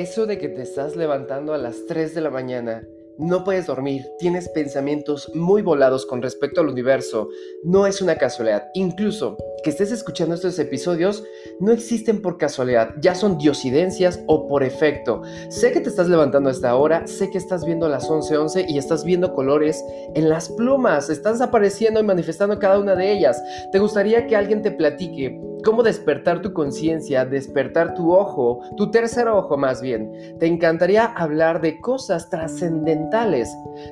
Eso 0.00 0.24
de 0.24 0.38
que 0.38 0.48
te 0.48 0.62
estás 0.62 0.96
levantando 0.96 1.52
a 1.52 1.58
las 1.58 1.84
3 1.84 2.14
de 2.14 2.22
la 2.22 2.30
mañana, 2.30 2.88
no 3.18 3.44
puedes 3.44 3.66
dormir, 3.66 4.06
tienes 4.18 4.48
pensamientos 4.48 5.30
muy 5.34 5.60
volados 5.60 6.06
con 6.06 6.22
respecto 6.22 6.62
al 6.62 6.68
universo, 6.68 7.28
no 7.64 7.86
es 7.86 8.00
una 8.00 8.16
casualidad. 8.16 8.68
Incluso 8.72 9.36
que 9.62 9.70
estés 9.70 9.92
escuchando 9.92 10.34
estos 10.34 10.58
episodios 10.58 11.24
no 11.58 11.72
existen 11.72 12.22
por 12.22 12.38
casualidad, 12.38 12.94
ya 13.00 13.14
son 13.14 13.38
diosidencias 13.38 14.22
o 14.26 14.46
por 14.46 14.62
efecto. 14.62 15.22
Sé 15.48 15.72
que 15.72 15.80
te 15.80 15.88
estás 15.88 16.08
levantando 16.08 16.48
a 16.48 16.52
esta 16.52 16.74
hora, 16.74 17.06
sé 17.06 17.30
que 17.30 17.38
estás 17.38 17.64
viendo 17.64 17.88
las 17.88 18.08
11:11 18.08 18.66
y 18.68 18.78
estás 18.78 19.04
viendo 19.04 19.34
colores 19.34 19.84
en 20.14 20.28
las 20.28 20.48
plumas, 20.48 21.10
estás 21.10 21.40
apareciendo 21.40 22.00
y 22.00 22.04
manifestando 22.04 22.58
cada 22.58 22.78
una 22.78 22.94
de 22.94 23.12
ellas. 23.12 23.42
¿Te 23.72 23.78
gustaría 23.78 24.26
que 24.26 24.36
alguien 24.36 24.62
te 24.62 24.70
platique 24.70 25.40
cómo 25.64 25.82
despertar 25.82 26.42
tu 26.42 26.52
conciencia, 26.52 27.24
despertar 27.24 27.94
tu 27.94 28.12
ojo, 28.12 28.60
tu 28.76 28.90
tercer 28.90 29.28
ojo 29.28 29.56
más 29.56 29.80
bien. 29.82 30.10
Te 30.38 30.46
encantaría 30.46 31.04
hablar 31.04 31.60
de 31.60 31.80
cosas 31.80 32.28
trascendentales. 32.30 33.48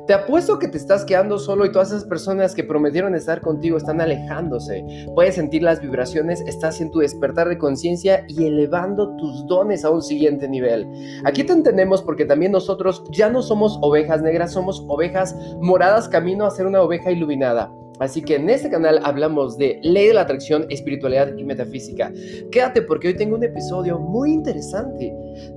Te 0.06 0.14
apuesto 0.14 0.59
que 0.59 0.69
te 0.69 0.78
estás 0.78 1.05
quedando 1.05 1.39
solo 1.39 1.66
y 1.66 1.73
todas 1.73 1.89
esas 1.89 2.05
personas 2.05 2.55
que 2.55 2.64
prometieron 2.64 3.14
estar 3.14 3.41
contigo 3.41 3.77
están 3.77 4.00
alejándose. 4.00 4.84
Puedes 5.14 5.34
sentir 5.34 5.58
las 5.62 5.80
vibraciones, 5.80 6.41
estás 6.43 6.80
en 6.80 6.91
tu 6.91 7.01
despertar 7.01 7.48
de 7.48 7.59
conciencia 7.59 8.25
y 8.29 8.45
elevando 8.45 9.17
tus 9.17 9.47
dones 9.47 9.84
a 9.84 9.91
un 9.91 10.03
siguiente 10.03 10.48
nivel. 10.48 10.87
Aquí 11.25 11.45
te 11.45 11.53
entendemos 11.53 12.03
porque 12.03 12.25
también 12.25 12.53
nosotros 12.53 13.05
ya 13.11 13.29
no 13.31 13.43
somos 13.43 13.79
ovejas 13.83 14.23
negras, 14.23 14.53
somos 14.53 14.84
ovejas 14.89 15.37
moradas 15.61 16.09
camino 16.09 16.47
a 16.47 16.51
ser 16.51 16.67
una 16.67 16.83
oveja 16.83 17.11
iluminada. 17.11 17.73
Así 17.98 18.23
que 18.23 18.37
en 18.37 18.48
este 18.48 18.71
canal 18.71 19.01
hablamos 19.03 19.59
de 19.59 19.81
ley 19.83 20.07
de 20.07 20.15
la 20.15 20.23
atracción, 20.23 20.67
espiritualidad 20.69 21.37
y 21.37 21.45
metafísica. 21.45 22.12
Quédate 22.51 22.83
porque 22.83 23.09
hoy 23.09 23.17
tengo 23.17 23.34
un 23.34 23.43
episodio 23.43 23.98
muy 23.98 24.33
interesante. 24.33 25.12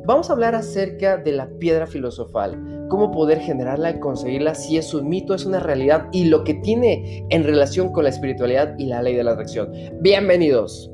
Vamos 0.06 0.30
a 0.30 0.34
hablar 0.34 0.56
acerca 0.56 1.18
de 1.18 1.34
la 1.34 1.48
piedra 1.60 1.86
filosofal, 1.86 2.81
cómo 2.92 3.10
poder 3.10 3.40
generarla 3.40 3.92
y 3.92 4.00
conseguirla 4.02 4.54
si 4.54 4.76
es 4.76 4.94
un 4.94 5.08
mito, 5.08 5.34
es 5.34 5.46
una 5.46 5.62
realidad 5.62 6.10
y 6.12 6.26
lo 6.26 6.44
que 6.44 6.56
tiene 6.56 7.26
en 7.30 7.46
relación 7.46 7.94
con 7.94 8.04
la 8.04 8.10
espiritualidad 8.10 8.76
y 8.78 8.88
la 8.88 9.02
ley 9.02 9.16
de 9.16 9.24
la 9.24 9.32
atracción. 9.32 9.72
Bienvenidos. 10.02 10.92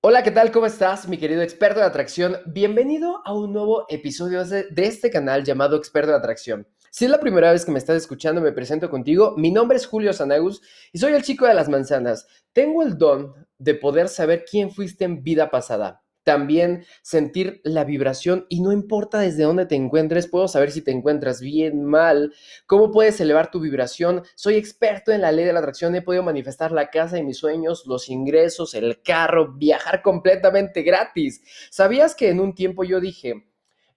Hola, 0.00 0.24
¿qué 0.24 0.32
tal? 0.32 0.50
¿Cómo 0.50 0.66
estás, 0.66 1.06
mi 1.06 1.16
querido 1.16 1.42
experto 1.42 1.78
de 1.78 1.86
atracción? 1.86 2.38
Bienvenido 2.44 3.22
a 3.24 3.32
un 3.32 3.52
nuevo 3.52 3.86
episodio 3.88 4.44
de, 4.44 4.66
este 4.74 5.08
canal 5.08 5.44
llamado 5.44 5.76
Experto 5.76 6.10
de 6.10 6.16
Atracción. 6.16 6.66
Si 6.90 7.04
es 7.04 7.10
la 7.12 7.20
primera 7.20 7.52
vez 7.52 7.64
que 7.64 7.70
me 7.70 7.78
estás 7.78 7.98
escuchando, 7.98 8.40
me 8.40 8.50
presento 8.50 8.90
contigo. 8.90 9.34
Mi 9.36 9.52
nombre 9.52 9.76
es 9.76 9.86
Julio 9.86 10.12
Sanagus 10.12 10.60
y 10.92 10.98
soy 10.98 11.12
el 11.12 11.22
chico 11.22 11.46
de 11.46 11.54
las 11.54 11.68
manzanas. 11.68 12.26
Tengo 12.52 12.82
el 12.82 12.98
don 12.98 13.32
de 13.58 13.76
poder 13.76 14.08
saber 14.08 14.44
quién 14.44 14.72
fuiste 14.72 15.04
en 15.04 15.22
vida 15.22 15.52
pasada 15.52 16.01
también 16.24 16.84
sentir 17.02 17.60
la 17.64 17.84
vibración 17.84 18.46
y 18.48 18.60
no 18.60 18.72
importa 18.72 19.18
desde 19.18 19.44
dónde 19.44 19.66
te 19.66 19.74
encuentres, 19.74 20.28
puedo 20.28 20.48
saber 20.48 20.70
si 20.70 20.82
te 20.82 20.90
encuentras 20.90 21.40
bien, 21.40 21.84
mal, 21.84 22.32
cómo 22.66 22.90
puedes 22.90 23.20
elevar 23.20 23.50
tu 23.50 23.60
vibración. 23.60 24.22
Soy 24.34 24.54
experto 24.54 25.12
en 25.12 25.20
la 25.20 25.32
ley 25.32 25.44
de 25.44 25.52
la 25.52 25.60
atracción, 25.60 25.94
he 25.94 26.02
podido 26.02 26.22
manifestar 26.22 26.72
la 26.72 26.90
casa 26.90 27.16
de 27.16 27.22
mis 27.22 27.38
sueños, 27.38 27.84
los 27.86 28.08
ingresos, 28.08 28.74
el 28.74 29.02
carro, 29.02 29.54
viajar 29.54 30.02
completamente 30.02 30.82
gratis. 30.82 31.42
¿Sabías 31.70 32.14
que 32.14 32.30
en 32.30 32.40
un 32.40 32.54
tiempo 32.54 32.84
yo 32.84 33.00
dije, 33.00 33.51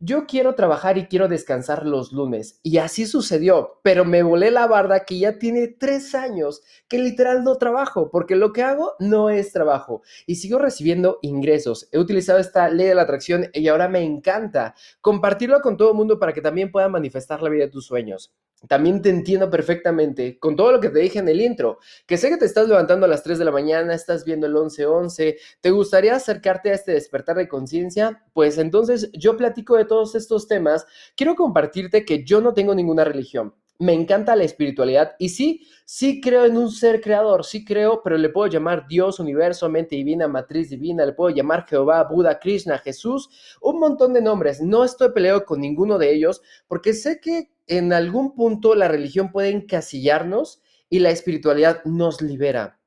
yo 0.06 0.28
quiero 0.28 0.54
trabajar 0.54 1.00
y 1.00 1.08
quiero 1.08 1.28
descansar 1.28 1.84
los 1.84 2.14
lunes. 2.14 2.60
Y 2.62 2.78
así 2.78 3.08
sucedió, 3.08 3.80
pero 3.82 4.06
me 4.06 4.22
volé 4.22 4.52
la 4.52 4.68
barda 4.68 5.04
que 5.04 5.18
ya 5.18 5.40
tiene 5.40 5.68
tres 5.68 6.14
años 6.14 6.62
que 6.88 7.00
literal 7.00 7.44
no 7.44 7.56
trabajo, 7.56 8.12
porque 8.12 8.36
lo 8.36 8.54
que 8.54 8.62
hago 8.62 8.94
no 9.00 9.32
es 9.32 9.52
trabajo 9.52 10.04
y 10.28 10.36
sigo 10.36 10.60
recibiendo 10.60 11.18
ingresos. 11.24 11.90
He 11.92 11.98
utilizado 11.98 12.38
esta 12.38 12.70
ley 12.70 12.86
de 12.86 12.96
la 12.96 13.02
atracción 13.02 13.48
y 13.52 13.68
ahora 13.68 13.90
me 13.90 14.04
encanta 14.04 14.76
compartirlo 15.02 15.60
con 15.62 15.76
todo 15.76 15.90
el 15.90 15.98
mundo 15.98 16.20
para 16.20 16.34
que 16.34 16.42
también 16.42 16.72
puedan 16.72 16.92
manifestar 16.92 17.42
la 17.42 17.50
vida 17.50 17.66
de 17.66 17.72
tus 17.72 17.88
sueños. 17.88 18.32
También 18.68 19.02
te 19.02 19.10
entiendo 19.10 19.50
perfectamente 19.50 20.40
con 20.40 20.56
todo 20.56 20.72
lo 20.72 20.80
que 20.80 20.90
te 20.90 21.00
dije 21.00 21.20
en 21.20 21.28
el 21.28 21.42
intro, 21.42 21.80
que 22.08 22.18
sé 22.18 22.30
que 22.30 22.38
te 22.38 22.46
estás 22.46 22.68
levantando 22.68 23.06
a 23.06 23.10
las 23.10 23.22
3 23.22 23.38
de 23.38 23.46
la 23.46 23.52
mañana, 23.52 23.94
estás 23.94 24.26
viendo 24.26 24.48
el 24.48 24.56
11-11, 24.56 25.38
¿te 25.62 25.72
gustaría 25.72 26.16
acercarte 26.16 26.72
a 26.72 26.74
este 26.74 26.94
despertar 26.94 27.36
de 27.36 27.48
conciencia? 27.48 28.24
Pues 28.34 28.58
entonces 28.58 29.12
yo 29.14 29.38
platico 29.38 29.76
de 29.76 29.86
todos 29.96 30.14
estos 30.16 30.50
temas, 30.50 30.86
quiero 31.16 31.36
compartirte 31.36 32.04
que 32.04 32.26
yo 32.26 32.42
no 32.42 32.54
tengo 32.54 32.76
ninguna 32.76 33.06
religión. 33.06 33.56
Me 33.80 33.94
encanta 33.94 34.36
la 34.36 34.44
espiritualidad 34.44 35.16
y 35.20 35.30
sí, 35.30 35.66
sí 35.86 36.20
creo 36.20 36.46
en 36.46 36.58
un 36.58 36.70
ser 36.70 37.00
creador, 37.00 37.46
sí 37.46 37.64
creo, 37.64 38.02
pero 38.04 38.18
le 38.18 38.28
puedo 38.28 38.48
llamar 38.48 38.88
Dios, 38.90 39.22
universo, 39.22 39.70
mente 39.70 39.96
divina, 39.96 40.28
matriz 40.28 40.70
divina, 40.70 41.06
le 41.06 41.14
puedo 41.14 41.34
llamar 41.34 41.66
Jehová, 41.66 42.04
Buda, 42.04 42.40
Krishna, 42.40 42.78
Jesús, 42.78 43.30
un 43.62 43.80
montón 43.80 44.12
de 44.12 44.22
nombres. 44.22 44.62
No 44.62 44.84
estoy 44.84 45.12
peleado 45.14 45.46
con 45.46 45.62
ninguno 45.62 45.98
de 45.98 46.14
ellos 46.14 46.42
porque 46.68 46.94
sé 46.94 47.22
que 47.22 47.52
en 47.68 47.94
algún 47.94 48.36
punto 48.36 48.76
la 48.76 48.90
religión 48.90 49.32
puede 49.32 49.50
encasillarnos 49.50 50.62
y 50.90 51.00
la 51.00 51.12
espiritualidad 51.12 51.84
nos 51.86 52.22
libera, 52.22 52.82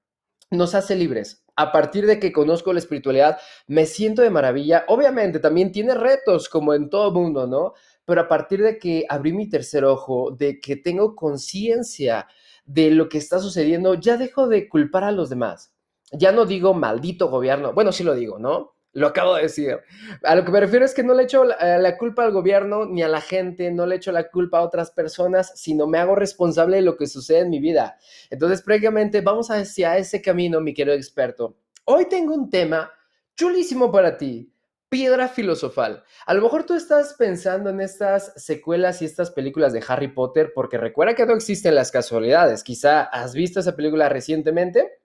nos 0.50 0.74
hace 0.74 0.94
libres. 0.94 1.42
A 1.58 1.72
partir 1.72 2.06
de 2.06 2.20
que 2.20 2.30
conozco 2.30 2.72
la 2.72 2.78
espiritualidad, 2.78 3.36
me 3.66 3.84
siento 3.84 4.22
de 4.22 4.30
maravilla. 4.30 4.84
Obviamente 4.86 5.40
también 5.40 5.72
tiene 5.72 5.92
retos 5.92 6.48
como 6.48 6.72
en 6.72 6.88
todo 6.88 7.10
mundo, 7.10 7.48
¿no? 7.48 7.72
Pero 8.04 8.20
a 8.20 8.28
partir 8.28 8.62
de 8.62 8.78
que 8.78 9.04
abrí 9.08 9.32
mi 9.32 9.48
tercer 9.48 9.84
ojo, 9.84 10.30
de 10.30 10.60
que 10.60 10.76
tengo 10.76 11.16
conciencia 11.16 12.28
de 12.64 12.92
lo 12.92 13.08
que 13.08 13.18
está 13.18 13.40
sucediendo, 13.40 13.94
ya 13.94 14.16
dejo 14.16 14.46
de 14.46 14.68
culpar 14.68 15.02
a 15.02 15.10
los 15.10 15.30
demás. 15.30 15.74
Ya 16.12 16.30
no 16.30 16.46
digo 16.46 16.74
maldito 16.74 17.28
gobierno, 17.28 17.72
bueno, 17.72 17.90
sí 17.90 18.04
lo 18.04 18.14
digo, 18.14 18.38
¿no? 18.38 18.76
Lo 18.98 19.06
acabo 19.06 19.36
de 19.36 19.42
decir. 19.42 19.78
A 20.24 20.34
lo 20.34 20.44
que 20.44 20.50
me 20.50 20.58
refiero 20.58 20.84
es 20.84 20.92
que 20.92 21.04
no 21.04 21.14
le 21.14 21.22
echo 21.22 21.44
eh, 21.44 21.78
la, 21.78 21.96
culpa 21.96 22.24
al 22.24 22.32
gobierno 22.32 22.84
ni 22.84 23.02
a 23.02 23.08
la 23.08 23.20
gente, 23.20 23.70
no 23.70 23.86
le 23.86 23.96
echo 23.96 24.10
la 24.10 24.28
culpa 24.28 24.58
a 24.58 24.62
otras 24.62 24.90
personas, 24.90 25.52
sino 25.54 25.86
me 25.86 25.98
hago 25.98 26.16
responsable 26.16 26.76
de 26.76 26.82
lo 26.82 26.96
que 26.96 27.06
sucede 27.06 27.40
en 27.40 27.50
mi 27.50 27.60
vida. 27.60 27.96
Entonces, 28.28 28.60
prácticamente 28.60 29.20
vamos 29.20 29.52
hacia 29.52 29.96
ese 29.96 30.20
camino, 30.20 30.60
mi 30.60 30.74
querido 30.74 30.96
experto. 30.96 31.58
Hoy 31.84 32.06
tengo 32.06 32.34
un 32.34 32.50
tema 32.50 32.90
chulísimo 33.36 33.92
para 33.92 34.16
ti. 34.16 34.52
Piedra 34.88 35.28
filosofal. 35.28 36.02
A 36.26 36.34
lo 36.34 36.42
mejor 36.42 36.64
tú 36.64 36.74
estás 36.74 37.14
pensando 37.14 37.70
en 37.70 37.80
estas 37.80 38.32
secuelas 38.36 39.00
y 39.00 39.04
estas 39.04 39.30
películas 39.30 39.72
de 39.72 39.84
Harry 39.86 40.08
Potter 40.08 40.50
porque 40.54 40.76
recuerda 40.76 41.14
que 41.14 41.26
no 41.26 41.34
existen 41.34 41.74
las 41.76 41.92
casualidades. 41.92 42.64
Quizá 42.64 43.02
has 43.02 43.34
visto 43.34 43.60
esa 43.60 43.76
película 43.76 44.08
recientemente, 44.08 45.02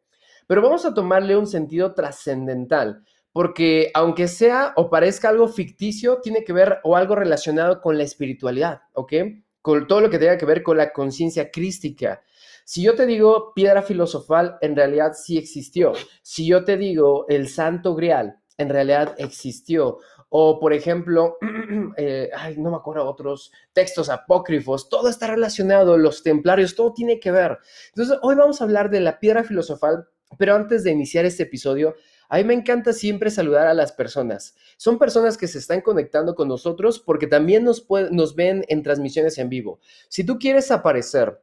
pero 0.47 0.61
vamos 0.63 0.85
a 0.85 0.93
tomarle 0.93 1.35
un 1.37 1.47
sentido 1.47 1.93
trascendental 1.93 3.03
porque 3.33 3.91
aunque 3.95 4.27
sea 4.27 4.73
o 4.77 4.89
parezca 4.89 5.29
algo 5.29 5.47
ficticio, 5.47 6.21
tiene 6.21 6.43
que 6.43 6.53
ver 6.53 6.79
o 6.83 6.95
algo 6.95 7.15
relacionado 7.15 7.81
con 7.81 7.97
la 7.97 8.03
espiritualidad, 8.03 8.83
¿ok? 8.93 9.13
Con 9.61 9.87
todo 9.87 10.01
lo 10.01 10.09
que 10.09 10.19
tenga 10.19 10.37
que 10.37 10.45
ver 10.45 10.61
con 10.61 10.77
la 10.77 10.93
conciencia 10.93 11.49
crística. 11.51 12.21
Si 12.63 12.83
yo 12.83 12.95
te 12.95 13.05
digo 13.05 13.53
piedra 13.53 13.81
filosofal, 13.81 14.57
en 14.61 14.75
realidad 14.75 15.13
sí 15.15 15.37
existió. 15.37 15.93
Si 16.21 16.45
yo 16.45 16.63
te 16.63 16.77
digo 16.77 17.25
el 17.27 17.49
santo 17.49 17.95
grial, 17.95 18.37
en 18.57 18.69
realidad 18.69 19.15
existió. 19.17 19.97
O, 20.29 20.59
por 20.59 20.73
ejemplo, 20.73 21.37
eh, 21.97 22.29
ay, 22.35 22.57
no 22.57 22.71
me 22.71 22.77
acuerdo 22.77 23.09
otros 23.09 23.51
textos 23.73 24.09
apócrifos, 24.09 24.89
todo 24.89 25.09
está 25.09 25.27
relacionado, 25.27 25.97
los 25.97 26.23
templarios, 26.23 26.75
todo 26.75 26.93
tiene 26.93 27.19
que 27.19 27.31
ver. 27.31 27.57
Entonces, 27.89 28.17
hoy 28.21 28.35
vamos 28.35 28.61
a 28.61 28.63
hablar 28.63 28.89
de 28.89 28.99
la 28.99 29.19
piedra 29.19 29.43
filosofal, 29.43 30.07
pero 30.37 30.55
antes 30.55 30.83
de 30.83 30.91
iniciar 30.91 31.25
este 31.25 31.43
episodio, 31.43 31.95
a 32.33 32.37
mí 32.37 32.45
me 32.45 32.55
encanta 32.55 32.93
siempre 32.93 33.29
saludar 33.29 33.67
a 33.67 33.75
las 33.75 33.91
personas. 33.91 34.55
Son 34.77 34.97
personas 34.97 35.37
que 35.37 35.47
se 35.47 35.59
están 35.59 35.81
conectando 35.81 36.33
con 36.33 36.47
nosotros 36.47 36.97
porque 36.97 37.27
también 37.27 37.63
nos, 37.63 37.85
nos 38.09 38.35
ven 38.35 38.65
en 38.69 38.81
transmisiones 38.81 39.37
en 39.37 39.49
vivo. 39.49 39.79
Si 40.09 40.23
tú 40.23 40.39
quieres 40.39 40.71
aparecer 40.71 41.39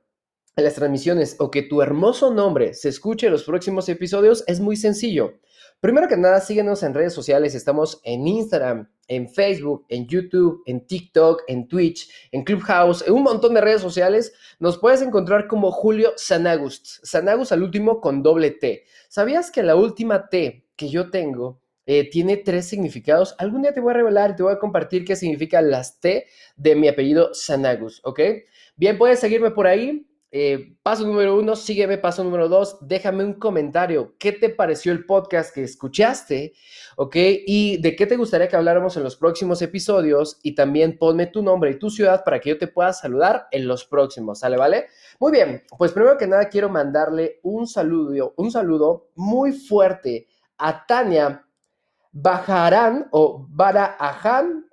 en 0.56 0.64
las 0.64 0.74
transmisiones 0.74 1.36
o 1.38 1.48
que 1.48 1.62
tu 1.62 1.80
hermoso 1.80 2.34
nombre 2.34 2.74
se 2.74 2.88
escuche 2.88 3.28
en 3.28 3.32
los 3.32 3.44
próximos 3.44 3.88
episodios, 3.88 4.42
es 4.48 4.58
muy 4.58 4.74
sencillo. 4.74 5.34
Primero 5.80 6.08
que 6.08 6.16
nada, 6.18 6.40
síguenos 6.40 6.82
en 6.82 6.92
redes 6.92 7.14
sociales. 7.14 7.54
Estamos 7.54 8.02
en 8.04 8.26
Instagram, 8.28 8.90
en 9.08 9.30
Facebook, 9.30 9.86
en 9.88 10.06
YouTube, 10.06 10.62
en 10.66 10.86
TikTok, 10.86 11.42
en 11.48 11.68
Twitch, 11.68 12.10
en 12.32 12.44
Clubhouse, 12.44 13.02
en 13.06 13.14
un 13.14 13.22
montón 13.22 13.54
de 13.54 13.62
redes 13.62 13.80
sociales. 13.80 14.34
Nos 14.58 14.76
puedes 14.76 15.00
encontrar 15.00 15.46
como 15.46 15.72
Julio 15.72 16.12
Sanagust. 16.16 17.02
Sanagust 17.02 17.52
al 17.52 17.62
último 17.62 18.02
con 18.02 18.22
doble 18.22 18.50
T. 18.50 18.84
¿Sabías 19.08 19.50
que 19.50 19.62
la 19.62 19.74
última 19.74 20.28
T 20.28 20.66
que 20.76 20.90
yo 20.90 21.10
tengo 21.10 21.62
eh, 21.86 22.08
tiene 22.08 22.36
tres 22.36 22.68
significados. 22.68 23.34
Algún 23.38 23.62
día 23.62 23.72
te 23.74 23.80
voy 23.80 23.90
a 23.90 23.94
revelar 23.94 24.30
y 24.30 24.36
te 24.36 24.42
voy 24.42 24.52
a 24.52 24.58
compartir 24.58 25.04
qué 25.04 25.16
significa 25.16 25.60
las 25.60 25.98
T 25.98 26.26
de 26.56 26.76
mi 26.76 26.86
apellido 26.86 27.34
Sanagus, 27.34 28.00
¿ok? 28.04 28.20
Bien, 28.76 28.96
puedes 28.96 29.18
seguirme 29.18 29.50
por 29.50 29.66
ahí. 29.66 30.06
Eh, 30.32 30.76
paso 30.82 31.04
número 31.04 31.36
uno, 31.36 31.56
sígueme. 31.56 31.98
Paso 31.98 32.22
número 32.22 32.48
dos, 32.48 32.78
déjame 32.80 33.24
un 33.24 33.34
comentario. 33.34 34.14
¿Qué 34.18 34.32
te 34.32 34.48
pareció 34.48 34.92
el 34.92 35.04
podcast 35.04 35.52
que 35.52 35.64
escuchaste? 35.64 36.52
¿Ok? 36.96 37.16
Y 37.46 37.78
de 37.78 37.96
qué 37.96 38.06
te 38.06 38.16
gustaría 38.16 38.48
que 38.48 38.56
habláramos 38.56 38.96
en 38.96 39.02
los 39.02 39.16
próximos 39.16 39.60
episodios. 39.62 40.38
Y 40.42 40.54
también 40.54 40.98
ponme 40.98 41.26
tu 41.26 41.42
nombre 41.42 41.72
y 41.72 41.78
tu 41.78 41.90
ciudad 41.90 42.22
para 42.24 42.40
que 42.40 42.50
yo 42.50 42.58
te 42.58 42.68
pueda 42.68 42.92
saludar 42.92 43.48
en 43.50 43.66
los 43.66 43.84
próximos. 43.84 44.40
¿Sale? 44.40 44.56
¿Vale? 44.56 44.86
Muy 45.18 45.32
bien. 45.32 45.62
Pues 45.76 45.92
primero 45.92 46.16
que 46.16 46.26
nada 46.26 46.48
quiero 46.48 46.68
mandarle 46.68 47.40
un 47.42 47.66
saludo, 47.66 48.34
un 48.36 48.50
saludo 48.50 49.10
muy 49.16 49.52
fuerte 49.52 50.28
a 50.58 50.86
Tania 50.86 51.44
Bajarán 52.12 53.08
o 53.10 53.46
Barajan. 53.48 54.66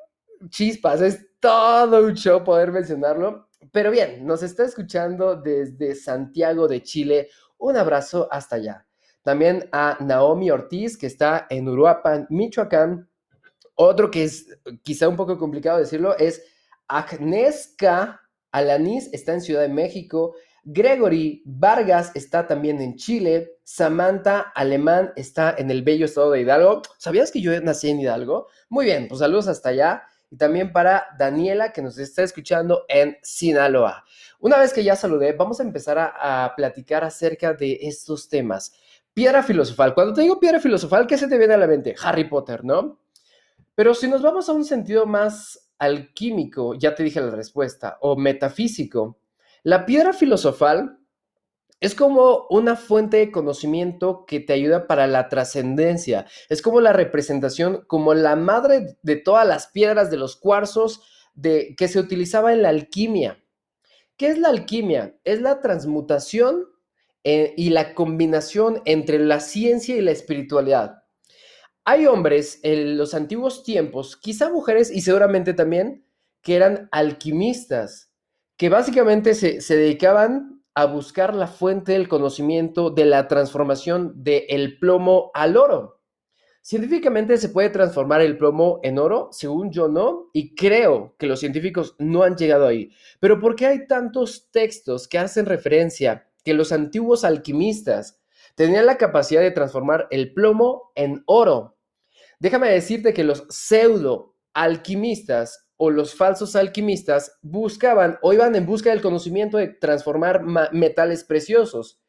Chispas, 0.49 1.01
es 1.01 1.25
todo 1.39 2.05
un 2.05 2.13
show 2.13 2.43
poder 2.43 2.71
mencionarlo. 2.71 3.46
Pero 3.71 3.91
bien, 3.91 4.25
nos 4.25 4.43
está 4.43 4.63
escuchando 4.63 5.35
desde 5.35 5.95
Santiago 5.95 6.67
de 6.67 6.83
Chile. 6.83 7.29
Un 7.57 7.77
abrazo 7.77 8.27
hasta 8.31 8.57
allá. 8.57 8.87
También 9.23 9.67
a 9.71 9.97
Naomi 9.99 10.51
Ortiz, 10.51 10.97
que 10.97 11.07
está 11.07 11.47
en 11.49 11.67
Uruapan, 11.67 12.27
Michoacán. 12.29 13.09
Otro 13.75 14.09
que 14.09 14.23
es 14.23 14.47
quizá 14.83 15.07
un 15.07 15.15
poco 15.15 15.37
complicado 15.37 15.79
decirlo 15.79 16.17
es 16.17 16.41
Agneska 16.87 18.21
Alanis, 18.51 19.09
está 19.13 19.33
en 19.33 19.41
Ciudad 19.41 19.61
de 19.61 19.69
México. 19.69 20.35
Gregory 20.63 21.43
Vargas 21.45 22.11
está 22.15 22.47
también 22.47 22.81
en 22.81 22.95
Chile. 22.95 23.57
Samantha 23.63 24.51
Alemán 24.55 25.13
está 25.15 25.55
en 25.57 25.71
el 25.71 25.81
bello 25.83 26.05
estado 26.05 26.31
de 26.31 26.41
Hidalgo. 26.41 26.81
¿Sabías 26.97 27.31
que 27.31 27.41
yo 27.41 27.59
nací 27.61 27.89
en 27.89 27.99
Hidalgo? 27.99 28.47
Muy 28.69 28.85
bien, 28.85 29.07
pues 29.07 29.19
saludos 29.19 29.47
hasta 29.47 29.69
allá. 29.69 30.03
Y 30.29 30.37
también 30.37 30.73
para 30.73 31.07
Daniela, 31.17 31.71
que 31.71 31.81
nos 31.81 31.97
está 31.97 32.23
escuchando 32.23 32.85
en 32.87 33.17
Sinaloa. 33.21 34.03
Una 34.39 34.57
vez 34.57 34.73
que 34.73 34.83
ya 34.83 34.95
saludé, 34.95 35.33
vamos 35.33 35.59
a 35.59 35.63
empezar 35.63 35.97
a, 35.97 36.53
platicar 36.55 37.03
acerca 37.03 37.53
de 37.53 37.79
estos 37.81 38.27
temas. 38.27 38.73
Piedra 39.13 39.41
filosofal. 39.41 39.93
Cuando 39.93 40.13
te 40.13 40.21
digo 40.21 40.39
piedra 40.39 40.59
filosofal, 40.59 41.07
¿qué 41.07 41.17
se 41.17 41.27
te 41.27 41.37
viene 41.37 41.53
a 41.53 41.57
la 41.57 41.67
mente? 41.67 41.95
Harry 42.01 42.25
Potter, 42.25 42.63
¿no? 42.63 42.99
Pero 43.73 43.93
si 43.93 44.07
nos 44.07 44.21
vamos 44.21 44.49
a 44.49 44.53
un 44.53 44.65
sentido 44.65 45.05
más 45.05 45.69
alquímico, 45.79 46.73
ya 46.75 46.93
te 46.93 47.03
dije 47.03 47.21
la 47.21 47.31
respuesta, 47.31 47.97
o 48.01 48.15
metafísico, 48.15 49.19
la 49.63 49.85
piedra 49.85 50.13
filosofal 50.13 50.99
es 51.79 51.93
como 51.93 52.47
una 52.49 52.75
fuente 52.75 53.17
de 53.17 53.31
conocimiento 53.31 54.25
que 54.25 54.39
te 54.39 54.53
ayuda 54.53 54.87
para 54.87 55.07
la 55.07 55.29
trascendencia. 55.29 56.25
Es 56.49 56.61
como 56.61 56.81
la 56.81 56.93
representación, 56.93 57.83
como 57.87 58.13
la 58.13 58.35
madre 58.35 58.97
de 59.03 59.15
todas 59.15 59.47
las 59.47 59.67
piedras 59.67 60.09
de 60.09 60.17
los 60.17 60.35
cuarzos 60.35 61.03
de, 61.35 61.75
que 61.77 61.87
se 61.87 61.99
utilizaba 61.99 62.53
en 62.53 62.63
la 62.63 62.69
alquimia. 62.69 63.43
¿Qué 64.17 64.29
es 64.29 64.39
la 64.39 64.49
alquimia? 64.49 65.15
Es 65.23 65.41
la 65.41 65.61
transmutación 65.61 66.65
eh, 67.23 67.53
y 67.55 67.69
la 67.69 67.93
combinación 67.93 68.81
entre 68.85 69.19
la 69.19 69.39
ciencia 69.39 69.95
y 69.95 70.01
la 70.01 70.11
espiritualidad. 70.11 71.03
Hay 71.85 72.07
hombres 72.07 72.59
en 72.63 72.97
los 72.97 73.13
antiguos 73.13 73.63
tiempos, 73.63 74.17
quizá 74.17 74.49
mujeres 74.49 74.91
y 74.91 75.01
seguramente 75.01 75.53
también, 75.53 76.05
que 76.41 76.55
eran 76.55 76.89
alquimistas 76.91 78.11
que 78.57 78.69
básicamente 78.69 79.35
se, 79.35 79.75
dedicaban 79.75 80.56
a 80.77 80.85
buscar 80.85 81.33
la 81.33 81.47
fuente 81.47 81.93
del 81.93 82.07
conocimiento 82.07 82.91
de 82.91 83.05
la 83.05 83.27
transformación 83.27 84.13
del 84.23 84.77
plomo 84.77 85.31
al 85.33 85.57
oro. 85.57 86.03
Científicamente 86.61 87.37
se 87.37 87.49
puede 87.49 87.71
transformar 87.71 88.21
el 88.21 88.37
plomo 88.37 88.79
en 88.83 88.99
oro, 88.99 89.29
según 89.31 89.71
yo 89.71 89.87
no, 89.87 90.29
y 90.33 90.53
creo 90.53 91.15
que 91.17 91.25
los 91.25 91.39
científicos 91.39 91.95
no 91.97 92.21
han 92.21 92.37
llegado 92.37 92.67
ahí. 92.67 92.91
Pero 93.19 93.39
¿por 93.39 93.55
qué 93.55 93.65
hay 93.65 93.87
tantos 93.87 94.51
textos 94.51 95.07
que 95.07 95.17
hacen 95.17 95.47
referencia 95.47 96.29
que 96.45 96.53
los 96.53 96.71
antiguos 96.71 97.23
alquimistas 97.23 98.21
tenían 98.53 98.85
la 98.85 98.99
capacidad 98.99 99.41
de 99.41 99.49
transformar 99.49 100.07
el 100.11 100.31
plomo 100.31 100.91
en 100.93 101.23
oro? 101.25 101.75
Déjame 102.37 102.69
decirte 102.69 103.15
que 103.15 103.23
los 103.23 103.47
pseudo 103.49 104.35
alquimistas 104.53 105.66
o 105.77 105.91
los 105.91 106.15
falsos 106.15 106.55
alquimistas 106.55 107.37
buscaban 107.41 108.17
o 108.21 108.33
iban 108.33 108.55
en 108.55 108.65
busca 108.65 108.89
del 108.89 109.01
conocimiento 109.01 109.57
de 109.57 109.67
transformar 109.67 110.43
metales 110.73 111.23
preciosos, 111.23 112.01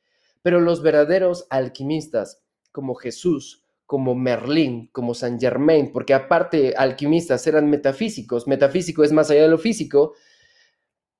pero 0.42 0.60
los 0.60 0.82
verdaderos 0.82 1.46
alquimistas, 1.50 2.42
como 2.72 2.94
Jesús, 2.94 3.64
como 3.84 4.14
Merlín, 4.14 4.88
como 4.92 5.14
Saint 5.14 5.40
Germain, 5.40 5.92
porque 5.92 6.14
aparte 6.14 6.74
alquimistas 6.76 7.46
eran 7.46 7.70
metafísicos, 7.70 8.46
metafísico 8.46 9.04
es 9.04 9.12
más 9.12 9.30
allá 9.30 9.42
de 9.42 9.48
lo 9.48 9.58
físico, 9.58 10.14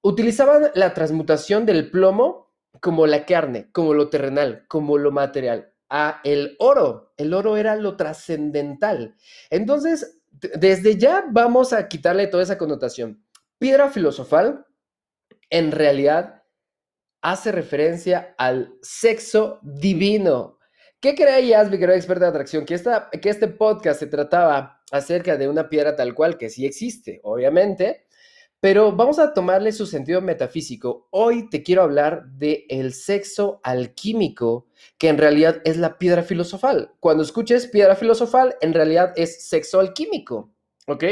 utilizaban 0.02 0.70
la 0.74 0.94
transmutación 0.94 1.66
del 1.66 1.90
plomo 1.90 2.52
como 2.80 3.06
la 3.06 3.26
carne, 3.26 3.70
como 3.72 3.94
lo 3.94 4.08
terrenal, 4.08 4.66
como 4.68 4.98
lo 4.98 5.10
material, 5.12 5.72
a 5.88 6.20
el 6.24 6.56
oro. 6.58 7.12
El 7.16 7.34
oro 7.34 7.56
era 7.56 7.76
lo 7.76 7.96
trascendental. 7.96 9.16
Entonces, 9.50 10.17
desde 10.54 10.96
ya 10.96 11.24
vamos 11.30 11.72
a 11.72 11.88
quitarle 11.88 12.26
toda 12.26 12.42
esa 12.42 12.58
connotación. 12.58 13.24
Piedra 13.58 13.90
filosofal 13.90 14.66
en 15.50 15.72
realidad 15.72 16.42
hace 17.22 17.52
referencia 17.52 18.34
al 18.38 18.74
sexo 18.82 19.60
divino. 19.62 20.58
¿Qué 21.00 21.14
creías, 21.14 21.70
mi 21.70 21.78
querido 21.78 21.96
experto 21.96 22.24
de 22.24 22.30
atracción? 22.30 22.64
Que, 22.64 22.74
esta, 22.74 23.08
que 23.10 23.28
este 23.28 23.48
podcast 23.48 24.00
se 24.00 24.06
trataba 24.06 24.82
acerca 24.90 25.36
de 25.36 25.48
una 25.48 25.68
piedra 25.68 25.94
tal 25.94 26.14
cual, 26.14 26.38
que 26.38 26.50
sí 26.50 26.66
existe, 26.66 27.20
obviamente, 27.22 28.07
pero 28.60 28.90
vamos 28.92 29.18
a 29.18 29.32
tomarle 29.32 29.70
su 29.70 29.86
sentido 29.86 30.20
metafísico. 30.20 31.06
Hoy 31.10 31.48
te 31.48 31.62
quiero 31.62 31.82
hablar 31.82 32.26
de 32.26 32.66
el 32.68 32.92
sexo 32.92 33.60
alquímico, 33.62 34.66
que 34.98 35.08
en 35.08 35.18
realidad 35.18 35.60
es 35.64 35.76
la 35.76 35.96
piedra 35.96 36.22
filosofal. 36.22 36.92
Cuando 36.98 37.22
escuches 37.22 37.68
piedra 37.68 37.94
filosofal, 37.94 38.56
en 38.60 38.74
realidad 38.74 39.12
es 39.16 39.48
sexo 39.48 39.78
alquímico. 39.78 40.52
¿Ok? 40.88 41.04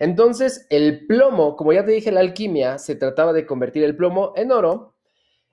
Entonces, 0.00 0.66
el 0.70 1.06
plomo, 1.06 1.54
como 1.54 1.72
ya 1.72 1.84
te 1.84 1.92
dije, 1.92 2.10
la 2.10 2.20
alquimia 2.20 2.78
se 2.78 2.96
trataba 2.96 3.32
de 3.32 3.46
convertir 3.46 3.84
el 3.84 3.94
plomo 3.94 4.32
en 4.36 4.50
oro. 4.50 4.96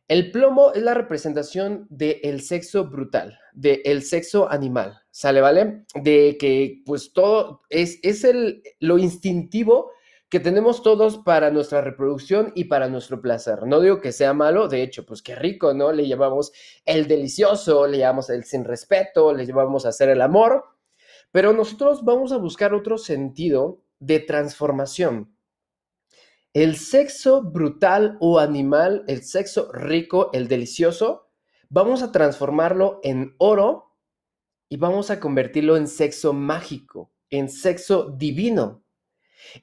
El 0.07 0.31
plomo 0.31 0.71
es 0.74 0.81
la 0.81 0.94
representación 0.94 1.86
del 1.89 2.41
sexo 2.41 2.89
brutal, 2.89 3.38
del 3.53 4.03
sexo 4.03 4.50
animal, 4.50 5.01
¿sale? 5.12 5.41
¿Vale? 5.41 5.83
De 5.94 6.38
que 6.39 6.83
pues 6.86 7.12
todo 7.12 7.63
es, 7.69 8.00
es 8.01 8.24
el, 8.24 8.63
lo 8.80 8.98
instintivo 8.98 9.91
que 10.30 10.39
tenemos 10.39 10.81
todos 10.81 11.19
para 11.19 11.51
nuestra 11.51 11.81
reproducción 11.81 12.51
y 12.56 12.66
para 12.66 12.89
nuestro 12.89 13.22
placer. 13.22 13.68
No 13.68 13.80
digo 13.80 14.01
que 14.01 14.12
sea 14.12 14.33
malo, 14.33 14.68
de 14.68 14.81
hecho, 14.81 15.06
pues 15.06 15.22
qué 15.22 15.36
rico, 15.36 15.74
¿no? 15.74 15.92
Le 15.92 16.07
llamamos 16.07 16.51
el 16.83 17.07
delicioso, 17.07 17.88
le 17.88 18.00
llamamos 18.00 18.30
el 18.30 18.44
sin 18.44 18.63
respeto, 18.63 19.33
le 19.33 19.45
llamamos 19.45 19.86
hacer 19.86 20.10
el 20.10 20.22
amor, 20.22 20.66
pero 21.31 21.54
nosotros 21.54 22.04
vamos 22.04 22.31
a 22.31 22.38
buscar 22.38 22.74
otro 22.74 22.98
sentido 22.98 23.83
de 24.00 24.19
transformación. 24.19 25.36
El 26.54 26.77
sexo 26.77 27.44
brutal 27.44 28.18
o 28.22 28.39
animal, 28.39 29.04
el 29.07 29.24
sexo 29.24 29.72
rico, 29.74 30.30
el 30.31 30.48
delicioso, 30.48 31.29
vamos 31.70 32.01
a 32.01 32.13
transformarlo 32.13 33.01
en 33.03 33.36
oro 33.39 33.98
y 34.70 34.77
vamos 34.77 35.12
a 35.12 35.20
convertirlo 35.20 35.75
en 35.75 35.88
sexo 35.88 36.32
mágico, 36.32 37.12
en 37.29 37.50
sexo 37.50 38.10
divino. 38.17 38.85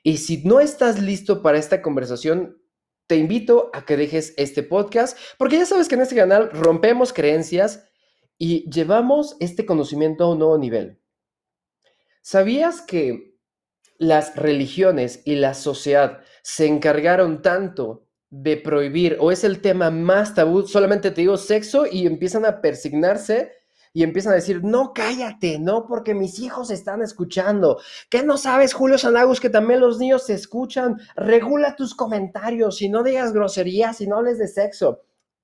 Y 0.03 0.19
si 0.19 0.43
no 0.45 0.61
estás 0.61 1.01
listo 1.01 1.43
para 1.43 1.59
esta 1.59 1.83
conversación, 1.83 2.59
te 3.07 3.17
invito 3.17 3.71
a 3.73 3.85
que 3.85 3.97
dejes 3.97 4.35
este 4.37 4.63
podcast, 4.63 5.19
porque 5.39 5.59
ya 5.59 5.67
sabes 5.67 5.89
que 5.89 5.97
en 5.97 6.03
este 6.03 6.17
canal 6.17 6.51
rompemos 6.51 7.13
creencias 7.13 7.89
y 8.39 8.69
llevamos 8.71 9.37
este 9.41 9.67
conocimiento 9.67 10.25
a 10.25 10.33
un 10.33 10.39
nuevo 10.39 10.59
nivel. 10.59 11.01
¿Sabías 12.23 12.81
que 12.81 13.37
las 13.99 14.37
religiones 14.37 15.23
y 15.25 15.37
la 15.37 15.55
sociedad 15.55 16.23
se 16.43 16.67
encargaron 16.67 17.43
tanto 17.43 18.09
de 18.31 18.57
prohibir, 18.57 19.19
o 19.21 19.31
es 19.31 19.45
el 19.45 19.61
tema 19.61 19.91
más 19.91 20.35
tabú, 20.35 20.67
solamente 20.67 21.11
te 21.11 21.21
digo 21.21 21.37
sexo 21.37 21.85
y 21.87 22.07
empiezan 22.07 22.47
a 22.47 22.63
persignarse 22.63 23.53
y 23.93 24.03
empiezan 24.03 24.33
a 24.33 24.37
decir, 24.37 24.65
no, 24.65 24.93
cállate, 24.95 25.59
no, 25.59 25.87
porque 25.87 26.15
mis 26.15 26.39
hijos 26.39 26.71
están 26.71 27.03
escuchando. 27.03 27.79
¿Qué 28.09 28.23
no 28.23 28.37
sabes, 28.39 28.73
Julio 28.73 28.97
Sanagus, 28.97 29.41
que 29.41 29.51
también 29.51 29.81
los 29.81 29.99
niños 29.99 30.27
se 30.27 30.35
escuchan? 30.35 30.99
Regula 31.15 31.77
tus 31.77 31.95
comentarios 31.95 32.81
y 32.81 32.89
no 32.89 33.03
digas 33.03 33.33
groserías 33.33 34.01
y 34.01 34.07
no 34.07 34.19
hables 34.19 34.39
de 34.39 34.49
sexo. 34.49 35.03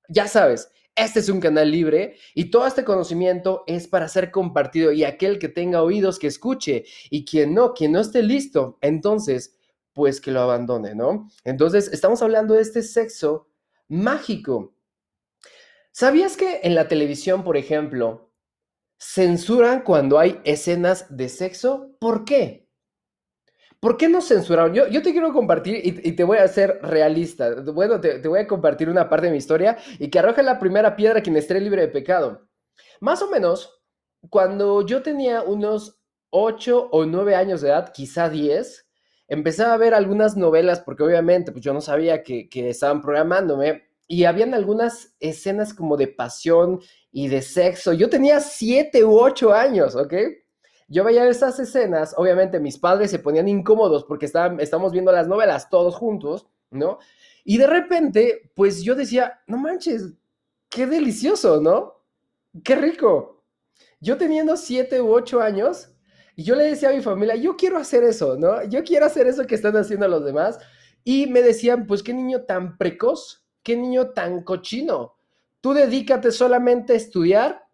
Ya 0.08 0.26
sabes, 0.28 0.70
este 0.96 1.20
es 1.20 1.28
un 1.28 1.40
canal 1.40 1.70
libre 1.70 2.16
y 2.34 2.50
todo 2.50 2.66
este 2.66 2.84
conocimiento 2.84 3.64
es 3.66 3.86
para 3.86 4.08
ser 4.08 4.30
compartido 4.30 4.92
y 4.92 5.04
aquel 5.04 5.38
que 5.38 5.48
tenga 5.48 5.82
oídos 5.82 6.18
que 6.18 6.26
escuche 6.26 6.84
y 7.10 7.24
quien 7.24 7.54
no, 7.54 7.74
quien 7.74 7.92
no 7.92 8.00
esté 8.00 8.22
listo, 8.22 8.78
entonces, 8.80 9.56
pues 9.92 10.20
que 10.20 10.30
lo 10.30 10.40
abandone, 10.40 10.94
¿no? 10.94 11.28
Entonces, 11.44 11.88
estamos 11.92 12.22
hablando 12.22 12.54
de 12.54 12.62
este 12.62 12.82
sexo 12.82 13.48
mágico. 13.88 14.74
¿Sabías 15.92 16.36
que 16.36 16.60
en 16.62 16.74
la 16.74 16.88
televisión, 16.88 17.44
por 17.44 17.56
ejemplo, 17.56 18.27
censuran 18.98 19.82
cuando 19.82 20.18
hay 20.18 20.40
escenas 20.44 21.06
de 21.16 21.28
sexo. 21.28 21.96
¿Por 22.00 22.24
qué? 22.24 22.68
¿Por 23.80 23.96
qué 23.96 24.08
no 24.08 24.20
censuraron? 24.20 24.74
Yo, 24.74 24.88
yo 24.88 25.02
te 25.02 25.12
quiero 25.12 25.32
compartir 25.32 25.80
y, 25.84 26.12
te 26.12 26.24
voy 26.24 26.38
a 26.38 26.48
ser 26.48 26.80
realista. 26.82 27.54
Bueno, 27.72 28.00
te, 28.00 28.26
voy 28.26 28.40
a 28.40 28.46
compartir 28.46 28.88
una 28.88 29.08
parte 29.08 29.26
de 29.26 29.32
mi 29.32 29.38
historia 29.38 29.78
y 30.00 30.10
que 30.10 30.18
arroje 30.18 30.42
la 30.42 30.58
primera 30.58 30.96
piedra 30.96 31.22
quien 31.22 31.36
esté 31.36 31.60
libre 31.60 31.82
de 31.82 31.88
pecado. 31.88 32.48
Más 33.00 33.22
o 33.22 33.30
menos, 33.30 33.80
cuando 34.30 34.84
yo 34.84 35.02
tenía 35.02 35.42
unos 35.42 36.00
8 36.30 36.88
o 36.90 37.06
9 37.06 37.36
años 37.36 37.60
de 37.60 37.68
edad, 37.68 37.92
quizá 37.92 38.28
10, 38.28 38.88
empecé 39.28 39.62
a 39.62 39.76
ver 39.76 39.94
algunas 39.94 40.36
novelas 40.36 40.80
porque 40.80 41.04
obviamente 41.04 41.52
pues 41.52 41.62
yo 41.62 41.72
no 41.72 41.80
sabía 41.80 42.24
que, 42.24 42.48
que 42.48 42.70
estaban 42.70 43.00
programándome 43.00 43.88
y 44.08 44.24
habían 44.24 44.54
algunas 44.54 45.14
escenas 45.20 45.72
como 45.72 45.96
de 45.96 46.08
pasión 46.08 46.80
y 47.10 47.28
de 47.28 47.42
sexo. 47.42 47.92
Yo 47.92 48.08
tenía 48.08 48.40
siete 48.40 49.04
u 49.04 49.18
ocho 49.18 49.52
años, 49.52 49.96
¿ok? 49.96 50.14
Yo 50.88 51.04
veía 51.04 51.28
esas 51.28 51.58
escenas, 51.58 52.14
obviamente 52.16 52.60
mis 52.60 52.78
padres 52.78 53.10
se 53.10 53.18
ponían 53.18 53.46
incómodos 53.48 54.04
porque 54.04 54.26
estaban, 54.26 54.58
estamos 54.58 54.92
viendo 54.92 55.12
las 55.12 55.28
novelas 55.28 55.68
todos 55.68 55.94
juntos, 55.96 56.48
¿no? 56.70 56.98
Y 57.44 57.58
de 57.58 57.66
repente, 57.66 58.50
pues 58.54 58.82
yo 58.82 58.94
decía, 58.94 59.40
no 59.46 59.58
manches, 59.58 60.14
qué 60.70 60.86
delicioso, 60.86 61.60
¿no? 61.60 62.04
Qué 62.64 62.76
rico. 62.76 63.44
Yo 64.00 64.16
teniendo 64.16 64.56
siete 64.56 65.00
u 65.00 65.12
ocho 65.12 65.40
años, 65.40 65.90
yo 66.36 66.54
le 66.54 66.64
decía 66.64 66.90
a 66.90 66.92
mi 66.92 67.02
familia, 67.02 67.34
yo 67.34 67.56
quiero 67.56 67.78
hacer 67.78 68.04
eso, 68.04 68.36
¿no? 68.36 68.62
Yo 68.64 68.84
quiero 68.84 69.06
hacer 69.06 69.26
eso 69.26 69.46
que 69.46 69.56
están 69.56 69.76
haciendo 69.76 70.06
los 70.08 70.24
demás. 70.24 70.58
Y 71.04 71.26
me 71.26 71.42
decían, 71.42 71.86
pues 71.86 72.02
qué 72.02 72.14
niño 72.14 72.44
tan 72.44 72.78
precoz, 72.78 73.44
qué 73.62 73.76
niño 73.76 74.10
tan 74.10 74.42
cochino. 74.42 75.17
Tú 75.68 75.74
dedícate 75.74 76.32
solamente 76.32 76.94
a 76.94 76.96
estudiar, 76.96 77.66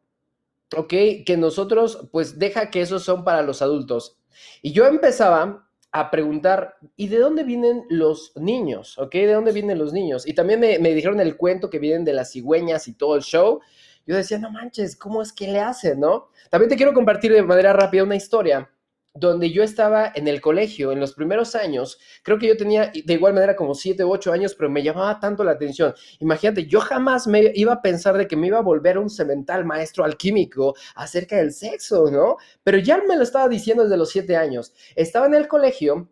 ¿ok? 0.77 0.93
Que 1.25 1.37
nosotros, 1.39 2.09
pues 2.11 2.41
deja 2.41 2.69
que 2.69 2.81
esos 2.81 3.05
son 3.05 3.23
para 3.23 3.41
los 3.43 3.63
adultos. 3.63 4.19
Y 4.63 4.73
yo 4.73 4.87
empezaba 4.87 5.69
a 5.93 6.11
preguntar, 6.11 6.75
¿y 6.97 7.07
de 7.07 7.19
dónde 7.19 7.45
vienen 7.45 7.85
los 7.89 8.33
niños? 8.35 8.99
¿Ok? 8.99 9.13
¿De 9.13 9.33
dónde 9.33 9.53
vienen 9.53 9.79
los 9.79 9.93
niños? 9.93 10.27
Y 10.27 10.35
también 10.35 10.59
me, 10.59 10.77
dijeron 10.77 11.21
el 11.21 11.37
cuento 11.37 11.71
que 11.71 11.79
vienen 11.79 12.05
de 12.05 12.15
las 12.15 12.33
cigüeñas 12.33 12.89
y 12.89 12.95
todo 12.95 13.15
el 13.15 13.23
show. 13.23 13.61
Yo 14.09 14.17
decía, 14.17 14.39
no 14.39 14.51
manches, 14.51 14.97
¿cómo 14.97 15.23
es 15.23 15.33
que 15.33 15.47
le 15.47 15.61
hacen, 15.61 16.01
no? 16.01 16.31
También 16.51 16.71
te 16.71 16.77
quiero 16.77 16.95
compartir 16.95 17.33
de 17.33 17.45
manera 17.45 17.73
rápida 17.73 18.03
una 18.03 18.17
historia 18.17 18.74
donde 19.15 19.53
yo 19.53 19.63
estaba 19.63 20.11
en 20.13 20.27
el 20.27 20.41
colegio 20.41 20.91
en 20.91 20.99
los 20.99 21.15
primeros 21.15 21.55
años, 21.55 22.01
creo 22.25 22.37
que 22.37 22.49
yo 22.49 22.57
tenía 22.57 22.91
de 22.93 23.15
igual 23.15 23.33
manera 23.33 23.55
como 23.55 23.75
7 23.75 24.05
u 24.05 24.11
8 24.11 24.33
años, 24.33 24.57
pero 24.57 24.69
me 24.69 24.83
llamaba 24.83 25.21
tanto 25.21 25.45
la 25.45 25.53
atención. 25.53 25.95
Imagínate, 26.19 26.67
yo 26.67 26.81
jamás 26.81 27.29
me 27.29 27.53
iba 27.55 27.75
a 27.75 27.81
pensar 27.83 28.19
de 28.19 28.27
que 28.27 28.37
me 28.37 28.49
iba 28.49 28.59
a 28.59 28.63
volver 28.63 28.99
un 28.99 29.09
cemental 29.09 29.65
maestro 29.65 30.05
alquímico 30.05 30.75
acerca 30.97 31.37
del 31.37 31.53
sexo, 31.53 32.11
¿no? 32.11 32.39
Pero 32.65 32.79
ya 32.79 33.01
me 33.07 33.17
lo 33.17 33.23
estaba 33.23 33.49
diciendo 33.49 33.85
desde 33.85 33.97
los 33.97 34.11
7 34.11 34.37
años. 34.37 34.75
Estaba 34.97 35.27
en 35.27 35.35
el 35.35 35.47
colegio 35.47 36.09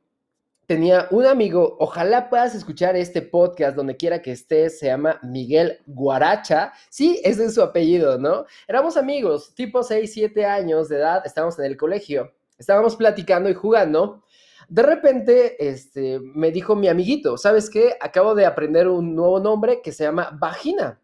tenía 0.66 1.08
un 1.10 1.26
amigo, 1.26 1.76
ojalá 1.80 2.30
puedas 2.30 2.54
escuchar 2.54 2.96
este 2.96 3.20
podcast 3.20 3.76
donde 3.76 3.96
quiera 3.96 4.22
que 4.22 4.32
estés, 4.32 4.78
se 4.78 4.86
llama 4.86 5.18
Miguel 5.22 5.80
Guaracha. 5.86 6.72
Sí, 6.88 7.20
ese 7.24 7.46
es 7.46 7.54
su 7.54 7.62
apellido, 7.62 8.16
¿no? 8.16 8.46
Éramos 8.68 8.96
amigos, 8.96 9.54
tipo 9.54 9.82
6, 9.82 10.10
7 10.10 10.46
años 10.46 10.88
de 10.88 10.96
edad, 10.96 11.22
estábamos 11.26 11.58
en 11.58 11.66
el 11.66 11.76
colegio 11.76 12.32
estábamos 12.62 12.96
platicando 12.96 13.50
y 13.50 13.54
jugando. 13.54 14.24
De 14.68 14.82
repente, 14.82 15.68
este, 15.68 16.18
me 16.20 16.50
dijo 16.50 16.74
mi 16.74 16.88
amiguito, 16.88 17.36
¿sabes 17.36 17.68
qué? 17.68 17.96
Acabo 18.00 18.34
de 18.34 18.46
aprender 18.46 18.88
un 18.88 19.14
nuevo 19.14 19.38
nombre 19.38 19.82
que 19.82 19.92
se 19.92 20.04
llama 20.04 20.30
vagina. 20.32 20.98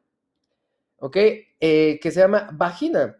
¿Ok? 1.00 1.16
Eh, 1.60 2.00
que 2.00 2.10
se 2.10 2.20
llama 2.20 2.48
vagina. 2.52 3.18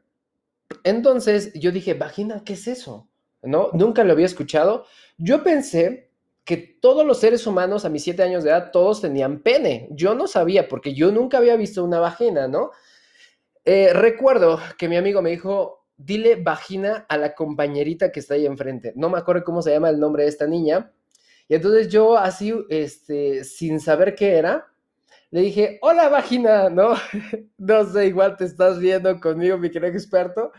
Entonces 0.84 1.52
yo 1.54 1.70
dije, 1.70 1.94
vagina, 1.94 2.42
¿qué 2.44 2.54
es 2.54 2.66
eso? 2.66 3.08
¿No? 3.42 3.70
Nunca 3.72 4.04
lo 4.04 4.12
había 4.12 4.26
escuchado. 4.26 4.86
Yo 5.16 5.42
pensé 5.42 6.08
que 6.44 6.56
todos 6.56 7.04
los 7.04 7.20
seres 7.20 7.46
humanos 7.46 7.84
a 7.84 7.90
mis 7.90 8.04
siete 8.04 8.22
años 8.22 8.42
de 8.42 8.50
edad, 8.50 8.70
todos 8.72 9.02
tenían 9.02 9.40
pene. 9.40 9.86
Yo 9.90 10.14
no 10.14 10.26
sabía 10.26 10.66
porque 10.66 10.94
yo 10.94 11.12
nunca 11.12 11.38
había 11.38 11.56
visto 11.56 11.84
una 11.84 12.00
vagina, 12.00 12.48
¿no? 12.48 12.70
Eh, 13.66 13.92
recuerdo 13.92 14.58
que 14.78 14.88
mi 14.88 14.96
amigo 14.96 15.20
me 15.20 15.28
dijo, 15.28 15.77
dile 15.98 16.36
vagina 16.36 17.04
a 17.08 17.18
la 17.18 17.34
compañerita 17.34 18.10
que 18.10 18.20
está 18.20 18.34
ahí 18.34 18.46
enfrente. 18.46 18.92
No 18.96 19.10
me 19.10 19.18
acuerdo 19.18 19.44
cómo 19.44 19.60
se 19.60 19.72
llama 19.72 19.90
el 19.90 19.98
nombre 20.00 20.22
de 20.22 20.28
esta 20.30 20.46
niña. 20.46 20.92
Y 21.48 21.54
entonces 21.56 21.88
yo 21.88 22.16
así, 22.16 22.54
este, 22.70 23.44
sin 23.44 23.80
saber 23.80 24.14
qué 24.14 24.36
era, 24.36 24.68
le 25.30 25.40
dije, 25.40 25.78
hola 25.82 26.08
vagina, 26.08 26.70
¿no? 26.70 26.94
no 27.58 27.84
sé, 27.84 28.06
igual 28.06 28.36
te 28.36 28.44
estás 28.44 28.78
viendo 28.78 29.20
conmigo, 29.20 29.58
mi 29.58 29.70
querido 29.70 29.92
experto. 29.92 30.52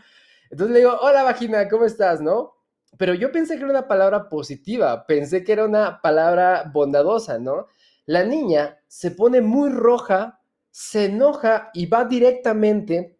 Entonces 0.50 0.74
le 0.74 0.80
digo, 0.80 0.96
hola 1.00 1.22
vagina, 1.22 1.68
¿cómo 1.68 1.84
estás, 1.84 2.20
no? 2.20 2.54
Pero 2.98 3.14
yo 3.14 3.32
pensé 3.32 3.56
que 3.56 3.62
era 3.62 3.70
una 3.70 3.88
palabra 3.88 4.28
positiva, 4.28 5.06
pensé 5.06 5.42
que 5.42 5.52
era 5.52 5.64
una 5.64 6.00
palabra 6.02 6.70
bondadosa, 6.72 7.38
¿no? 7.38 7.68
La 8.06 8.24
niña 8.24 8.78
se 8.88 9.12
pone 9.12 9.40
muy 9.40 9.70
roja, 9.70 10.40
se 10.70 11.06
enoja 11.06 11.70
y 11.72 11.86
va 11.86 12.04
directamente 12.04 13.18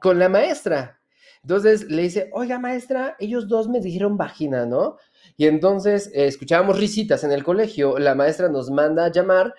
con 0.00 0.18
la 0.18 0.28
maestra. 0.28 1.01
Entonces 1.42 1.84
le 1.90 2.02
dice, 2.02 2.30
oiga 2.32 2.58
maestra, 2.60 3.16
ellos 3.18 3.48
dos 3.48 3.68
me 3.68 3.80
dijeron 3.80 4.16
vagina, 4.16 4.64
¿no? 4.64 4.96
Y 5.36 5.46
entonces 5.46 6.08
eh, 6.14 6.26
escuchábamos 6.26 6.78
risitas 6.78 7.24
en 7.24 7.32
el 7.32 7.42
colegio, 7.42 7.98
la 7.98 8.14
maestra 8.14 8.48
nos 8.48 8.70
manda 8.70 9.06
a 9.06 9.10
llamar, 9.10 9.54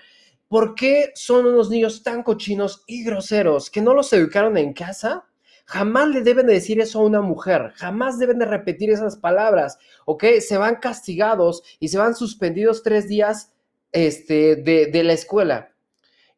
¿por 0.47 0.75
qué 0.75 1.11
son 1.15 1.45
unos 1.45 1.69
niños 1.69 2.01
tan 2.01 2.23
cochinos 2.23 2.83
y 2.87 3.03
groseros 3.03 3.69
que 3.69 3.81
no 3.81 3.93
los 3.93 4.13
educaron 4.13 4.57
en 4.57 4.71
casa? 4.71 5.25
Jamás 5.65 6.07
le 6.09 6.21
deben 6.21 6.47
de 6.47 6.53
decir 6.53 6.79
eso 6.79 6.99
a 6.99 7.03
una 7.03 7.21
mujer, 7.21 7.73
jamás 7.75 8.17
deben 8.17 8.39
de 8.39 8.45
repetir 8.45 8.89
esas 8.89 9.17
palabras, 9.17 9.77
¿ok? 10.05 10.23
Se 10.39 10.57
van 10.57 10.75
castigados 10.77 11.63
y 11.79 11.89
se 11.89 11.97
van 11.97 12.15
suspendidos 12.15 12.83
tres 12.83 13.09
días 13.09 13.51
este, 13.91 14.55
de, 14.55 14.87
de 14.87 15.03
la 15.03 15.13
escuela. 15.13 15.73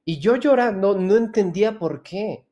Y 0.06 0.20
yo 0.20 0.38
llorando 0.38 0.96
no 0.98 1.18
entendía 1.18 1.78
por 1.78 2.02
qué. 2.02 2.45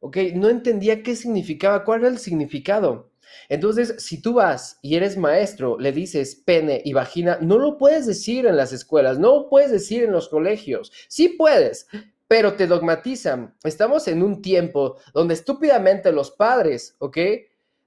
¿Ok? 0.00 0.16
No 0.34 0.48
entendía 0.48 1.02
qué 1.02 1.16
significaba, 1.16 1.84
cuál 1.84 2.00
era 2.00 2.08
el 2.08 2.18
significado. 2.18 3.10
Entonces, 3.48 3.96
si 3.98 4.20
tú 4.20 4.34
vas 4.34 4.78
y 4.82 4.96
eres 4.96 5.16
maestro, 5.16 5.78
le 5.78 5.92
dices 5.92 6.36
pene 6.36 6.80
y 6.84 6.92
vagina, 6.92 7.38
no 7.40 7.58
lo 7.58 7.78
puedes 7.78 8.06
decir 8.06 8.46
en 8.46 8.56
las 8.56 8.72
escuelas, 8.72 9.18
no 9.18 9.34
lo 9.34 9.48
puedes 9.48 9.70
decir 9.70 10.04
en 10.04 10.12
los 10.12 10.28
colegios. 10.28 10.92
Sí 11.08 11.30
puedes, 11.30 11.86
pero 12.26 12.54
te 12.54 12.66
dogmatizan. 12.66 13.54
Estamos 13.64 14.08
en 14.08 14.22
un 14.22 14.42
tiempo 14.42 14.98
donde 15.14 15.34
estúpidamente 15.34 16.12
los 16.12 16.30
padres, 16.30 16.96
¿ok? 16.98 17.18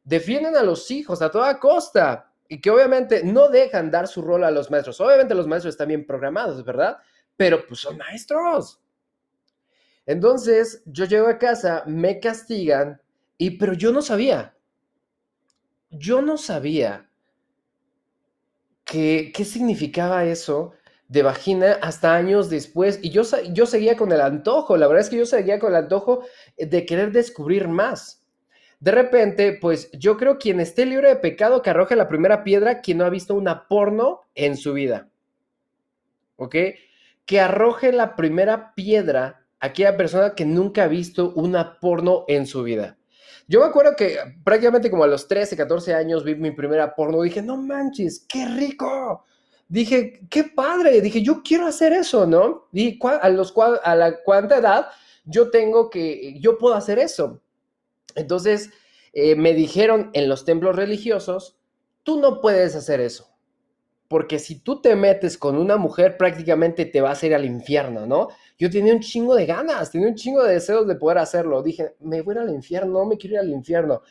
Defienden 0.04 0.56
a 0.56 0.64
los 0.64 0.90
hijos 0.90 1.22
a 1.22 1.30
toda 1.30 1.60
costa 1.60 2.34
y 2.48 2.60
que 2.60 2.72
obviamente 2.72 3.24
no 3.24 3.50
dejan 3.50 3.92
dar 3.92 4.08
su 4.08 4.22
rol 4.22 4.44
a 4.44 4.52
los 4.52 4.72
maestros. 4.72 5.00
Obviamente 5.00 5.36
los 5.36 5.48
maestros 5.48 5.76
están 5.76 5.90
bien 5.90 6.06
programados, 6.06 6.66
¿verdad? 6.66 6.98
Pero 7.38 7.66
pues 7.66 7.80
son 7.80 7.98
maestros. 7.98 8.81
Entonces, 10.06 10.84
yo 10.86 11.06
llego 11.06 11.28
a 11.28 11.38
casa, 11.38 11.84
me 11.86 12.20
castigan, 12.20 13.02
y 13.38 13.52
pero 13.52 13.74
yo 13.74 13.92
no 13.92 14.02
sabía. 14.02 14.56
Yo 15.90 16.22
no 16.22 16.38
sabía 16.38 17.10
qué 18.86 19.46
significaba 19.46 20.26
eso 20.26 20.74
de 21.12 21.24
vagina 21.24 21.74
hasta 21.82 22.16
años 22.16 22.50
después. 22.50 23.00
Y 23.02 23.10
yo, 23.10 23.24
yo 23.52 23.66
seguía 23.66 23.98
con 23.98 24.14
el 24.14 24.22
antojo, 24.22 24.78
la 24.78 24.88
verdad 24.88 25.02
es 25.04 25.10
que 25.10 25.18
yo 25.18 25.26
seguía 25.26 25.60
con 25.60 25.72
el 25.72 25.76
antojo 25.76 26.24
de 26.58 26.86
querer 26.86 27.12
descubrir 27.12 27.68
más. 27.68 28.26
De 28.80 28.92
repente, 28.92 29.58
pues 29.60 29.92
yo 29.92 30.16
creo 30.16 30.38
quien 30.38 30.62
esté 30.62 30.86
libre 30.86 31.10
de 31.10 31.18
pecado 31.18 31.62
que 31.62 31.70
arroje 31.70 31.98
la 31.98 32.08
primera 32.08 32.46
piedra, 32.46 32.80
quien 32.80 32.98
no 32.98 33.06
ha 33.06 33.10
visto 33.10 33.36
una 33.36 33.68
porno 33.68 34.22
en 34.36 34.56
su 34.56 34.72
vida. 34.72 35.10
¿Ok? 36.38 36.56
Que 37.26 37.40
arroje 37.42 37.92
la 37.92 38.16
primera 38.16 38.74
piedra 38.74 39.41
aquella 39.62 39.96
persona 39.96 40.36
que 40.36 40.44
nunca 40.44 40.84
ha 40.84 40.88
visto 40.88 41.32
una 41.36 41.80
porno 41.80 42.26
en 42.28 42.46
su 42.46 42.64
vida. 42.64 42.98
Yo 43.48 43.60
me 43.60 43.68
acuerdo 43.68 43.96
que 43.96 44.18
prácticamente 44.44 44.90
como 44.90 45.04
a 45.04 45.08
los 45.08 45.28
13, 45.28 45.56
14 45.56 45.94
años 45.94 46.24
vi 46.24 46.36
mi 46.36 46.52
primera 46.52 46.94
porno. 46.96 47.22
Dije, 47.22 47.42
no 47.42 47.58
manches, 47.58 48.26
qué 48.28 48.46
rico. 48.48 49.26
Dije, 49.68 50.22
qué 50.30 50.46
padre. 50.46 51.00
Dije, 51.02 51.22
yo 51.22 51.42
quiero 51.44 51.68
hacer 51.68 51.94
eso, 51.94 52.26
¿no? 52.26 52.68
Y 52.74 53.00
a, 53.06 53.20
a 53.84 53.96
la 53.96 54.24
cuánta 54.24 54.58
edad 54.58 54.88
yo 55.24 55.50
tengo 55.50 55.90
que, 55.90 56.40
yo 56.40 56.58
puedo 56.58 56.76
hacer 56.76 57.00
eso. 57.00 57.42
Entonces, 58.16 58.72
eh, 59.14 59.36
me 59.36 59.54
dijeron 59.54 60.10
en 60.14 60.28
los 60.28 60.44
templos 60.44 60.76
religiosos, 60.76 61.58
tú 62.04 62.20
no 62.20 62.42
puedes 62.42 62.76
hacer 62.76 63.00
eso 63.00 63.31
porque 64.12 64.40
si 64.40 64.60
tú 64.60 64.82
te 64.82 64.94
metes 64.98 65.38
con 65.38 65.58
una 65.58 65.78
mujer, 65.78 66.18
prácticamente 66.18 66.84
te 66.84 67.00
vas 67.00 67.24
a 67.24 67.28
ir 67.28 67.34
al 67.34 67.46
infierno, 67.46 68.06
¿no? 68.06 68.28
Yo 68.60 68.70
tenía 68.70 68.94
un 68.94 69.00
chingo 69.00 69.36
de 69.36 69.46
ganas, 69.46 69.90
tenía 69.90 70.10
un 70.10 70.16
chingo 70.16 70.44
de 70.44 70.56
deseos 70.56 70.86
de 70.86 70.98
poder 70.98 71.20
hacerlo. 71.20 71.64
Dije, 71.64 71.96
me 72.02 72.20
voy 72.20 72.38
al 72.38 72.50
infierno, 72.50 73.00
no 73.00 73.06
me 73.06 73.16
quiero 73.16 73.36
ir 73.36 73.40
al 73.40 73.50
infierno. 73.52 74.02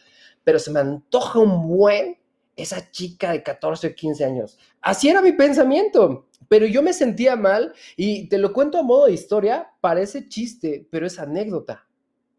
Pero 0.43 0.59
se 0.59 0.71
me 0.71 0.81
antoja 0.81 1.39
un 1.39 1.69
buen 1.69 2.17
esa 2.57 2.91
chica 2.91 3.33
de 3.33 3.43
14 3.43 3.89
o 3.89 3.95
15 3.95 4.25
años. 4.25 4.59
Así 4.81 5.11
era 5.11 5.21
mi 5.21 5.33
pensamiento, 5.33 6.29
pero 6.49 6.65
yo 6.65 6.83
me 6.83 6.95
sentía 6.95 7.37
mal 7.37 7.75
y 7.95 8.27
te 8.31 8.39
lo 8.39 8.55
cuento 8.55 8.79
a 8.79 8.83
modo 8.83 9.05
de 9.05 9.13
historia, 9.13 9.69
parece 9.83 10.29
chiste, 10.29 10.89
pero 10.91 11.07
es 11.07 11.19
anécdota, 11.19 11.87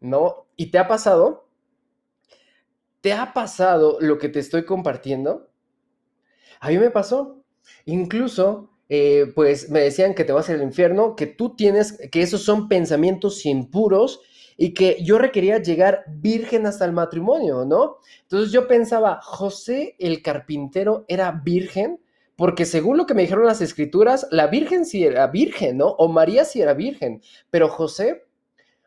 ¿no? 0.00 0.48
¿Y 0.56 0.72
te 0.72 0.78
ha 0.78 0.88
pasado? 0.88 1.46
¿Te 3.00 3.12
ha 3.12 3.32
pasado 3.32 3.98
lo 4.00 4.18
que 4.18 4.28
te 4.28 4.40
estoy 4.40 4.64
compartiendo? 4.64 5.48
A 6.58 6.70
mí 6.70 6.78
me 6.78 6.90
pasó. 6.90 7.41
Incluso, 7.86 8.70
eh, 8.88 9.32
pues 9.34 9.70
me 9.70 9.80
decían 9.80 10.14
que 10.14 10.24
te 10.24 10.32
vas 10.32 10.50
al 10.50 10.62
infierno, 10.62 11.16
que 11.16 11.26
tú 11.26 11.56
tienes, 11.56 11.98
que 12.10 12.22
esos 12.22 12.42
son 12.42 12.68
pensamientos 12.68 13.44
impuros 13.46 14.20
y 14.56 14.74
que 14.74 14.98
yo 15.02 15.18
requería 15.18 15.58
llegar 15.58 16.04
virgen 16.08 16.66
hasta 16.66 16.84
el 16.84 16.92
matrimonio, 16.92 17.64
¿no? 17.64 17.96
Entonces 18.22 18.52
yo 18.52 18.68
pensaba, 18.68 19.20
José 19.22 19.96
el 19.98 20.22
carpintero 20.22 21.04
era 21.08 21.30
virgen, 21.44 22.00
porque 22.36 22.64
según 22.64 22.96
lo 22.96 23.06
que 23.06 23.14
me 23.14 23.22
dijeron 23.22 23.46
las 23.46 23.60
escrituras, 23.60 24.26
la 24.30 24.46
Virgen 24.46 24.84
sí 24.84 25.04
era 25.04 25.26
virgen, 25.28 25.76
¿no? 25.78 25.88
O 25.90 26.08
María 26.08 26.44
sí 26.44 26.60
era 26.60 26.74
virgen, 26.74 27.22
pero 27.50 27.68
José, 27.68 28.24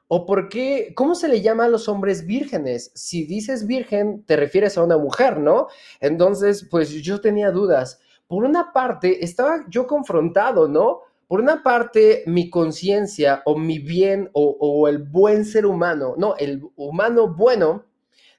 ¿o 0.07 0.25
por 0.25 0.49
qué? 0.49 0.93
¿Cómo 0.95 1.15
se 1.15 1.27
le 1.27 1.41
llama 1.41 1.65
a 1.65 1.69
los 1.69 1.87
hombres 1.87 2.25
vírgenes? 2.25 2.91
Si 2.95 3.25
dices 3.25 3.67
virgen, 3.67 4.23
te 4.25 4.35
refieres 4.35 4.77
a 4.77 4.83
una 4.83 4.97
mujer, 4.97 5.39
¿no? 5.39 5.67
Entonces, 5.99 6.67
pues 6.69 6.91
yo 6.91 7.21
tenía 7.21 7.51
dudas. 7.51 7.99
Por 8.27 8.43
una 8.43 8.73
parte, 8.73 9.23
estaba 9.23 9.65
yo 9.69 9.87
confrontado, 9.87 10.67
¿no? 10.67 11.01
Por 11.27 11.41
una 11.41 11.63
parte, 11.63 12.23
mi 12.27 12.49
conciencia 12.49 13.41
o 13.45 13.57
mi 13.57 13.79
bien 13.79 14.29
o, 14.33 14.87
el 14.87 14.99
buen 14.99 15.43
ser 15.45 15.65
humano, 15.65 16.13
no, 16.17 16.35
el 16.37 16.61
humano 16.75 17.33
bueno, 17.33 17.85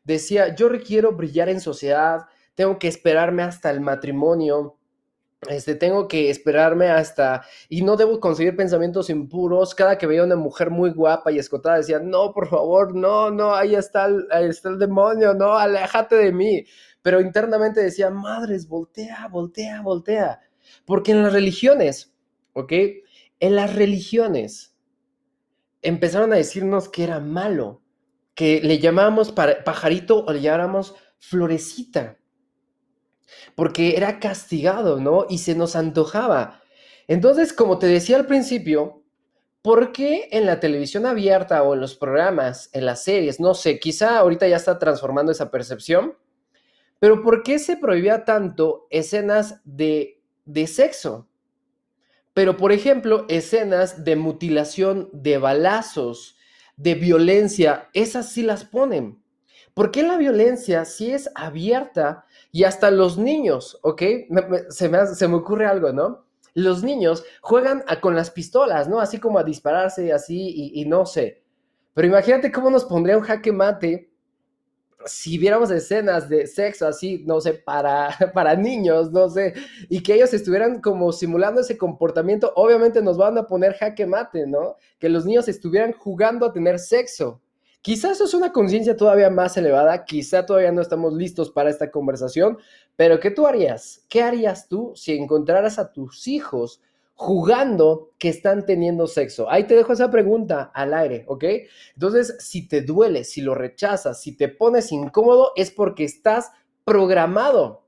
decía, 0.05 0.55
yo 0.55 0.69
requiero 0.69 1.12
brillar 1.12 1.49
en 1.49 1.61
sociedad, 1.61 2.26
tengo 2.55 2.78
que 2.78 2.88
esperarme 2.88 3.43
hasta 3.43 3.71
el 3.71 3.81
matrimonio, 3.81 4.76
este, 5.49 5.75
tengo 5.75 6.09
que 6.09 6.31
esperarme 6.31 6.88
hasta, 6.88 7.45
y 7.69 7.83
no 7.83 7.97
debo 7.97 8.21
conseguir 8.21 8.57
pensamientos 8.57 9.11
impuros. 9.11 9.75
Cada 9.75 9.99
que 9.99 10.07
veía 10.07 10.25
una 10.25 10.37
mujer 10.37 10.71
muy 10.71 10.90
guapa 10.90 11.31
y 11.31 11.38
escotada 11.38 11.76
decía, 11.78 11.99
no, 11.99 12.33
por 12.33 12.49
favor, 12.49 12.95
no, 12.95 13.31
no, 13.31 13.55
ahí 13.55 13.75
está 13.75 14.07
el, 14.07 14.26
está 14.49 14.71
el 14.71 14.78
demonio, 14.78 15.35
no, 15.35 15.55
aléjate 15.55 16.16
de 16.16 16.33
mí. 16.33 16.64
Pero 17.06 17.20
internamente 17.20 17.80
decía, 17.80 18.10
madres, 18.10 18.66
voltea, 18.66 19.28
voltea, 19.28 19.80
voltea. 19.80 20.40
Porque 20.84 21.12
en 21.12 21.22
las 21.22 21.32
religiones, 21.32 22.12
¿ok? 22.52 22.72
En 23.38 23.54
las 23.54 23.76
religiones 23.76 24.75
empezaron 25.82 26.32
a 26.32 26.36
decirnos 26.36 26.88
que 26.88 27.04
era 27.04 27.20
malo, 27.20 27.80
que 28.34 28.60
le 28.60 28.80
llamábamos 28.80 29.30
pajarito 29.30 30.25
o 30.25 30.32
le 30.32 30.40
llamábamos 30.40 30.96
florecita 31.20 32.18
porque 33.54 33.96
era 33.96 34.18
castigado, 34.18 34.98
¿no? 34.98 35.26
Y 35.28 35.38
se 35.38 35.54
nos 35.54 35.76
antojaba. 35.76 36.60
Entonces, 37.06 37.52
como 37.52 37.78
te 37.78 37.86
decía 37.86 38.16
al 38.16 38.26
principio, 38.26 39.04
¿por 39.62 39.92
qué 39.92 40.28
en 40.32 40.44
la 40.44 40.58
televisión 40.58 41.06
abierta 41.06 41.62
o 41.62 41.75
en 41.75 41.80
los 41.82 41.94
programas, 41.94 42.68
en 42.72 42.84
las 42.84 43.04
series, 43.04 43.38
no 43.38 43.54
sé, 43.54 43.78
quizá 43.78 44.18
ahorita 44.18 44.48
ya 44.48 44.56
está 44.56 44.80
transformando 44.80 45.30
esa 45.30 45.52
percepción, 45.52 46.16
pero 46.98 47.22
¿por 47.22 47.42
qué 47.42 47.58
se 47.58 47.76
prohibía 47.76 48.24
tanto 48.24 48.86
escenas 48.90 49.60
de, 49.64 50.22
de 50.44 50.66
sexo? 50.66 51.28
Pero, 52.32 52.56
por 52.56 52.72
ejemplo, 52.72 53.24
escenas 53.28 54.04
de 54.04 54.16
mutilación, 54.16 55.08
de 55.12 55.38
balazos, 55.38 56.36
de 56.76 56.94
violencia, 56.94 57.88
esas 57.94 58.30
sí 58.30 58.42
las 58.42 58.64
ponen. 58.64 59.22
¿Por 59.72 59.90
qué 59.90 60.02
la 60.02 60.16
violencia, 60.16 60.84
si 60.84 61.12
es 61.12 61.30
abierta, 61.34 62.26
y 62.52 62.64
hasta 62.64 62.90
los 62.90 63.18
niños, 63.18 63.78
¿ok? 63.82 64.02
se, 64.68 64.88
me, 64.88 65.06
se, 65.06 65.28
me, 65.28 65.34
ocurre 65.34 65.66
algo, 65.66 65.92
¿no? 65.92 66.24
Los 66.54 66.82
niños 66.82 67.24
juegan 67.42 67.84
con 68.00 68.14
las 68.14 68.30
pistolas, 68.30 68.88
¿no? 68.88 69.00
Así 69.00 69.18
como 69.18 69.38
a 69.38 69.44
dispararse, 69.44 70.12
así, 70.12 70.48
y, 70.48 70.80
y 70.80 70.86
no 70.86 71.04
sé. 71.04 71.42
Pero 71.92 72.08
imagínate 72.08 72.52
cómo 72.52 72.70
nos 72.70 72.84
pondría 72.84 73.16
un 73.18 73.24
jaque 73.24 73.52
mate 73.52 74.10
si 75.06 75.38
viéramos 75.38 75.70
escenas 75.70 76.28
de 76.28 76.46
sexo 76.46 76.86
así, 76.86 77.22
no 77.26 77.40
sé, 77.40 77.54
para, 77.54 78.10
para 78.34 78.54
niños, 78.54 79.10
no 79.12 79.28
sé, 79.28 79.54
y 79.88 80.02
que 80.02 80.14
ellos 80.14 80.34
estuvieran 80.34 80.80
como 80.80 81.12
simulando 81.12 81.60
ese 81.60 81.78
comportamiento, 81.78 82.52
obviamente 82.56 83.02
nos 83.02 83.16
van 83.16 83.38
a 83.38 83.46
poner 83.46 83.75
jaque 83.75 84.06
mate, 84.06 84.46
¿no? 84.46 84.76
Que 84.98 85.08
los 85.08 85.25
niños 85.25 85.48
estuvieran 85.48 85.92
jugando 85.92 86.46
a 86.46 86.52
tener 86.52 86.78
sexo. 86.78 87.40
Quizás 87.82 88.12
eso 88.16 88.25
es 88.25 88.34
una 88.34 88.52
conciencia 88.52 88.96
todavía 88.96 89.30
más 89.30 89.56
elevada, 89.56 90.04
quizá 90.04 90.44
todavía 90.44 90.72
no 90.72 90.82
estamos 90.82 91.12
listos 91.14 91.50
para 91.50 91.70
esta 91.70 91.90
conversación, 91.90 92.58
pero 92.96 93.20
¿qué 93.20 93.30
tú 93.30 93.46
harías? 93.46 94.04
¿Qué 94.08 94.22
harías 94.22 94.66
tú 94.66 94.92
si 94.96 95.12
encontraras 95.12 95.78
a 95.78 95.92
tus 95.92 96.26
hijos 96.26 96.80
jugando 97.16 98.12
que 98.18 98.28
están 98.28 98.64
teniendo 98.64 99.08
sexo? 99.08 99.50
Ahí 99.50 99.64
te 99.64 99.75
dejo 99.75 99.92
esa 99.92 100.11
pregunta 100.11 100.70
al 100.73 100.94
aire, 100.94 101.25
¿ok? 101.26 101.44
Entonces, 101.94 102.37
si 102.38 102.68
te 102.68 102.82
duele, 102.82 103.25
si 103.25 103.40
lo 103.40 103.54
rechazas, 103.54 104.23
si 104.23 104.37
te 104.37 104.49
pones 104.49 104.92
incómodo, 104.92 105.50
es 105.57 105.72
porque 105.72 106.05
estás 106.05 106.52
programado 106.85 107.87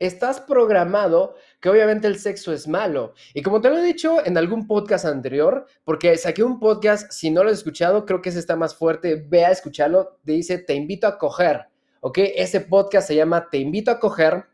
estás 0.00 0.40
programado 0.40 1.34
que 1.60 1.68
obviamente 1.68 2.08
el 2.08 2.18
sexo 2.18 2.52
es 2.52 2.66
malo. 2.66 3.12
Y 3.34 3.42
como 3.42 3.60
te 3.60 3.68
lo 3.68 3.78
he 3.78 3.84
dicho 3.84 4.24
en 4.24 4.36
algún 4.36 4.66
podcast 4.66 5.04
anterior, 5.04 5.66
porque 5.84 6.16
saqué 6.16 6.42
un 6.42 6.58
podcast, 6.58 7.12
si 7.12 7.30
no 7.30 7.44
lo 7.44 7.50
has 7.50 7.58
escuchado, 7.58 8.06
creo 8.06 8.22
que 8.22 8.30
ese 8.30 8.38
está 8.38 8.56
más 8.56 8.74
fuerte, 8.74 9.14
ve 9.28 9.44
a 9.44 9.50
escucharlo, 9.50 10.18
dice, 10.24 10.58
te 10.58 10.74
invito 10.74 11.06
a 11.06 11.18
coger, 11.18 11.66
¿ok? 12.00 12.18
Ese 12.34 12.62
podcast 12.62 13.06
se 13.06 13.14
llama 13.14 13.48
Te 13.50 13.58
invito 13.58 13.90
a 13.90 14.00
coger 14.00 14.46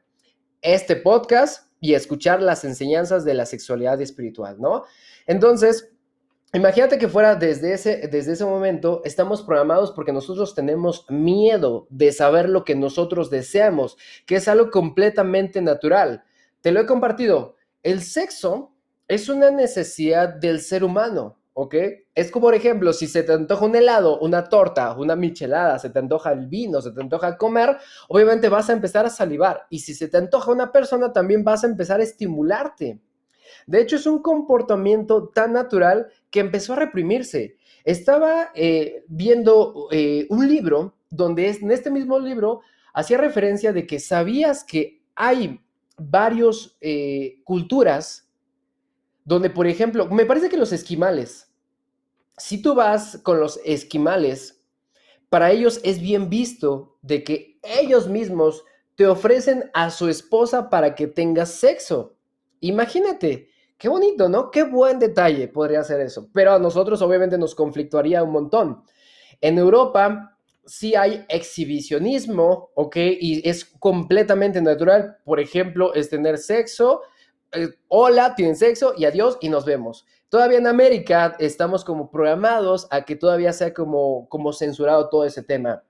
este 0.61 0.97
podcast 0.97 1.66
y 1.81 1.95
escuchar 1.95 2.43
las 2.43 2.65
enseñanzas 2.65 3.25
de 3.25 3.35
la 3.35 3.47
sexualidad 3.47 4.01
espiritual, 4.01 4.61
¿no? 4.61 4.85
Entonces, 5.27 5.93
Imagínate 6.53 6.97
que 6.97 7.09
fuera 7.09 7.35
desde 7.35 7.75
ese, 7.75 8.09
desde 8.09 8.33
ese 8.33 8.45
momento, 8.45 9.03
estamos 9.05 9.43
programados 9.43 9.93
porque 9.93 10.13
nosotros 10.13 10.55
tenemos 10.55 11.05
miedo 11.11 11.87
de 11.91 12.13
saber 12.13 12.49
lo 12.49 12.65
que 12.65 12.75
nosotros 12.75 13.29
deseamos, 13.29 13.99
que 14.25 14.37
es 14.37 14.49
algo 14.49 14.71
completamente 14.71 15.61
natural. 15.61 16.23
Te 16.63 16.71
lo 16.71 16.81
he 16.81 16.87
compartido. 16.87 17.57
El 17.83 18.01
sexo 18.01 18.73
es 19.09 19.29
una 19.29 19.51
necesidad 19.51 20.29
del 20.29 20.61
ser 20.61 20.83
humano, 20.83 21.39
¿ok? 21.59 21.75
Es 22.15 22.31
como, 22.31 22.49
por 22.49 22.55
ejemplo, 22.55 22.93
si 22.93 23.07
se 23.07 23.23
te 23.23 23.33
antoja 23.33 23.65
un 23.65 23.75
helado, 23.75 24.19
una 24.19 24.45
torta, 24.45 24.95
una 24.95 25.17
michelada, 25.17 25.79
se 25.79 25.89
te 25.89 25.99
antoja 25.99 26.33
el 26.33 26.49
vino, 26.49 26.83
se 26.83 26.91
te 26.91 27.01
antoja 27.01 27.39
comer, 27.39 27.79
obviamente 28.09 28.51
vas 28.51 28.69
a 28.69 28.75
empezar 28.75 29.07
a 29.07 29.11
salivar. 29.11 29.67
Y 29.71 29.79
si 29.79 29.95
se 29.95 30.09
te 30.09 30.19
antoja 30.19 30.53
una 30.53 30.71
persona, 30.71 31.15
también 31.15 31.45
vas 31.45 31.65
a 31.65 31.69
empezar 31.69 32.01
a 32.01 32.03
estimularte. 32.03 33.01
De 33.67 33.81
hecho, 33.81 33.97
es 33.97 34.07
un 34.07 34.21
comportamiento 34.21 35.29
tan 35.29 35.55
natural 35.55 36.09
que 36.31 36.41
empezó 36.41 36.75
a 36.75 36.77
reprimirse. 36.77 37.57
Estaba 37.85 38.51
eh, 38.55 39.05
viendo 39.09 39.89
eh, 39.93 40.27
un 40.29 40.47
libro 40.47 40.97
donde 41.09 41.49
en 41.49 41.71
este 41.71 41.91
mismo 41.91 42.19
libro 42.19 42.61
hacía 42.93 43.17
referencia 43.17 43.73
de 43.73 43.87
que 43.87 43.99
sabías 43.99 44.63
que 44.63 45.01
hay 45.15 45.59
varias 45.97 46.77
eh, 46.83 47.41
culturas 47.45 48.29
donde, 49.27 49.51
por 49.51 49.67
ejemplo, 49.67 50.07
me 50.09 50.25
parece 50.25 50.49
que 50.49 50.57
los 50.57 50.73
esquimales, 50.73 51.46
si 52.37 52.61
tú 52.63 52.75
vas 52.75 53.19
con 53.23 53.41
los 53.41 53.61
esquimales, 53.65 54.63
para 55.29 55.51
ellos 55.51 55.81
es 55.85 56.01
bien 56.01 56.29
visto 56.29 56.99
de 57.03 57.25
que 57.25 57.59
ellos 57.63 58.09
mismos 58.09 58.65
te 58.95 59.07
ofrecen 59.07 59.71
a 59.75 59.91
su 59.91 60.09
esposa 60.09 60.71
para 60.71 60.95
que 60.95 61.07
tengas 61.07 61.51
sexo. 61.51 62.17
Imagínate, 62.61 63.49
Qué 63.79 63.89
bonito, 63.91 64.29
¿no? 64.29 64.51
Qué 64.51 64.63
buen 64.63 64.99
detalle 64.99 65.49
podría 65.49 65.83
ser 65.83 66.01
eso. 66.01 66.29
Pero 66.33 66.53
a 66.53 66.59
nosotros 66.59 67.03
obviamente 67.03 67.37
nos 67.37 67.55
conflictuaría 67.55 68.23
un 68.23 68.33
montón. 68.33 68.83
En 69.41 69.59
Europa 69.59 70.39
sí 70.65 70.95
hay 70.95 71.25
exhibicionismo, 71.29 72.71
¿ok? 72.75 72.97
Y 72.97 73.47
es 73.49 73.67
completamente 73.79 74.63
natural. 74.63 75.19
Por 75.25 75.41
ejemplo, 75.41 75.93
es 75.93 76.09
tener 76.09 76.39
sexo. 76.39 77.03
Eh, 77.53 77.69
hola, 77.89 78.35
tienen 78.35 78.57
sexo 78.57 78.95
y 78.97 79.05
adiós 79.05 79.39
y 79.41 79.49
nos 79.49 79.65
vemos. 79.65 80.07
Todavía 80.29 80.59
en 80.59 80.67
América 80.67 81.37
estamos 81.39 81.85
como 81.85 82.11
programados 82.11 82.89
a 82.91 83.05
que 83.05 83.17
todavía 83.17 83.53
sea 83.53 83.73
como, 83.73 84.29
como 84.29 84.53
censurado 84.53 85.09
todo 85.09 85.25
ese 85.25 85.43
tema. 85.43 85.85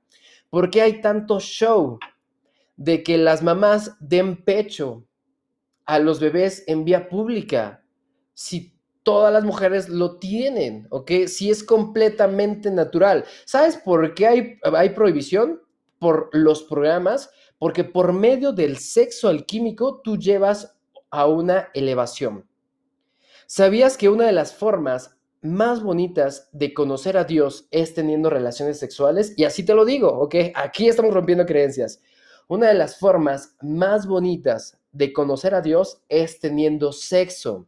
¿Por 0.50 0.70
qué 0.70 0.82
hay 0.82 1.00
tanto 1.00 1.40
show 1.40 1.98
de 2.76 3.02
que 3.02 3.18
las 3.18 3.42
mamás 3.42 3.96
den 4.00 4.44
pecho 4.44 5.06
a 5.86 5.98
los 5.98 6.20
bebés 6.20 6.64
en 6.66 6.84
vía 6.84 7.08
pública 7.08 7.82
si 8.34 8.76
todas 9.02 9.32
las 9.32 9.44
mujeres 9.44 9.88
lo 9.88 10.18
tienen, 10.18 10.86
¿ok? 10.90 11.12
Si 11.28 11.50
es 11.50 11.62
completamente 11.62 12.70
natural. 12.70 13.24
¿Sabes 13.44 13.76
por 13.76 14.14
qué 14.14 14.26
hay, 14.26 14.58
hay 14.62 14.90
prohibición? 14.90 15.62
Por 15.98 16.28
los 16.32 16.64
programas, 16.64 17.30
porque 17.58 17.84
por 17.84 18.12
medio 18.12 18.52
del 18.52 18.76
sexo 18.76 19.28
alquímico 19.28 20.00
tú 20.02 20.18
llevas 20.18 20.75
a 21.10 21.26
una 21.26 21.70
elevación. 21.74 22.48
¿Sabías 23.46 23.96
que 23.96 24.08
una 24.08 24.26
de 24.26 24.32
las 24.32 24.54
formas 24.54 25.16
más 25.40 25.82
bonitas 25.82 26.48
de 26.52 26.74
conocer 26.74 27.16
a 27.16 27.24
Dios 27.24 27.68
es 27.70 27.94
teniendo 27.94 28.30
relaciones 28.30 28.78
sexuales? 28.78 29.34
Y 29.36 29.44
así 29.44 29.64
te 29.64 29.74
lo 29.74 29.84
digo, 29.84 30.08
¿ok? 30.08 30.34
Aquí 30.54 30.88
estamos 30.88 31.14
rompiendo 31.14 31.46
creencias. 31.46 32.02
Una 32.48 32.68
de 32.68 32.74
las 32.74 32.98
formas 32.98 33.56
más 33.60 34.06
bonitas 34.06 34.78
de 34.92 35.12
conocer 35.12 35.54
a 35.54 35.60
Dios 35.60 36.02
es 36.08 36.40
teniendo 36.40 36.92
sexo. 36.92 37.66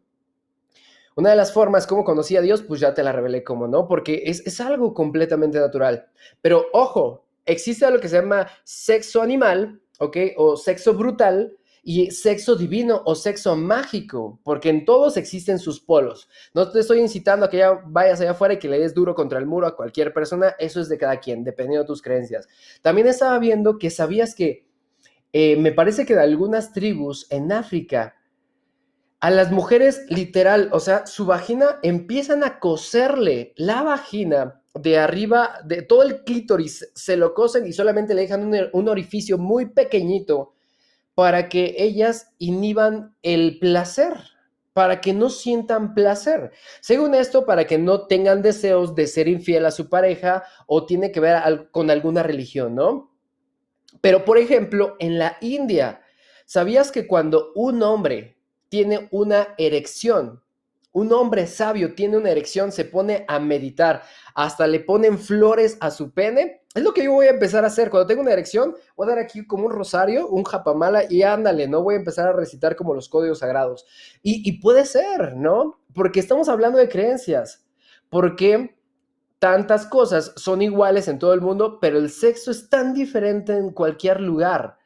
Una 1.16 1.30
de 1.30 1.36
las 1.36 1.52
formas 1.52 1.86
como 1.86 2.04
conocí 2.04 2.36
a 2.36 2.40
Dios, 2.40 2.62
pues 2.62 2.80
ya 2.80 2.94
te 2.94 3.02
la 3.02 3.10
revelé 3.12 3.42
como, 3.42 3.66
¿no? 3.66 3.88
Porque 3.88 4.22
es, 4.26 4.46
es 4.46 4.60
algo 4.60 4.94
completamente 4.94 5.58
natural. 5.58 6.06
Pero 6.40 6.66
ojo, 6.72 7.26
existe 7.44 7.84
algo 7.84 8.00
que 8.00 8.08
se 8.08 8.20
llama 8.20 8.46
sexo 8.62 9.20
animal, 9.20 9.80
¿ok? 9.98 10.16
O 10.36 10.56
sexo 10.56 10.94
brutal, 10.94 11.57
y 11.88 12.10
sexo 12.10 12.54
divino 12.54 13.00
o 13.06 13.14
sexo 13.14 13.56
mágico, 13.56 14.38
porque 14.44 14.68
en 14.68 14.84
todos 14.84 15.16
existen 15.16 15.58
sus 15.58 15.80
polos. 15.80 16.28
No 16.52 16.70
te 16.70 16.80
estoy 16.80 17.00
incitando 17.00 17.46
a 17.46 17.48
que 17.48 17.56
ya 17.56 17.80
vayas 17.86 18.20
allá 18.20 18.32
afuera 18.32 18.52
y 18.52 18.58
que 18.58 18.68
le 18.68 18.78
des 18.78 18.92
duro 18.92 19.14
contra 19.14 19.38
el 19.38 19.46
muro 19.46 19.66
a 19.66 19.74
cualquier 19.74 20.12
persona, 20.12 20.54
eso 20.58 20.82
es 20.82 20.90
de 20.90 20.98
cada 20.98 21.18
quien, 21.18 21.44
dependiendo 21.44 21.84
de 21.84 21.86
tus 21.86 22.02
creencias. 22.02 22.46
También 22.82 23.06
estaba 23.06 23.38
viendo 23.38 23.78
que 23.78 23.88
sabías 23.88 24.34
que 24.34 24.66
eh, 25.32 25.56
me 25.56 25.72
parece 25.72 26.04
que 26.04 26.14
de 26.14 26.20
algunas 26.20 26.74
tribus 26.74 27.26
en 27.30 27.52
África 27.52 28.16
a 29.20 29.30
las 29.30 29.50
mujeres 29.50 30.04
literal, 30.10 30.68
o 30.72 30.80
sea, 30.80 31.06
su 31.06 31.24
vagina 31.24 31.78
empiezan 31.82 32.44
a 32.44 32.58
coserle 32.58 33.54
la 33.56 33.82
vagina 33.82 34.60
de 34.74 34.98
arriba, 34.98 35.54
de 35.64 35.80
todo 35.80 36.02
el 36.02 36.22
clítoris, 36.22 36.90
se 36.94 37.16
lo 37.16 37.32
cosen 37.32 37.66
y 37.66 37.72
solamente 37.72 38.12
le 38.12 38.20
dejan 38.20 38.44
un, 38.44 38.68
un 38.74 38.88
orificio 38.90 39.38
muy 39.38 39.70
pequeñito 39.70 40.52
para 41.18 41.48
que 41.48 41.74
ellas 41.78 42.32
inhiban 42.38 43.12
el 43.24 43.58
placer, 43.58 44.12
para 44.72 45.00
que 45.00 45.12
no 45.12 45.30
sientan 45.30 45.92
placer. 45.92 46.52
Según 46.80 47.16
esto, 47.16 47.44
para 47.44 47.66
que 47.66 47.76
no 47.76 48.06
tengan 48.06 48.40
deseos 48.40 48.94
de 48.94 49.08
ser 49.08 49.26
infiel 49.26 49.66
a 49.66 49.72
su 49.72 49.88
pareja 49.88 50.44
o 50.68 50.86
tiene 50.86 51.10
que 51.10 51.18
ver 51.18 51.72
con 51.72 51.90
alguna 51.90 52.22
religión, 52.22 52.76
¿no? 52.76 53.12
Pero, 54.00 54.24
por 54.24 54.38
ejemplo, 54.38 54.94
en 55.00 55.18
la 55.18 55.38
India, 55.40 56.02
¿sabías 56.46 56.92
que 56.92 57.08
cuando 57.08 57.50
un 57.56 57.82
hombre 57.82 58.38
tiene 58.68 59.08
una 59.10 59.56
erección, 59.58 60.44
un 60.98 61.12
hombre 61.12 61.46
sabio 61.46 61.94
tiene 61.94 62.16
una 62.16 62.30
erección, 62.30 62.72
se 62.72 62.84
pone 62.84 63.24
a 63.28 63.38
meditar, 63.38 64.02
hasta 64.34 64.66
le 64.66 64.80
ponen 64.80 65.18
flores 65.18 65.78
a 65.80 65.90
su 65.92 66.10
pene. 66.10 66.62
Es 66.74 66.82
lo 66.82 66.92
que 66.92 67.04
yo 67.04 67.12
voy 67.12 67.26
a 67.26 67.30
empezar 67.30 67.62
a 67.62 67.68
hacer. 67.68 67.88
Cuando 67.88 68.08
tengo 68.08 68.22
una 68.22 68.32
erección, 68.32 68.74
voy 68.96 69.06
a 69.06 69.10
dar 69.10 69.18
aquí 69.20 69.46
como 69.46 69.66
un 69.66 69.72
rosario, 69.72 70.28
un 70.28 70.42
japamala 70.42 71.04
y 71.08 71.22
ándale, 71.22 71.68
no 71.68 71.82
voy 71.82 71.94
a 71.94 71.98
empezar 71.98 72.28
a 72.28 72.32
recitar 72.32 72.74
como 72.74 72.94
los 72.94 73.08
códigos 73.08 73.38
sagrados. 73.38 73.86
Y, 74.22 74.60
puede 74.60 74.84
ser, 74.84 75.36
¿no? 75.36 75.80
Porque 75.94 76.18
estamos 76.18 76.48
hablando 76.48 76.78
de 76.78 76.88
creencias. 76.88 77.64
Porque 78.10 78.76
tantas 79.38 79.86
cosas 79.86 80.32
son 80.36 80.62
iguales 80.62 81.06
en 81.06 81.20
todo 81.20 81.32
el 81.32 81.40
mundo, 81.40 81.78
pero 81.80 81.98
el 81.98 82.10
sexo 82.10 82.50
es 82.50 82.68
tan 82.68 82.92
diferente 82.92 83.52
en 83.52 83.70
cualquier 83.70 84.20
lugar. 84.20 84.78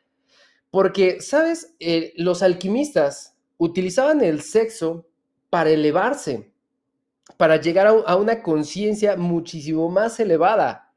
Porque, 0.71 1.23
¿sabes? 1.23 1.75
Eh, 1.81 2.13
los 2.17 2.43
alquimistas 2.43 3.37
utilizaban 3.57 4.23
el 4.23 4.43
sexo 4.43 5.07
para 5.53 5.69
elevarse, 5.69 6.51
para 7.37 7.61
llegar 7.61 7.87
a, 7.87 8.17
una 8.17 8.43
conciencia 8.43 9.19
muchísimo 9.19 9.91
más 9.91 10.19
elevada. 10.19 10.95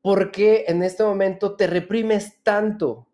¿Por 0.00 0.32
qué 0.32 0.64
en 0.68 0.82
este 0.82 1.04
momento 1.04 1.54
te 1.54 1.66
reprimes 1.66 2.42
tanto? 2.42 3.08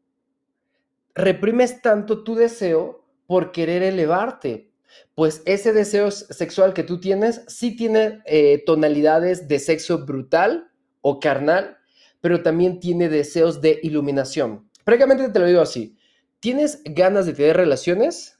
Reprimes 1.12 1.82
tanto 1.82 2.22
tu 2.22 2.36
deseo 2.36 3.04
por 3.26 3.50
querer 3.50 3.82
elevarte. 3.82 4.70
Pues 5.16 5.42
ese 5.44 5.72
deseo 5.72 6.12
sexual 6.12 6.72
que 6.72 6.84
tú 6.84 7.00
tienes 7.00 7.42
sí 7.48 7.74
tiene 7.74 8.22
eh, 8.24 8.62
tonalidades 8.64 9.48
de 9.48 9.58
sexo 9.58 10.06
brutal 10.06 10.70
o 11.00 11.18
carnal, 11.18 11.78
pero 12.20 12.44
también 12.44 12.78
tiene 12.78 13.08
deseos 13.08 13.60
de 13.60 13.80
iluminación. 13.82 14.70
Prácticamente 14.84 15.30
te 15.30 15.38
lo 15.40 15.46
digo 15.46 15.62
así. 15.62 15.96
¿Tienes 16.38 16.80
ganas 16.84 17.26
de 17.26 17.32
tener 17.32 17.56
relaciones? 17.56 18.37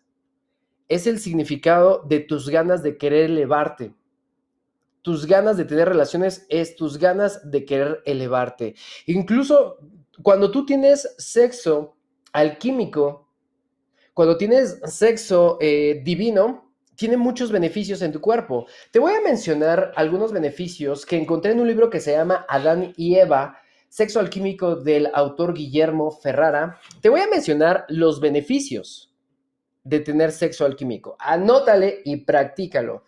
Es 0.89 1.07
el 1.07 1.19
significado 1.19 2.03
de 2.09 2.21
tus 2.21 2.49
ganas 2.49 2.83
de 2.83 2.97
querer 2.97 3.31
elevarte. 3.31 3.95
Tus 5.03 5.27
ganas 5.27 5.57
de 5.57 5.65
tener 5.65 5.89
relaciones 5.89 6.47
es 6.49 6.77
tus 6.77 6.99
ganas 6.99 7.51
de 7.51 7.65
querer 7.65 8.03
elevarte. 8.05 8.75
Incluso 9.07 9.79
cuando 10.23 10.51
tú 10.51 10.67
tienes 10.67 11.15
sexo 11.19 11.97
alquímico, 12.33 13.29
cuando 14.13 14.37
tienes 14.37 14.81
sexo 14.85 15.59
eh, 15.61 16.03
divino, 16.05 16.73
tiene 16.97 17.17
muchos 17.17 17.53
beneficios 17.53 18.03
en 18.03 18.11
tu 18.11 18.21
cuerpo. 18.21 18.67
Te 18.91 18.99
voy 18.99 19.13
a 19.13 19.21
mencionar 19.21 19.93
algunos 19.95 20.33
beneficios 20.33 21.07
que 21.07 21.17
encontré 21.17 21.53
en 21.53 21.61
un 21.61 21.69
libro 21.69 21.89
que 21.89 22.01
se 22.01 22.13
llama 22.13 22.45
Adán 22.49 22.93
y 22.97 23.15
Eva, 23.15 23.59
Sexo 23.89 24.21
alquímico 24.21 24.77
del 24.77 25.09
autor 25.15 25.55
Guillermo 25.55 26.11
Ferrara. 26.11 26.79
Te 27.01 27.09
voy 27.09 27.21
a 27.21 27.29
mencionar 27.29 27.87
los 27.89 28.21
beneficios 28.21 29.08
de 29.85 30.01
tener 30.01 30.33
sexo 30.33 30.65
alquímico. 30.65 31.17
Anótale 31.19 32.03
y 32.05 32.17
practícalo. 32.19 33.05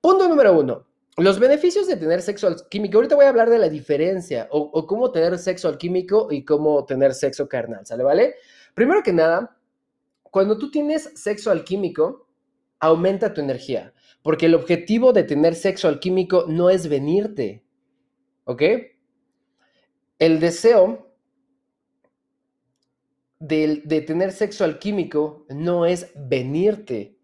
Punto 0.00 0.28
número 0.28 0.58
uno. 0.58 0.86
Los 1.18 1.38
beneficios 1.38 1.86
de 1.86 1.96
tener 1.96 2.22
sexo 2.22 2.46
alquímico. 2.46 2.96
Ahorita 2.96 3.16
voy 3.16 3.26
a 3.26 3.28
hablar 3.28 3.50
de 3.50 3.58
la 3.58 3.68
diferencia 3.68 4.48
o, 4.50 4.86
cómo 4.86 5.12
tener 5.12 5.38
sexo 5.38 5.68
alquímico 5.68 6.28
y 6.30 6.44
cómo 6.44 6.84
tener 6.86 7.12
sexo 7.12 7.48
carnal. 7.48 7.84
¿Sale? 7.84 8.02
¿Vale? 8.02 8.34
Primero 8.74 9.02
que 9.02 9.12
nada, 9.12 9.58
cuando 10.22 10.56
tú 10.56 10.70
tienes 10.70 11.10
sexo 11.14 11.50
alquímico, 11.50 12.26
aumenta 12.80 13.34
tu 13.34 13.42
energía. 13.42 13.92
Porque 14.22 14.46
el 14.46 14.54
objetivo 14.54 15.12
de 15.12 15.24
tener 15.24 15.54
sexo 15.54 15.88
alquímico 15.88 16.46
no 16.48 16.70
es 16.70 16.88
venirte. 16.88 17.62
¿Ok? 18.44 18.62
El 20.18 20.40
deseo 20.40 21.11
de, 23.42 24.04
tener 24.06 24.30
sexo 24.30 24.64
alquímico 24.64 25.44
no 25.48 25.84
es 25.84 26.12
venirte, 26.14 27.18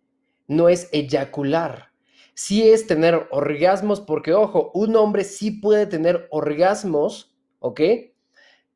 no 0.48 0.68
es 0.68 0.88
eyacular. 0.92 1.92
Sí 2.34 2.68
es 2.68 2.86
tener 2.86 3.28
orgasmos, 3.30 4.00
porque 4.00 4.32
ojo, 4.34 4.70
un 4.74 4.96
hombre 4.96 5.24
sí 5.24 5.52
puede 5.52 5.86
tener 5.86 6.26
orgasmos, 6.30 7.34
¿ok? 7.60 7.80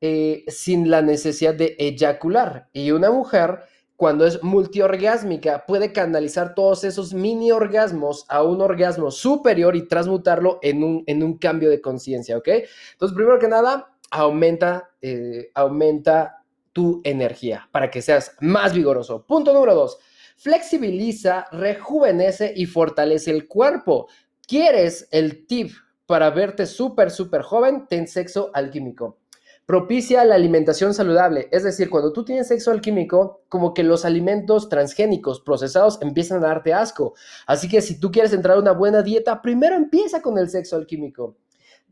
Eh, 0.01 0.45
sin 0.49 0.91
la 0.91 1.03
necesidad 1.03 1.55
de 1.55 1.77
eyacular. 1.79 2.69
Y 2.73 2.91
una 2.93 3.11
mujer, 3.11 3.61
cuando 3.97 4.27
es 4.27 4.43
multiorgásmica, 4.43 5.65
puede 5.67 5.93
canalizar 5.93 6.55
todos 6.55 6.85
esos 6.85 7.13
mini 7.13 7.51
orgasmos 7.51 8.25
a 8.29 8.43
un 8.43 8.61
orgasmo 8.61 9.11
superior 9.11 9.75
y 9.77 9.87
transmutarlo 9.89 10.59
en 10.63 10.83
un, 10.85 11.05
en 11.07 11.23
un 11.23 11.39
cambio 11.39 11.71
de 11.71 11.81
conciencia, 11.81 12.37
¿ok? 12.37 12.49
Entonces, 12.93 13.17
primero 13.17 13.39
que 13.39 13.49
nada, 13.49 13.93
aumenta, 14.11 14.91
eh, 15.01 15.51
aumenta 15.55 16.42
tu 16.73 17.01
energía 17.05 17.69
para 17.71 17.91
que 17.91 18.03
seas 18.03 18.37
más 18.41 18.75
vigoroso. 18.75 19.25
Punto 19.27 19.53
número 19.53 19.75
dos, 19.75 19.99
flexibiliza, 20.37 21.47
rejuvenece 21.53 22.53
y 22.55 22.67
fortalece 22.67 23.31
el 23.31 23.47
cuerpo. 23.47 24.09
¿Quieres 24.47 25.09
el 25.11 25.47
tip 25.47 25.73
para 26.07 26.31
verte 26.31 26.67
súper, 26.67 27.11
súper 27.11 27.43
joven? 27.43 27.87
Ten 27.89 28.07
sexo 28.07 28.51
alquímico. 28.55 29.19
Propicia 29.65 30.25
la 30.25 30.35
alimentación 30.35 30.93
saludable, 30.93 31.49
es 31.53 31.63
decir, 31.63 31.89
cuando 31.89 32.13
tú 32.13 32.25
tienes 32.25 32.49
sexo 32.49 32.73
alquímico, 32.73 33.45
como 33.49 33.73
que 33.73 33.85
los 33.85 34.05
alimentos 34.05 34.69
transgénicos 34.69 35.41
procesados 35.41 35.99
empiezan 36.03 36.43
a 36.43 36.49
darte 36.49 36.75
asco. 36.75 37.15
Así 37.47 37.69
que 37.69 37.81
si 37.81 38.01
tú 38.01 38.11
quieres 38.11 38.33
entrar 38.33 38.57
a 38.57 38.61
una 38.61 38.73
buena 38.73 39.03
dieta, 39.03 39.41
primero 39.41 39.77
empieza 39.77 40.21
con 40.21 40.37
el 40.37 40.51
sexo 40.51 40.75
alquímico 40.75 41.37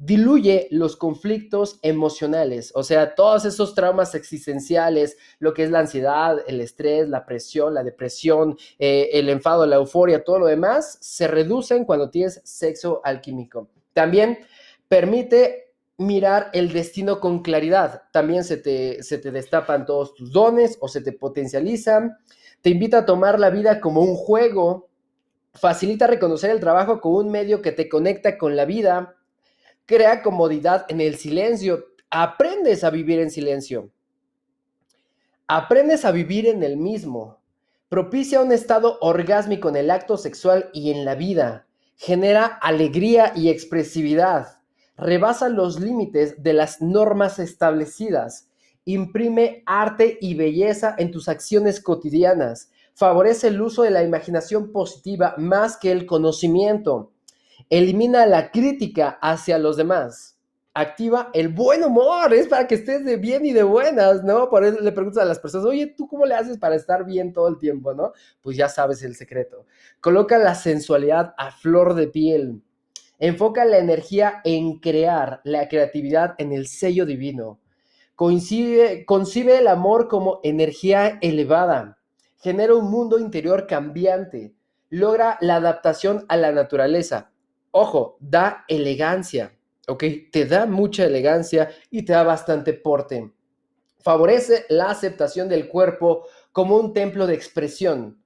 diluye 0.00 0.66
los 0.70 0.96
conflictos 0.96 1.78
emocionales, 1.82 2.72
o 2.74 2.82
sea, 2.82 3.14
todos 3.14 3.44
esos 3.44 3.74
traumas 3.74 4.14
existenciales, 4.14 5.18
lo 5.38 5.52
que 5.52 5.64
es 5.64 5.70
la 5.70 5.80
ansiedad, 5.80 6.38
el 6.46 6.62
estrés, 6.62 7.06
la 7.06 7.26
presión, 7.26 7.74
la 7.74 7.84
depresión, 7.84 8.56
eh, 8.78 9.10
el 9.12 9.28
enfado, 9.28 9.66
la 9.66 9.76
euforia, 9.76 10.24
todo 10.24 10.38
lo 10.38 10.46
demás, 10.46 10.96
se 11.02 11.28
reducen 11.28 11.84
cuando 11.84 12.08
tienes 12.08 12.40
sexo 12.44 13.02
alquímico. 13.04 13.68
También 13.92 14.38
permite 14.88 15.74
mirar 15.98 16.48
el 16.54 16.72
destino 16.72 17.20
con 17.20 17.42
claridad. 17.42 18.04
También 18.10 18.42
se 18.42 18.56
te, 18.56 19.02
se 19.02 19.18
te 19.18 19.30
destapan 19.30 19.84
todos 19.84 20.14
tus 20.14 20.32
dones 20.32 20.78
o 20.80 20.88
se 20.88 21.02
te 21.02 21.12
potencializan. 21.12 22.16
Te 22.62 22.70
invita 22.70 22.98
a 22.98 23.06
tomar 23.06 23.38
la 23.38 23.50
vida 23.50 23.80
como 23.80 24.00
un 24.00 24.16
juego. 24.16 24.88
Facilita 25.52 26.06
reconocer 26.06 26.50
el 26.50 26.60
trabajo 26.60 27.02
como 27.02 27.18
un 27.18 27.30
medio 27.30 27.60
que 27.60 27.72
te 27.72 27.90
conecta 27.90 28.38
con 28.38 28.56
la 28.56 28.64
vida 28.64 29.19
crea 29.90 30.22
comodidad 30.22 30.86
en 30.88 31.00
el 31.00 31.16
silencio. 31.16 31.84
Aprendes 32.10 32.84
a 32.84 32.90
vivir 32.90 33.18
en 33.18 33.28
silencio. 33.28 33.90
Aprendes 35.48 36.04
a 36.04 36.12
vivir 36.12 36.46
en 36.46 36.62
el 36.62 36.76
mismo. 36.76 37.40
Propicia 37.88 38.40
un 38.40 38.52
estado 38.52 38.98
orgásmico 39.00 39.68
en 39.68 39.74
el 39.74 39.90
acto 39.90 40.16
sexual 40.16 40.70
y 40.72 40.92
en 40.92 41.04
la 41.04 41.16
vida. 41.16 41.66
Genera 41.96 42.46
alegría 42.46 43.32
y 43.34 43.48
expresividad. 43.48 44.60
Rebasa 44.96 45.48
los 45.48 45.80
límites 45.80 46.40
de 46.40 46.52
las 46.52 46.80
normas 46.80 47.40
establecidas. 47.40 48.48
Imprime 48.84 49.64
arte 49.66 50.18
y 50.20 50.34
belleza 50.34 50.94
en 50.98 51.10
tus 51.10 51.28
acciones 51.28 51.80
cotidianas. 51.80 52.70
Favorece 52.94 53.48
el 53.48 53.60
uso 53.60 53.82
de 53.82 53.90
la 53.90 54.04
imaginación 54.04 54.70
positiva 54.70 55.34
más 55.36 55.76
que 55.76 55.90
el 55.90 56.06
conocimiento 56.06 57.10
Elimina 57.72 58.26
la 58.26 58.50
crítica 58.50 59.16
hacia 59.22 59.56
los 59.56 59.76
demás. 59.76 60.36
Activa 60.74 61.30
el 61.32 61.50
buen 61.50 61.84
humor, 61.84 62.34
es 62.34 62.48
para 62.48 62.66
que 62.66 62.74
estés 62.74 63.04
de 63.04 63.16
bien 63.16 63.46
y 63.46 63.52
de 63.52 63.62
buenas, 63.62 64.24
¿no? 64.24 64.50
Por 64.50 64.64
eso 64.64 64.80
le 64.80 64.90
preguntas 64.90 65.22
a 65.22 65.26
las 65.26 65.38
personas, 65.38 65.68
oye, 65.68 65.86
¿tú 65.86 66.08
cómo 66.08 66.26
le 66.26 66.34
haces 66.34 66.58
para 66.58 66.74
estar 66.74 67.04
bien 67.04 67.32
todo 67.32 67.46
el 67.46 67.58
tiempo, 67.58 67.94
¿no? 67.94 68.12
Pues 68.40 68.56
ya 68.56 68.68
sabes 68.68 69.04
el 69.04 69.14
secreto. 69.14 69.66
Coloca 70.00 70.36
la 70.38 70.56
sensualidad 70.56 71.32
a 71.38 71.52
flor 71.52 71.94
de 71.94 72.08
piel. 72.08 72.60
Enfoca 73.20 73.64
la 73.64 73.78
energía 73.78 74.40
en 74.42 74.80
crear, 74.80 75.40
la 75.44 75.68
creatividad 75.68 76.34
en 76.38 76.52
el 76.52 76.66
sello 76.66 77.06
divino. 77.06 77.60
Concibe 78.16 79.58
el 79.58 79.68
amor 79.68 80.08
como 80.08 80.40
energía 80.42 81.20
elevada. 81.20 81.98
Genera 82.38 82.74
un 82.74 82.90
mundo 82.90 83.20
interior 83.20 83.68
cambiante. 83.68 84.54
Logra 84.88 85.38
la 85.40 85.54
adaptación 85.54 86.24
a 86.28 86.36
la 86.36 86.50
naturaleza 86.50 87.29
Ojo, 87.72 88.16
da 88.20 88.64
elegancia, 88.68 89.56
¿ok? 89.88 90.04
Te 90.32 90.46
da 90.46 90.66
mucha 90.66 91.04
elegancia 91.04 91.70
y 91.90 92.04
te 92.04 92.12
da 92.12 92.22
bastante 92.22 92.74
porte. 92.74 93.32
Favorece 94.00 94.66
la 94.68 94.90
aceptación 94.90 95.48
del 95.48 95.68
cuerpo 95.68 96.26
como 96.52 96.76
un 96.76 96.92
templo 96.92 97.26
de 97.26 97.34
expresión. 97.34 98.18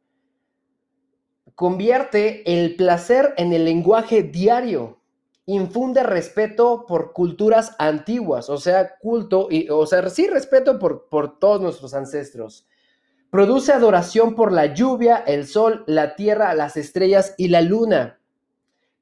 convierte 1.55 2.43
el 2.53 2.77
placer 2.77 3.35
en 3.37 3.53
el 3.53 3.65
lenguaje 3.65 4.23
diario. 4.23 5.01
Infunde 5.47 6.03
respeto 6.03 6.87
por 6.87 7.13
culturas 7.13 7.77
antiguas, 7.79 8.49
o 8.49 8.57
sea, 8.57 8.97
culto, 8.99 9.49
y, 9.51 9.69
o 9.69 9.87
sea, 9.87 10.09
sí 10.09 10.27
respeto 10.27 10.79
por, 10.79 11.09
por 11.09 11.39
todos 11.39 11.61
nuestros 11.61 11.93
ancestros. 11.95 12.67
Produce 13.31 13.73
adoración 13.73 14.35
por 14.37 14.53
la 14.53 14.75
lluvia, 14.75 15.19
el 15.19 15.47
sol, 15.47 15.85
la 15.87 16.17
tierra, 16.17 16.55
las 16.55 16.77
estrellas 16.77 17.35
y 17.39 17.49
la 17.49 17.61
luna. 17.63 18.21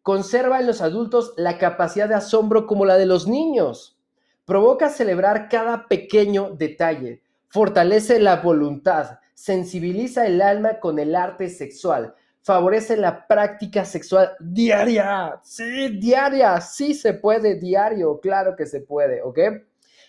Conserva 0.03 0.61
en 0.61 0.67
los 0.67 0.81
adultos 0.81 1.35
la 1.37 1.59
capacidad 1.59 2.09
de 2.09 2.15
asombro 2.15 2.67
como 2.67 2.85
la 2.85 2.97
de 2.97 3.07
los 3.07 3.27
niños. 3.27 3.99
Provoca 4.45 4.91
celebrar 4.91 5.49
cada 5.49 5.87
pequeño 5.88 6.51
detalle. 6.51 7.23
Fortalece 7.49 8.19
la 8.19 8.37
voluntad. 8.37 9.19
Sensibiliza 9.35 10.27
el 10.27 10.43
alma 10.43 10.81
con 10.81 10.99
el 10.99 11.15
arte 11.15 11.49
sexual 11.49 12.15
favorece 12.43 12.97
la 12.97 13.27
práctica 13.27 13.85
sexual 13.85 14.33
diaria. 14.41 15.41
Sí, 15.43 15.88
diaria. 15.99 16.61
Sí 16.61 16.95
se 16.95 17.15
puede, 17.15 17.59
diario. 17.59 18.21
Claro 18.21 18.57
que 18.57 18.67
se 18.67 18.81
puede, 18.81 19.23
¿ok? 19.23 19.38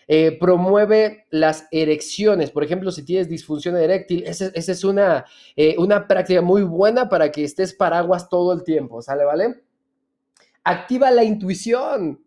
Eh, 0.08 0.38
promueve 0.38 1.25
las 1.29 1.67
erecciones. 1.71 2.51
Por 2.51 2.63
ejemplo, 2.63 2.91
si 2.91 3.03
tienes 3.03 3.29
disfunción 3.29 3.77
eréctil, 3.77 4.23
esa, 4.25 4.51
es 4.53 4.84
una, 4.84 5.25
eh, 5.56 5.75
una 5.77 6.08
práctica 6.08 6.41
muy 6.41 6.63
buena 6.63 7.08
para 7.08 7.32
que 7.32 7.43
estés 7.43 7.73
paraguas 7.73 8.27
todo 8.27 8.51
el 8.51 8.63
tiempo, 8.63 9.01
¿sale? 9.01 9.23
¿Vale? 9.23 9.62
Activa 10.63 11.12
la 11.12 11.23
intuición. 11.23 12.23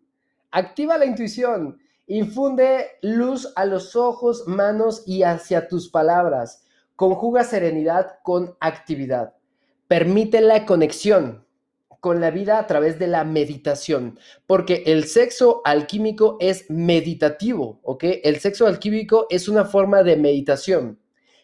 Activa 0.51 0.97
la 0.97 1.05
intuición. 1.05 1.79
Infunde 2.07 2.87
luz 3.01 3.51
a 3.55 3.65
los 3.65 3.95
ojos, 3.95 4.47
manos 4.47 5.03
y 5.05 5.23
hacia 5.23 5.67
tus 5.67 5.89
palabras. 5.89 6.63
Conjuga 6.95 7.43
serenidad 7.43 8.19
con 8.23 8.55
actividad 8.59 9.37
permite 9.87 10.41
la 10.41 10.65
conexión 10.65 11.45
con 11.99 12.21
la 12.21 12.29
vida 12.29 12.59
a 12.59 12.67
través 12.67 12.99
de 12.99 13.07
la 13.07 13.23
meditación, 13.23 14.19
porque 14.45 14.83
el 14.85 15.05
sexo 15.05 15.61
alquímico 15.65 16.37
es 16.39 16.69
meditativo, 16.69 17.79
¿ok? 17.83 18.03
El 18.23 18.37
sexo 18.37 18.67
alquímico 18.67 19.25
es 19.29 19.49
una 19.49 19.65
forma 19.65 20.03
de 20.03 20.15
meditación. 20.15 20.99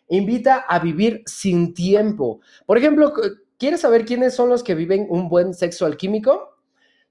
Invita 0.09 0.57
a 0.57 0.79
vivir 0.79 1.23
sin 1.25 1.73
tiempo. 1.73 2.41
Por 2.65 2.77
ejemplo, 2.77 3.13
¿quieres 3.57 3.81
saber 3.81 4.05
quiénes 4.05 4.35
son 4.35 4.49
los 4.49 4.63
que 4.63 4.75
viven 4.75 5.07
un 5.09 5.27
buen 5.27 5.53
sexo 5.53 5.85
alquímico? 5.85 6.52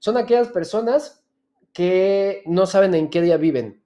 Son 0.03 0.17
aquellas 0.17 0.49
personas 0.49 1.23
que 1.71 2.43
no 2.45 2.65
saben 2.65 2.93
en 2.93 3.09
qué 3.09 3.21
día 3.21 3.37
viven, 3.37 3.81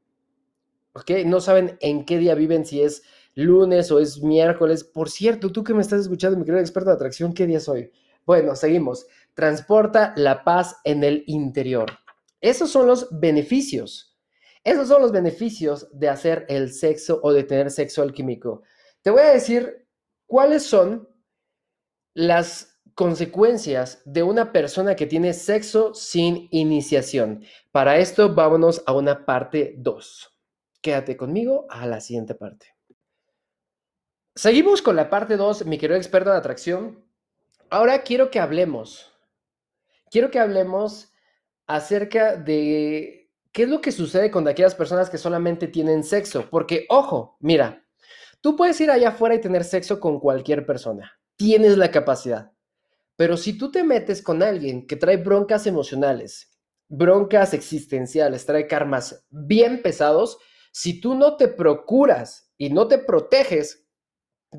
¿ok? 0.94 1.12
No 1.28 1.40
saben 1.42 1.78
en 1.80 2.06
qué 2.06 2.18
día 2.18 2.34
viven, 2.34 2.66
si 2.66 2.82
es 2.82 3.04
lunes 3.36 3.92
o 3.92 4.00
es 4.00 4.24
miércoles. 4.24 4.84
Por 4.84 5.12
cierto, 5.12 5.52
tú 5.52 5.64
que 5.64 5.76
me 5.76 5.82
estás 5.84 6.02
escuchando, 6.02 6.40
mi 6.40 6.44
querido 6.44 6.60
experto 6.60 6.90
de 6.90 6.96
atracción, 6.96 7.36
¿qué 7.36 7.46
día 7.46 7.60
es 7.60 7.70
hoy? 7.70 7.92
Bueno, 8.26 8.56
seguimos. 8.56 9.06
Transporta 9.36 10.16
la 10.18 10.44
paz 10.44 10.78
en 10.86 11.04
el 11.04 11.24
interior. 11.28 11.86
Esos 12.42 12.72
son 12.72 12.88
los 12.88 13.08
beneficios. 13.12 14.18
Esos 14.64 14.88
son 14.88 15.04
los 15.04 15.12
beneficios 15.12 15.88
de 15.94 16.10
hacer 16.10 16.48
el 16.50 16.74
sexo 16.74 17.20
o 17.22 17.32
de 17.32 17.44
tener 17.44 17.70
sexo 17.70 18.02
alquímico. 18.02 18.64
Te 19.04 19.12
voy 19.12 19.22
a 19.22 19.34
decir 19.34 19.86
cuáles 20.26 20.64
son 20.64 21.08
las 22.16 22.77
consecuencias 22.98 24.02
de 24.06 24.24
una 24.24 24.52
persona 24.52 24.96
que 24.96 25.06
tiene 25.06 25.36
sexo 25.36 25.94
sin 25.94 26.48
iniciación. 26.50 27.44
Para 27.72 28.00
esto, 28.00 28.34
vámonos 28.34 28.82
a 28.88 28.94
una 28.94 29.24
parte 29.24 29.76
2. 29.78 30.36
Quédate 30.82 31.16
conmigo 31.16 31.68
a 31.70 31.86
la 31.86 32.02
siguiente 32.02 32.34
parte. 32.34 32.76
Seguimos 34.34 34.82
con 34.82 34.96
la 34.96 35.12
parte 35.12 35.38
2, 35.38 35.68
mi 35.68 35.78
querido 35.78 35.96
experto 35.96 36.32
de 36.32 36.38
atracción. 36.38 37.06
Ahora 37.70 38.02
quiero 38.02 38.32
que 38.32 38.40
hablemos. 38.40 39.14
Quiero 40.10 40.32
que 40.32 40.40
hablemos 40.40 41.14
acerca 41.68 42.36
de 42.36 43.30
qué 43.52 43.64
es 43.64 43.70
lo 43.70 43.80
que 43.80 43.92
sucede 43.92 44.32
con 44.32 44.48
aquellas 44.48 44.74
personas 44.74 45.12
que 45.12 45.20
solamente 45.20 45.68
tienen 45.68 46.04
sexo. 46.04 46.50
Porque, 46.50 46.88
ojo, 46.90 47.38
mira, 47.42 47.86
tú 48.42 48.56
puedes 48.56 48.82
ir 48.82 48.90
allá 48.90 49.10
afuera 49.10 49.36
y 49.36 49.42
tener 49.42 49.64
sexo 49.64 50.00
con 50.00 50.20
cualquier 50.20 50.66
persona. 50.66 51.20
Tienes 51.36 51.78
la 51.78 51.92
capacidad. 51.92 52.57
Pero 53.18 53.36
si 53.36 53.58
tú 53.58 53.72
te 53.72 53.84
metes 53.84 54.22
con 54.22 54.42
alguien 54.42 54.88
que 54.88 54.96
trae 54.96 55.18
broncas 55.18 55.68
emocionales, 55.68 56.58
broncas 56.88 57.54
existenciales, 57.54 58.46
trae 58.46 58.68
karmas 58.68 59.26
bien 59.30 59.82
pesados, 59.82 60.38
si 60.72 61.02
tú 61.02 61.16
no 61.16 61.36
te 61.36 61.48
procuras 61.48 62.54
y 62.58 62.70
no 62.70 62.88
te 62.88 63.00
proteges, 63.00 63.88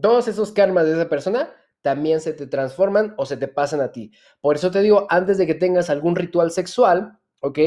todos 0.02 0.28
esos 0.28 0.52
karmas 0.52 0.86
de 0.86 0.92
esa 0.92 1.08
persona 1.08 1.54
también 1.82 2.20
se 2.20 2.32
te 2.32 2.48
transforman 2.48 3.14
o 3.16 3.24
se 3.24 3.36
te 3.36 3.46
pasan 3.46 3.80
a 3.80 3.92
ti. 3.92 4.10
Por 4.40 4.56
eso 4.56 4.70
te 4.72 4.82
digo, 4.82 5.06
antes 5.08 5.38
de 5.38 5.46
que 5.46 5.54
tengas 5.54 5.88
algún 5.88 6.16
ritual 6.16 6.50
sexual, 6.50 7.18
¿ok? 7.40 7.58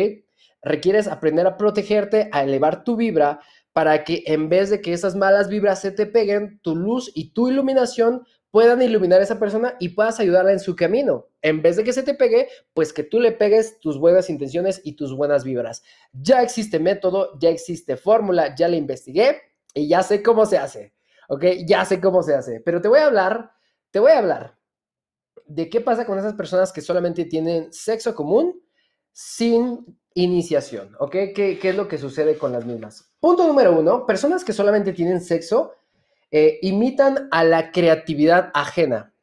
Requieres 0.62 1.08
aprender 1.08 1.48
a 1.48 1.58
protegerte, 1.58 2.30
a 2.34 2.44
elevar 2.44 2.84
tu 2.84 2.98
vibra 2.98 3.40
para 3.72 4.04
que 4.04 4.24
en 4.28 4.50
vez 4.50 4.70
de 4.70 4.82
que 4.82 4.92
esas 4.92 5.16
malas 5.16 5.48
vibras 5.48 5.80
se 5.80 5.92
te 5.92 6.06
peguen, 6.06 6.60
tu 6.62 6.76
luz 6.76 7.10
y 7.16 7.34
tu 7.34 7.48
iluminación 7.48 8.26
puedan 8.52 8.82
iluminar 8.82 9.22
a 9.22 9.24
esa 9.24 9.40
persona 9.40 9.76
y 9.80 9.90
puedas 9.90 10.20
ayudarla 10.20 10.52
en 10.52 10.60
su 10.60 10.76
camino. 10.76 11.28
En 11.42 11.62
vez 11.62 11.78
de 11.78 11.84
que 11.84 11.94
se 11.94 12.04
te 12.04 12.14
pegue, 12.14 12.50
pues 12.74 12.94
que 12.94 13.04
tú 13.04 13.20
le 13.20 13.32
pegues 13.32 13.80
tus 13.80 13.98
buenas 13.98 14.30
intenciones 14.30 14.82
y 14.84 14.94
tus 14.94 15.16
buenas 15.16 15.44
vibras. 15.44 15.84
Ya 16.14 16.42
existe 16.42 16.80
método, 16.80 17.40
ya 17.40 17.50
existe 17.50 17.98
fórmula, 17.98 18.56
ya 18.56 18.68
la 18.68 18.76
investigué 18.76 19.42
y 19.74 19.88
ya 19.88 20.04
sé 20.04 20.22
cómo 20.22 20.46
se 20.46 20.58
hace. 20.58 20.94
¿ok? 21.32 21.46
Ya 21.66 21.86
sé 21.86 22.02
cómo 22.02 22.22
se 22.24 22.36
hace, 22.36 22.60
pero 22.60 22.82
te 22.82 22.90
voy 22.90 23.00
a 23.00 23.06
hablar, 23.06 23.54
te 23.90 24.00
voy 24.00 24.12
a 24.12 24.18
hablar 24.18 24.58
de 25.46 25.70
qué 25.70 25.80
pasa 25.80 26.06
con 26.06 26.20
esas 26.20 26.34
personas 26.34 26.74
que 26.74 26.82
solamente 26.82 27.24
tienen 27.24 27.72
sexo 27.72 28.14
común 28.14 28.62
sin 29.14 29.98
iniciación, 30.14 30.94
¿ok? 31.00 31.12
¿Qué, 31.34 31.60
es 31.64 31.76
lo 31.76 31.88
que 31.88 31.98
sucede 31.98 32.38
con 32.38 32.52
las 32.52 32.66
mismas? 32.66 33.14
Punto 33.22 33.48
número 33.48 33.78
uno, 33.80 34.06
personas 34.06 34.44
que 34.44 34.52
solamente 34.52 34.92
tienen 34.92 35.22
sexo 35.22 35.74
eh, 36.32 36.60
imitan 36.62 37.28
a 37.32 37.44
la 37.44 37.72
creatividad 37.72 38.52
ajena, 38.54 39.13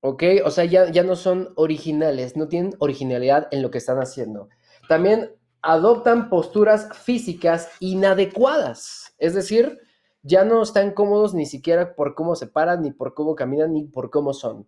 ¿ok? 0.00 0.22
O 0.44 0.50
sea, 0.50 0.64
ya, 0.64 0.90
ya 0.90 1.02
no 1.02 1.14
son 1.14 1.52
originales, 1.56 2.36
no 2.36 2.48
tienen 2.48 2.74
originalidad 2.78 3.48
en 3.50 3.62
lo 3.62 3.70
que 3.70 3.78
están 3.78 3.98
haciendo. 3.98 4.48
También 4.88 5.36
adoptan 5.62 6.28
posturas 6.28 6.88
físicas 6.96 7.70
inadecuadas, 7.80 9.14
es 9.18 9.34
decir, 9.34 9.78
ya 10.22 10.44
no 10.44 10.62
están 10.62 10.90
cómodos 10.92 11.34
ni 11.34 11.46
siquiera 11.46 11.94
por 11.94 12.14
cómo 12.14 12.34
se 12.34 12.48
paran, 12.48 12.82
ni 12.82 12.92
por 12.92 13.14
cómo 13.14 13.36
caminan, 13.36 13.72
ni 13.72 13.84
por 13.84 14.10
cómo 14.10 14.32
son. 14.32 14.66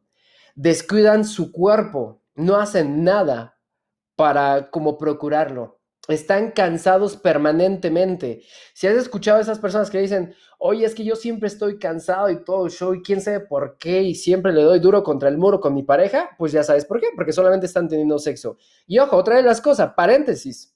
Descuidan 0.54 1.24
su 1.24 1.50
cuerpo, 1.50 2.20
no 2.34 2.56
hacen 2.56 3.02
nada 3.02 3.58
para 4.16 4.70
como 4.70 4.98
procurarlo. 4.98 5.77
Están 6.08 6.52
cansados 6.52 7.16
permanentemente. 7.18 8.42
Si 8.72 8.86
has 8.86 8.96
escuchado 8.96 9.38
a 9.38 9.42
esas 9.42 9.58
personas 9.58 9.90
que 9.90 10.00
dicen, 10.00 10.34
oye, 10.58 10.86
es 10.86 10.94
que 10.94 11.04
yo 11.04 11.14
siempre 11.14 11.48
estoy 11.48 11.78
cansado 11.78 12.30
y 12.30 12.42
todo 12.44 12.64
el 12.64 12.72
show 12.72 12.94
y 12.94 13.02
quién 13.02 13.20
sabe 13.20 13.40
por 13.40 13.76
qué 13.76 14.02
y 14.02 14.14
siempre 14.14 14.52
le 14.52 14.62
doy 14.62 14.80
duro 14.80 15.02
contra 15.02 15.28
el 15.28 15.36
muro 15.36 15.60
con 15.60 15.74
mi 15.74 15.82
pareja, 15.82 16.30
pues 16.38 16.52
ya 16.52 16.62
sabes 16.62 16.86
por 16.86 16.98
qué, 16.98 17.08
porque 17.14 17.32
solamente 17.32 17.66
están 17.66 17.88
teniendo 17.88 18.18
sexo. 18.18 18.56
Y 18.86 18.98
ojo, 18.98 19.16
otra 19.16 19.36
de 19.36 19.42
las 19.42 19.60
cosas, 19.60 19.92
paréntesis. 19.94 20.74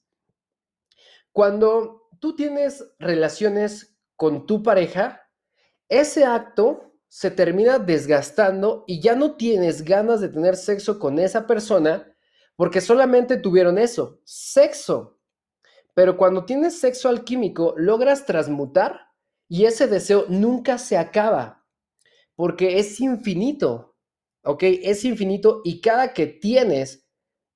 Cuando 1.31 2.09
tú 2.19 2.35
tienes 2.35 2.85
relaciones 2.99 3.97
con 4.15 4.45
tu 4.45 4.61
pareja, 4.61 5.27
ese 5.89 6.25
acto 6.25 6.93
se 7.09 7.31
termina 7.31 7.79
desgastando 7.79 8.83
y 8.87 9.01
ya 9.01 9.15
no 9.15 9.35
tienes 9.35 9.83
ganas 9.83 10.21
de 10.21 10.29
tener 10.29 10.55
sexo 10.55 10.99
con 10.99 11.17
esa 11.17 11.47
persona 11.47 12.15
porque 12.55 12.81
solamente 12.81 13.37
tuvieron 13.37 13.77
eso, 13.77 14.19
sexo. 14.23 15.12
Pero 15.93 16.17
cuando 16.17 16.45
tienes 16.45 16.79
sexo 16.79 17.09
alquímico, 17.09 17.73
logras 17.77 18.25
transmutar 18.25 18.99
y 19.47 19.65
ese 19.65 19.87
deseo 19.87 20.25
nunca 20.29 20.77
se 20.77 20.97
acaba 20.97 21.63
porque 22.35 22.79
es 22.79 22.99
infinito, 22.99 23.95
¿ok? 24.43 24.63
Es 24.63 25.05
infinito 25.05 25.61
y 25.63 25.81
cada 25.81 26.13
que 26.13 26.27
tienes 26.27 27.07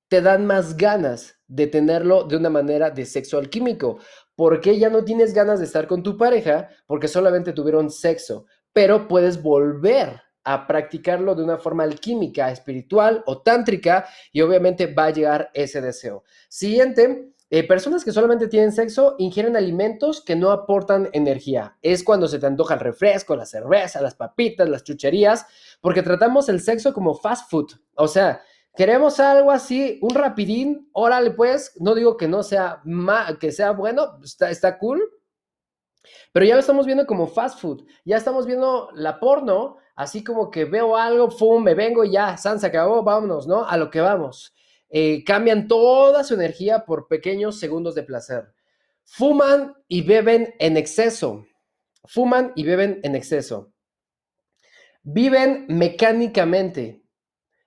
te 0.08 0.22
dan 0.22 0.46
más 0.46 0.76
ganas 0.76 1.38
de 1.46 1.66
tenerlo 1.66 2.24
de 2.24 2.36
una 2.36 2.50
manera 2.50 2.90
de 2.90 3.04
sexo 3.04 3.38
alquímico. 3.38 3.98
¿Por 4.34 4.60
qué 4.60 4.78
ya 4.78 4.88
no 4.88 5.04
tienes 5.04 5.34
ganas 5.34 5.58
de 5.58 5.66
estar 5.66 5.86
con 5.86 6.02
tu 6.02 6.16
pareja? 6.16 6.68
Porque 6.86 7.08
solamente 7.08 7.52
tuvieron 7.52 7.90
sexo, 7.90 8.46
pero 8.72 9.08
puedes 9.08 9.42
volver 9.42 10.22
a 10.44 10.66
practicarlo 10.66 11.34
de 11.34 11.44
una 11.44 11.58
forma 11.58 11.82
alquímica, 11.82 12.50
espiritual 12.50 13.22
o 13.26 13.42
tántrica 13.42 14.06
y 14.32 14.40
obviamente 14.40 14.86
va 14.86 15.06
a 15.06 15.10
llegar 15.10 15.50
ese 15.52 15.82
deseo. 15.82 16.24
Siguiente, 16.48 17.34
eh, 17.50 17.66
personas 17.66 18.04
que 18.04 18.12
solamente 18.12 18.48
tienen 18.48 18.72
sexo 18.72 19.16
ingieren 19.18 19.56
alimentos 19.56 20.22
que 20.22 20.36
no 20.36 20.50
aportan 20.50 21.08
energía. 21.12 21.76
Es 21.82 22.04
cuando 22.04 22.28
se 22.28 22.38
te 22.38 22.46
antoja 22.46 22.74
el 22.74 22.80
refresco, 22.80 23.36
la 23.36 23.46
cerveza, 23.46 24.00
las 24.00 24.14
papitas, 24.14 24.68
las 24.68 24.84
chucherías, 24.84 25.46
porque 25.80 26.02
tratamos 26.02 26.48
el 26.48 26.60
sexo 26.60 26.92
como 26.92 27.14
fast 27.14 27.50
food. 27.50 27.72
O 27.94 28.08
sea, 28.08 28.42
Queremos 28.78 29.18
algo 29.18 29.50
así, 29.50 29.98
un 30.02 30.14
rapidín, 30.14 30.88
órale 30.92 31.32
pues, 31.32 31.72
no 31.80 31.96
digo 31.96 32.16
que 32.16 32.28
no 32.28 32.44
sea, 32.44 32.80
que 33.40 33.50
sea 33.50 33.72
bueno, 33.72 34.20
está, 34.22 34.78
cool, 34.78 35.02
pero 36.32 36.46
ya 36.46 36.54
lo 36.54 36.60
estamos 36.60 36.86
viendo 36.86 37.04
como 37.04 37.26
fast 37.26 37.58
food, 37.58 37.84
ya 38.04 38.16
estamos 38.16 38.46
viendo 38.46 38.88
la 38.94 39.18
porno 39.18 39.78
así 39.96 40.22
como 40.22 40.48
que 40.48 40.64
veo 40.64 40.96
algo, 40.96 41.28
¡fum! 41.28 41.60
Me 41.60 41.74
vengo 41.74 42.04
y 42.04 42.12
ya, 42.12 42.36
San 42.36 42.60
se 42.60 42.68
acabó, 42.68 43.02
vámonos, 43.02 43.48
¿no? 43.48 43.64
A 43.64 43.76
lo 43.76 43.90
que 43.90 44.00
vamos. 44.00 44.54
Eh, 44.90 45.22
cambian 45.24 45.68
toda 45.68 46.24
su 46.24 46.34
energía 46.34 46.84
por 46.86 47.08
pequeños 47.08 47.58
segundos 47.58 47.94
de 47.94 48.04
placer. 48.04 48.54
Fuman 49.04 49.74
y 49.86 50.02
beben 50.02 50.54
en 50.58 50.76
exceso. 50.76 51.46
Fuman 52.04 52.52
y 52.56 52.64
beben 52.64 53.00
en 53.02 53.14
exceso. 53.14 53.72
Viven 55.02 55.66
mecánicamente. 55.68 57.02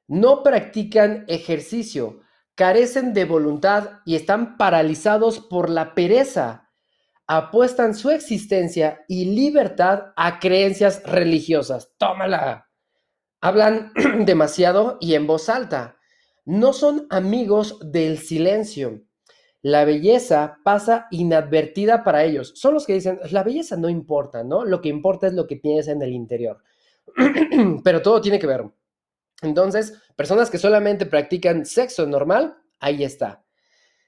No 0.07 0.43
practican 0.43 1.25
ejercicio. 1.27 2.21
Carecen 2.55 3.13
de 3.13 3.25
voluntad 3.25 3.99
y 4.05 4.15
están 4.15 4.57
paralizados 4.57 5.39
por 5.39 5.69
la 5.69 5.93
pereza. 5.93 6.69
Apuestan 7.27 7.95
su 7.95 8.09
existencia 8.09 9.05
y 9.07 9.25
libertad 9.25 10.11
a 10.15 10.39
creencias 10.39 11.03
religiosas. 11.03 11.93
Tómala. 11.97 12.67
Hablan 13.41 13.93
demasiado 14.25 14.97
y 14.99 15.15
en 15.15 15.27
voz 15.27 15.49
alta 15.49 16.00
no 16.45 16.73
son 16.73 17.07
amigos 17.09 17.77
del 17.91 18.17
silencio. 18.17 19.01
La 19.61 19.85
belleza 19.85 20.57
pasa 20.63 21.07
inadvertida 21.11 22.03
para 22.03 22.23
ellos. 22.23 22.53
Son 22.55 22.73
los 22.73 22.85
que 22.85 22.93
dicen, 22.93 23.19
la 23.29 23.43
belleza 23.43 23.77
no 23.77 23.89
importa, 23.89 24.43
¿no? 24.43 24.65
Lo 24.65 24.81
que 24.81 24.89
importa 24.89 25.27
es 25.27 25.33
lo 25.33 25.45
que 25.45 25.57
tienes 25.57 25.87
en 25.87 26.01
el 26.01 26.13
interior. 26.13 26.63
Pero 27.83 28.01
todo 28.01 28.21
tiene 28.21 28.39
que 28.39 28.47
ver. 28.47 28.65
Entonces, 29.43 29.93
personas 30.15 30.49
que 30.49 30.57
solamente 30.57 31.05
practican 31.05 31.65
sexo 31.65 32.07
normal, 32.07 32.57
ahí 32.79 33.03
está. 33.03 33.43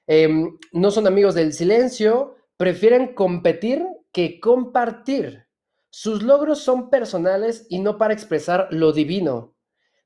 Em, 0.06 0.58
no 0.72 0.90
son 0.90 1.06
amigos 1.06 1.34
del 1.34 1.52
silencio, 1.52 2.36
prefieren 2.56 3.14
competir 3.14 3.84
que 4.12 4.40
compartir. 4.40 5.46
Sus 5.90 6.22
logros 6.22 6.58
son 6.60 6.90
personales 6.90 7.66
y 7.68 7.78
no 7.78 7.96
para 7.96 8.14
expresar 8.14 8.68
lo 8.70 8.92
divino 8.92 9.53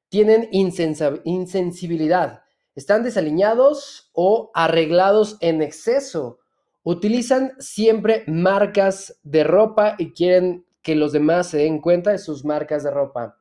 tienen 0.09 0.49
insensibilidad, 0.53 2.42
están 2.75 3.03
desaliñados 3.03 4.11
o 4.12 4.51
arreglados 4.55 5.37
en 5.40 5.62
exceso, 5.62 6.38
utilizan 6.83 7.53
siempre 7.59 8.25
marcas 8.27 9.18
de 9.23 9.44
ropa 9.44 9.97
y 9.99 10.12
quieren 10.12 10.64
que 10.83 10.94
los 10.94 11.12
demás 11.12 11.49
se 11.49 11.59
den 11.59 11.81
cuenta 11.81 12.12
de 12.12 12.18
sus 12.18 12.44
marcas 12.44 12.83
de 12.85 12.90
ropa. 12.90 13.38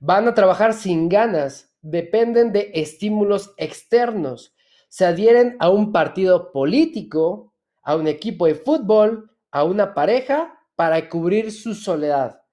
Van 0.00 0.28
a 0.28 0.34
trabajar 0.34 0.74
sin 0.74 1.08
ganas, 1.08 1.72
dependen 1.80 2.52
de 2.52 2.70
estímulos 2.74 3.54
externos, 3.56 4.54
se 4.88 5.06
adhieren 5.06 5.56
a 5.60 5.70
un 5.70 5.92
partido 5.92 6.52
político, 6.52 7.52
a 7.82 7.96
un 7.96 8.06
equipo 8.06 8.46
de 8.46 8.54
fútbol, 8.54 9.30
a 9.50 9.64
una 9.64 9.94
pareja 9.94 10.58
para 10.76 11.08
cubrir 11.08 11.52
su 11.52 11.74
soledad 11.74 12.43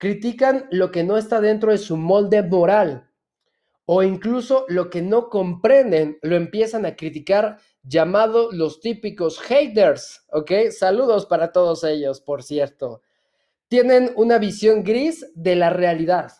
critican 0.00 0.66
lo 0.70 0.90
que 0.90 1.04
no 1.04 1.18
está 1.18 1.42
dentro 1.42 1.70
de 1.70 1.78
su 1.78 1.98
molde 1.98 2.42
moral 2.42 3.10
o 3.84 4.02
incluso 4.02 4.64
lo 4.68 4.88
que 4.88 5.02
no 5.02 5.28
comprenden 5.28 6.18
lo 6.22 6.36
empiezan 6.36 6.86
a 6.86 6.96
criticar 6.96 7.58
llamado 7.82 8.50
los 8.50 8.80
típicos 8.80 9.38
haters, 9.40 10.24
¿ok? 10.32 10.52
Saludos 10.70 11.26
para 11.26 11.52
todos 11.52 11.84
ellos, 11.84 12.22
por 12.22 12.42
cierto. 12.42 13.02
Tienen 13.68 14.12
una 14.16 14.38
visión 14.38 14.84
gris 14.84 15.30
de 15.34 15.54
la 15.54 15.68
realidad. 15.68 16.32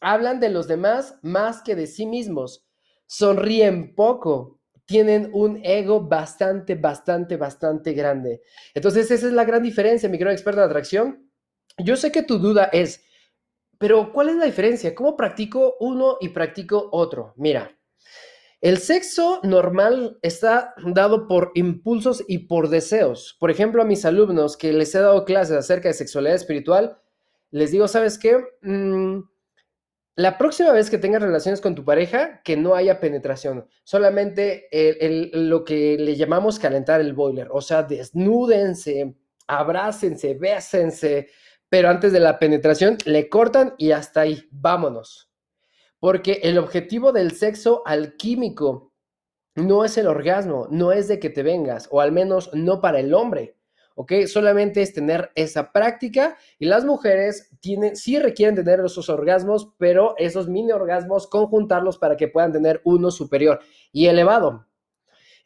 Hablan 0.00 0.40
de 0.40 0.48
los 0.48 0.66
demás 0.66 1.18
más 1.22 1.62
que 1.62 1.76
de 1.76 1.86
sí 1.86 2.04
mismos. 2.04 2.66
Sonríen 3.06 3.94
poco. 3.94 4.58
Tienen 4.86 5.30
un 5.32 5.60
ego 5.62 6.00
bastante, 6.00 6.74
bastante, 6.74 7.36
bastante 7.36 7.92
grande. 7.92 8.42
Entonces, 8.74 9.10
esa 9.10 9.26
es 9.26 9.32
la 9.32 9.44
gran 9.44 9.62
diferencia, 9.62 10.08
mi 10.08 10.18
gran 10.18 10.32
experto 10.32 10.60
de 10.60 10.66
atracción 10.66 11.27
yo 11.78 11.96
sé 11.96 12.12
que 12.12 12.22
tu 12.22 12.38
duda 12.38 12.64
es, 12.72 13.04
pero 13.78 14.12
¿cuál 14.12 14.30
es 14.30 14.36
la 14.36 14.44
diferencia? 14.44 14.94
¿Cómo 14.94 15.16
practico 15.16 15.76
uno 15.80 16.18
y 16.20 16.30
practico 16.30 16.88
otro? 16.92 17.34
Mira, 17.36 17.70
el 18.60 18.78
sexo 18.78 19.40
normal 19.44 20.18
está 20.20 20.74
dado 20.84 21.28
por 21.28 21.52
impulsos 21.54 22.24
y 22.26 22.38
por 22.38 22.68
deseos. 22.68 23.36
Por 23.38 23.52
ejemplo, 23.52 23.82
a 23.82 23.84
mis 23.84 24.04
alumnos 24.04 24.56
que 24.56 24.72
les 24.72 24.94
he 24.94 24.98
dado 24.98 25.24
clases 25.24 25.56
acerca 25.56 25.88
de 25.88 25.94
sexualidad 25.94 26.34
espiritual, 26.34 26.98
les 27.50 27.70
digo, 27.70 27.86
¿sabes 27.86 28.18
qué? 28.18 28.36
Mm, 28.62 29.20
la 30.16 30.36
próxima 30.36 30.72
vez 30.72 30.90
que 30.90 30.98
tengas 30.98 31.22
relaciones 31.22 31.60
con 31.60 31.76
tu 31.76 31.84
pareja, 31.84 32.42
que 32.42 32.56
no 32.56 32.74
haya 32.74 32.98
penetración, 32.98 33.68
solamente 33.84 34.66
lo 35.32 35.64
que 35.64 35.96
le 35.96 36.16
llamamos 36.16 36.58
calentar 36.58 37.00
el 37.00 37.12
boiler, 37.12 37.46
o 37.52 37.60
sea, 37.60 37.84
desnúdense, 37.84 39.14
abrácense, 39.46 40.34
bésense, 40.34 41.28
pero 41.68 41.88
antes 41.88 42.12
de 42.12 42.20
la 42.20 42.38
penetración 42.38 42.98
le 43.04 43.28
cortan 43.28 43.74
y 43.78 43.92
hasta 43.92 44.22
ahí, 44.22 44.48
vámonos. 44.50 45.30
Porque 46.00 46.40
el 46.42 46.58
objetivo 46.58 47.12
del 47.12 47.32
sexo 47.32 47.82
alquímico 47.84 48.92
no 49.56 49.84
es 49.84 49.98
el 49.98 50.06
orgasmo, 50.06 50.68
no 50.70 50.92
es 50.92 51.08
de 51.08 51.18
que 51.18 51.30
te 51.30 51.42
vengas, 51.42 51.88
o 51.90 52.00
al 52.00 52.12
menos 52.12 52.50
no 52.54 52.80
para 52.80 53.00
el 53.00 53.12
hombre, 53.12 53.56
¿ok? 53.96 54.12
Solamente 54.26 54.80
es 54.80 54.94
tener 54.94 55.32
esa 55.34 55.72
práctica 55.72 56.36
y 56.60 56.66
las 56.66 56.84
mujeres 56.84 57.50
tienen, 57.60 57.96
sí 57.96 58.18
requieren 58.20 58.54
tener 58.54 58.78
esos 58.78 59.08
orgasmos, 59.08 59.74
pero 59.76 60.14
esos 60.18 60.48
mini 60.48 60.70
orgasmos 60.70 61.26
conjuntarlos 61.26 61.98
para 61.98 62.16
que 62.16 62.28
puedan 62.28 62.52
tener 62.52 62.80
uno 62.84 63.10
superior 63.10 63.58
y 63.90 64.06
elevado. 64.06 64.67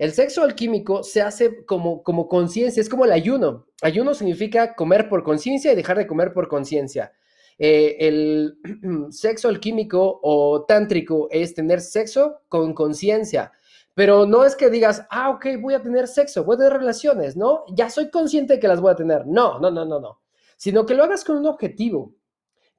El 0.03 0.12
sexo 0.12 0.43
alquímico 0.43 1.05
se 1.05 1.23
hace 1.23 1.65
como, 1.65 2.03
como 2.03 2.27
conciencia, 2.27 2.81
es 2.81 2.88
como 2.88 3.05
el 3.05 3.12
ayuno. 3.12 3.69
Ayuno 3.83 4.15
significa 4.15 4.75
comer 4.75 5.09
por 5.09 5.23
conciencia 5.23 5.71
y 5.71 5.77
dejar 5.77 5.97
de 5.97 6.09
comer 6.09 6.33
por 6.33 6.49
conciencia. 6.49 7.12
Eh, 7.57 7.95
el 8.01 8.59
sexo 9.11 9.47
alquímico 9.47 10.19
o 10.25 10.65
tántrico 10.65 11.29
es 11.31 11.55
tener 11.55 11.81
sexo 11.81 12.41
con 12.49 12.75
conciencia. 12.75 13.53
Pero 13.95 14.27
no 14.27 14.45
es 14.45 14.57
que 14.57 14.71
digas, 14.71 15.07
ah, 15.09 15.31
ok, 15.31 15.47
voy 15.61 15.75
a 15.75 15.83
tener 15.85 16.09
sexo, 16.09 16.43
voy 16.43 16.57
a 16.57 16.59
tener 16.59 16.73
relaciones, 16.73 17.37
¿no? 17.37 17.62
Ya 17.73 17.88
soy 17.88 18.11
consciente 18.11 18.55
de 18.55 18.59
que 18.59 18.67
las 18.67 18.81
voy 18.81 18.91
a 18.91 18.97
tener. 18.97 19.25
No, 19.29 19.61
no, 19.61 19.71
no, 19.71 19.85
no, 19.85 20.01
no. 20.01 20.21
Sino 20.57 20.85
que 20.85 20.95
lo 20.95 21.05
hagas 21.05 21.23
con 21.23 21.37
un 21.37 21.47
objetivo. 21.47 22.12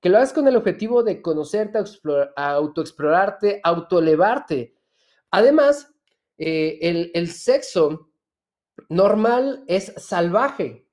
Que 0.01 0.09
lo 0.09 0.17
hagas 0.17 0.33
con 0.33 0.45
el 0.49 0.57
objetivo 0.57 1.03
de 1.03 1.21
conocerte, 1.21 1.79
autoexplorarte, 2.35 3.61
autoelevarte. 3.63 4.75
Además, 5.31 5.92
eh, 6.37 6.79
el, 6.81 7.11
el 7.13 7.29
sexo 7.29 8.11
normal 8.89 9.63
es 9.67 9.93
salvaje. 9.97 10.87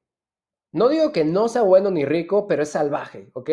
No 0.73 0.89
digo 0.89 1.13
que 1.13 1.25
no 1.25 1.49
sea 1.49 1.63
bueno 1.63 1.91
ni 1.91 2.05
rico, 2.05 2.47
pero 2.47 2.63
es 2.63 2.71
salvaje, 2.71 3.31
¿ok? 3.35 3.51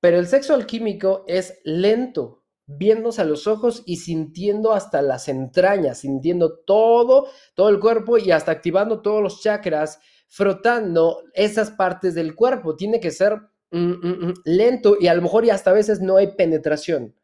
Pero 0.00 0.18
el 0.18 0.26
sexo 0.26 0.54
alquímico 0.54 1.24
es 1.26 1.60
lento, 1.64 2.44
viéndose 2.66 3.22
a 3.22 3.24
los 3.24 3.46
ojos 3.46 3.82
y 3.86 3.96
sintiendo 3.96 4.72
hasta 4.72 5.00
las 5.02 5.28
entrañas, 5.28 6.00
sintiendo 6.00 6.58
todo, 6.58 7.28
todo 7.54 7.70
el 7.70 7.80
cuerpo 7.80 8.18
y 8.18 8.30
hasta 8.30 8.52
activando 8.52 9.00
todos 9.00 9.22
los 9.22 9.40
chakras, 9.40 9.98
frotando 10.28 11.24
esas 11.32 11.70
partes 11.70 12.14
del 12.14 12.34
cuerpo. 12.34 12.76
Tiene 12.76 13.00
que 13.00 13.10
ser 13.10 13.40
mm, 13.70 13.78
mm, 13.78 14.26
mm, 14.28 14.34
lento 14.44 14.96
y 15.00 15.06
a 15.08 15.14
lo 15.14 15.22
mejor 15.22 15.44
y 15.44 15.50
hasta 15.50 15.70
a 15.70 15.74
veces 15.74 16.00
no 16.00 16.18
hay 16.18 16.36
penetración. 16.36 17.15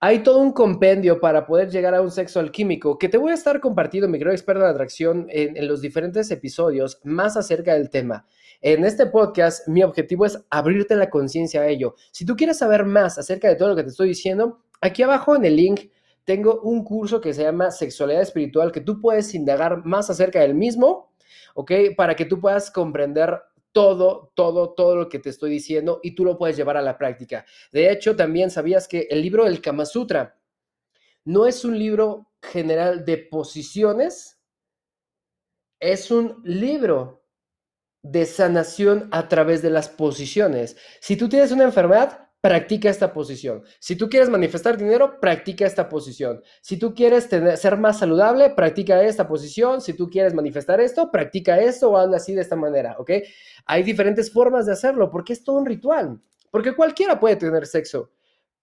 Hay 0.00 0.20
todo 0.20 0.38
un 0.38 0.52
compendio 0.52 1.18
para 1.18 1.44
poder 1.44 1.70
llegar 1.70 1.92
a 1.92 2.00
un 2.00 2.12
sexo 2.12 2.38
alquímico 2.38 2.98
que 2.98 3.08
te 3.08 3.18
voy 3.18 3.32
a 3.32 3.34
estar 3.34 3.58
compartiendo, 3.58 4.08
mi 4.08 4.20
gran 4.20 4.32
experto 4.32 4.62
de 4.62 4.70
atracción, 4.70 5.26
en, 5.28 5.66
los 5.66 5.80
diferentes 5.80 6.30
episodios 6.30 7.00
más 7.02 7.36
acerca 7.36 7.74
del 7.74 7.90
tema. 7.90 8.24
En 8.60 8.84
este 8.84 9.06
podcast, 9.06 9.66
mi 9.66 9.82
objetivo 9.82 10.24
es 10.24 10.38
abrirte 10.50 10.94
la 10.94 11.10
conciencia 11.10 11.62
a 11.62 11.66
ello. 11.66 11.96
Si 12.12 12.24
tú 12.24 12.36
quieres 12.36 12.58
saber 12.58 12.84
más 12.84 13.18
acerca 13.18 13.48
de 13.48 13.56
todo 13.56 13.70
lo 13.70 13.74
que 13.74 13.82
te 13.82 13.88
estoy 13.88 14.10
diciendo, 14.10 14.60
aquí 14.80 15.02
abajo 15.02 15.34
en 15.34 15.44
el 15.44 15.56
link 15.56 15.90
tengo 16.22 16.60
un 16.60 16.84
curso 16.84 17.20
que 17.20 17.34
se 17.34 17.42
llama 17.42 17.72
Sexualidad 17.72 18.22
Espiritual 18.22 18.70
que 18.70 18.82
tú 18.82 19.00
puedes 19.00 19.34
indagar 19.34 19.84
más 19.84 20.10
acerca 20.10 20.38
del 20.38 20.54
mismo, 20.54 21.10
¿ok? 21.54 21.72
Para 21.96 22.14
que 22.14 22.24
tú 22.24 22.38
puedas 22.38 22.70
comprender 22.70 23.36
todo, 23.78 24.32
todo, 24.34 24.74
todo 24.74 24.96
lo 24.96 25.08
que 25.08 25.20
te 25.20 25.30
estoy 25.30 25.50
diciendo 25.50 26.00
y 26.02 26.16
tú 26.16 26.24
lo 26.24 26.36
puedes 26.36 26.56
llevar 26.56 26.76
a 26.76 26.82
la 26.82 26.98
práctica. 26.98 27.46
De 27.70 27.92
hecho, 27.92 28.16
también 28.16 28.50
sabías 28.50 28.88
que 28.88 29.06
el 29.08 29.22
libro 29.22 29.44
del 29.44 29.60
Kama 29.60 29.86
Sutra 29.86 30.36
no 31.24 31.46
es 31.46 31.64
un 31.64 31.78
libro 31.78 32.32
general 32.42 33.04
de 33.04 33.18
posiciones, 33.18 34.42
es 35.78 36.10
un 36.10 36.42
libro 36.42 37.24
de 38.02 38.26
sanación 38.26 39.08
a 39.12 39.28
través 39.28 39.62
de 39.62 39.70
las 39.70 39.88
posiciones. 39.88 40.76
Si 41.00 41.16
tú 41.16 41.28
tienes 41.28 41.52
una 41.52 41.62
enfermedad, 41.62 42.27
practica 42.40 42.88
esta 42.88 43.12
posición. 43.12 43.64
Si 43.80 43.96
tú 43.96 44.08
quieres 44.08 44.28
manifestar 44.28 44.76
dinero, 44.76 45.18
practica 45.20 45.66
esta 45.66 45.88
posición. 45.88 46.42
Si 46.60 46.76
tú 46.76 46.94
quieres 46.94 47.24
ser 47.24 47.76
más 47.76 47.98
saludable, 47.98 48.50
practica 48.50 49.02
esta 49.02 49.26
posición. 49.26 49.80
Si 49.80 49.94
tú 49.94 50.08
quieres 50.08 50.34
manifestar 50.34 50.80
esto, 50.80 51.10
practica 51.10 51.58
esto 51.58 51.90
o 51.90 51.96
anda 51.96 52.18
así 52.18 52.34
de 52.34 52.42
esta 52.42 52.56
manera, 52.56 52.96
¿ok? 52.98 53.10
Hay 53.66 53.82
diferentes 53.82 54.32
formas 54.32 54.66
de 54.66 54.72
hacerlo 54.72 55.10
porque 55.10 55.32
es 55.32 55.42
todo 55.42 55.56
un 55.56 55.66
ritual. 55.66 56.20
Porque 56.50 56.74
cualquiera 56.74 57.18
puede 57.18 57.36
tener 57.36 57.66
sexo. 57.66 58.10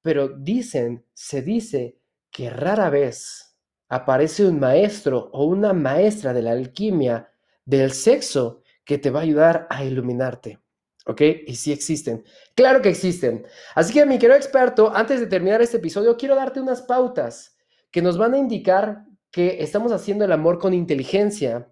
Pero 0.01 0.29
dicen, 0.29 1.05
se 1.13 1.41
dice 1.41 1.97
que 2.31 2.49
rara 2.49 2.89
vez 2.89 3.55
aparece 3.89 4.45
un 4.45 4.59
maestro 4.59 5.29
o 5.33 5.45
una 5.45 5.73
maestra 5.73 6.33
de 6.33 6.41
la 6.41 6.51
alquimia 6.51 7.29
del 7.65 7.91
sexo 7.91 8.61
que 8.83 8.97
te 8.97 9.09
va 9.09 9.19
a 9.19 9.23
ayudar 9.23 9.67
a 9.69 9.83
iluminarte. 9.83 10.59
¿Ok? 11.05 11.21
Y 11.45 11.55
sí 11.55 11.71
existen. 11.71 12.23
Claro 12.55 12.81
que 12.81 12.89
existen. 12.89 13.45
Así 13.75 13.93
que, 13.93 14.05
mi 14.05 14.17
querido 14.17 14.37
experto, 14.37 14.91
antes 14.93 15.19
de 15.19 15.27
terminar 15.27 15.61
este 15.61 15.77
episodio, 15.77 16.17
quiero 16.17 16.35
darte 16.35 16.59
unas 16.59 16.81
pautas 16.81 17.57
que 17.91 18.01
nos 18.01 18.17
van 18.17 18.33
a 18.33 18.37
indicar 18.37 19.05
que 19.31 19.57
estamos 19.61 19.91
haciendo 19.91 20.25
el 20.25 20.31
amor 20.31 20.57
con 20.57 20.73
inteligencia 20.73 21.71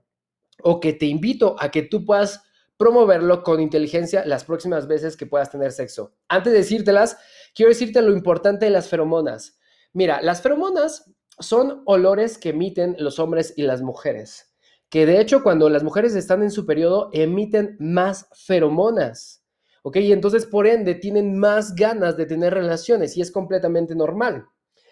o 0.62 0.80
que 0.80 0.94
te 0.94 1.08
invito 1.08 1.56
a 1.60 1.72
que 1.72 1.82
tú 1.82 2.06
puedas 2.06 2.44
promoverlo 2.78 3.44
con 3.44 3.60
inteligencia 3.60 4.26
las 4.26 4.44
próximas 4.44 4.88
veces 4.88 5.18
que 5.18 5.26
puedas 5.26 5.50
tener 5.50 5.72
sexo. 5.72 6.16
Antes 6.28 6.54
de 6.54 6.60
decírtelas, 6.60 7.18
quiero 7.56 7.70
decirte 7.70 8.02
lo 8.02 8.14
importante 8.14 8.66
de 8.66 8.72
las 8.72 8.88
feromonas. 8.88 9.58
Mira, 9.94 10.22
las 10.22 10.42
feromonas 10.42 11.12
son 11.40 11.82
olores 11.86 12.38
que 12.38 12.50
emiten 12.50 12.96
los 13.00 13.18
hombres 13.20 13.54
y 13.58 13.64
las 13.64 13.82
mujeres 13.82 14.53
que 14.94 15.08
de 15.08 15.20
hecho 15.20 15.42
cuando 15.42 15.72
las 15.72 15.82
mujeres 15.82 16.14
están 16.14 16.44
en 16.44 16.52
su 16.52 16.68
periodo 16.68 17.10
emiten 17.14 17.78
más 17.80 18.28
feromonas, 18.46 19.44
¿ok? 19.82 19.96
Y 19.96 20.12
entonces 20.12 20.46
por 20.46 20.68
ende 20.68 20.94
tienen 20.94 21.36
más 21.36 21.74
ganas 21.74 22.16
de 22.16 22.28
tener 22.28 22.54
relaciones 22.54 23.18
y 23.18 23.22
es 23.22 23.32
completamente 23.32 23.96
normal. 23.96 24.46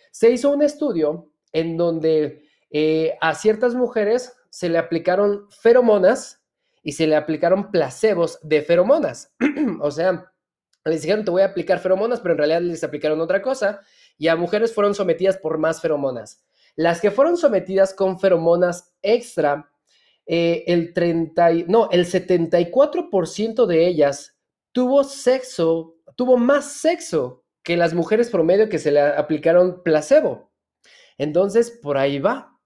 Se 0.10 0.32
hizo 0.32 0.50
un 0.50 0.64
estudio 0.64 1.30
en 1.52 1.78
donde 1.78 2.48
eh, 2.72 3.16
a 3.22 3.36
ciertas 3.36 3.76
mujeres 3.76 4.34
se 4.50 4.70
le 4.70 4.80
aplicaron 4.80 5.46
feromonas 5.52 6.44
y 6.82 6.94
se 6.94 7.06
le 7.06 7.16
aplicaron 7.16 7.70
placebos 7.70 8.40
de 8.42 8.64
feromonas. 8.64 9.36
o 9.82 9.92
sea, 9.92 10.34
les 10.84 11.04
dijeron 11.04 11.26
te 11.26 11.30
voy 11.30 11.44
a 11.44 11.50
aplicar 11.50 11.78
feromonas, 11.78 12.22
pero 12.22 12.32
en 12.32 12.40
realidad 12.40 12.62
les 12.62 12.84
aplicaron 12.84 13.22
otra 13.22 13.44
cosa 13.44 13.82
y 14.18 14.30
a 14.30 14.36
mujeres 14.36 14.74
fueron 14.74 14.96
sometidas 14.96 15.38
por 15.38 15.60
más 15.60 15.80
feromonas. 15.80 16.44
Las 16.76 17.02
que 17.02 17.12
fueron 17.12 17.38
sometidas 17.38 17.94
con 17.94 18.20
feromonas 18.20 18.96
extra 19.04 19.71
eh, 20.34 20.64
el 20.68 20.94
30, 20.94 21.66
no, 21.68 21.90
el 21.92 22.06
74% 22.06 23.66
de 23.66 23.86
ellas 23.86 24.38
tuvo 24.72 25.04
sexo, 25.04 25.98
tuvo 26.16 26.38
más 26.38 26.72
sexo 26.72 27.44
que 27.62 27.76
las 27.76 27.94
mujeres 27.94 28.30
promedio 28.30 28.70
que 28.70 28.80
se 28.80 28.92
le 28.92 29.02
aplicaron 29.02 29.84
placebo. 29.84 30.50
Entonces, 31.18 31.70
por 31.70 31.98
ahí 31.98 32.20
va. 32.20 32.58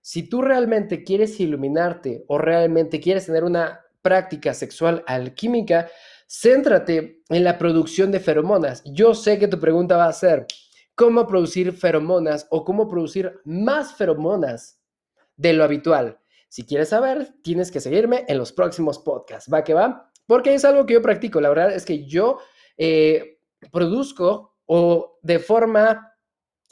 Si 0.00 0.28
tú 0.28 0.42
realmente 0.42 1.02
quieres 1.02 1.40
iluminarte 1.40 2.24
o 2.28 2.38
realmente 2.38 3.00
quieres 3.00 3.26
tener 3.26 3.42
una 3.42 3.80
práctica 4.00 4.54
sexual 4.54 5.02
alquímica, 5.08 5.90
céntrate 6.28 7.20
en 7.28 7.42
la 7.42 7.58
producción 7.58 8.12
de 8.12 8.20
feromonas. 8.20 8.80
Yo 8.86 9.12
sé 9.14 9.40
que 9.40 9.48
tu 9.48 9.58
pregunta 9.58 9.96
va 9.96 10.06
a 10.06 10.12
ser, 10.12 10.46
¿cómo 10.94 11.26
producir 11.26 11.72
feromonas 11.72 12.46
o 12.50 12.64
cómo 12.64 12.86
producir 12.86 13.40
más 13.44 13.92
feromonas 13.96 14.80
de 15.36 15.52
lo 15.52 15.64
habitual? 15.64 16.21
Si 16.52 16.66
quieres 16.66 16.90
saber, 16.90 17.32
tienes 17.42 17.70
que 17.70 17.80
seguirme 17.80 18.26
en 18.28 18.36
los 18.36 18.52
próximos 18.52 18.98
podcasts. 18.98 19.50
¿Va 19.50 19.64
que 19.64 19.72
va? 19.72 20.12
Porque 20.26 20.52
es 20.52 20.66
algo 20.66 20.84
que 20.84 20.92
yo 20.92 21.00
practico. 21.00 21.40
La 21.40 21.48
verdad 21.48 21.72
es 21.72 21.86
que 21.86 22.04
yo 22.04 22.40
eh, 22.76 23.38
produzco 23.70 24.58
o 24.66 25.18
de 25.22 25.38
forma 25.38 26.14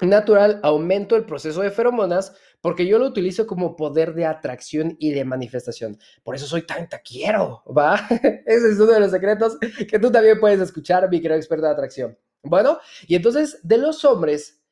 natural 0.03 0.61
aumento 0.63 1.17
el 1.17 1.25
proceso 1.25 1.63
de 1.63 1.71
feromonas 1.71 2.35
porque 2.61 2.87
yo 2.87 2.99
lo 2.99 3.07
utilizo 3.07 3.47
como 3.47 3.75
poder 3.75 4.13
de 4.13 4.27
atracción 4.27 4.97
y 4.99 5.13
de 5.13 5.25
manifestación. 5.25 5.97
Por 6.23 6.35
eso 6.35 6.45
soy 6.47 6.67
tan 6.67 6.87
taquiero, 6.87 7.63
¿va? 7.67 8.07
Ese 8.45 8.73
es 8.73 8.79
uno 8.79 8.93
de 8.93 9.01
los 9.01 9.11
secretos 9.11 9.57
que 9.89 9.99
tú 9.99 10.13
también 10.13 10.39
puedes 10.41 10.61
escuchar, 10.61 11.09
mi 11.09 11.23
querido 11.23 11.39
experto 11.39 11.65
de 11.65 11.73
atracción. 11.73 12.19
Bueno, 12.43 12.81
y 13.07 13.15
entonces 13.15 13.59
de 13.63 13.79
los 13.79 14.05
hombres 14.05 14.63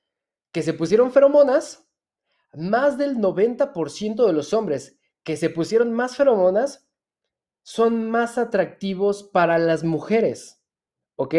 que 0.52 0.62
se 0.62 0.74
pusieron 0.74 1.11
feromonas, 1.11 1.88
más 2.52 2.98
del 2.98 3.16
90% 3.16 4.26
de 4.26 4.32
los 4.34 4.52
hombres 4.52 4.97
que 5.29 5.37
se 5.37 5.51
pusieron 5.51 5.93
más 5.93 6.16
feromonas 6.16 6.89
son 7.62 8.11
más 8.11 8.39
atractivos 8.39 9.22
para 9.22 9.59
las 9.59 9.85
mujeres. 9.85 10.62
¿Ok? 11.16 11.35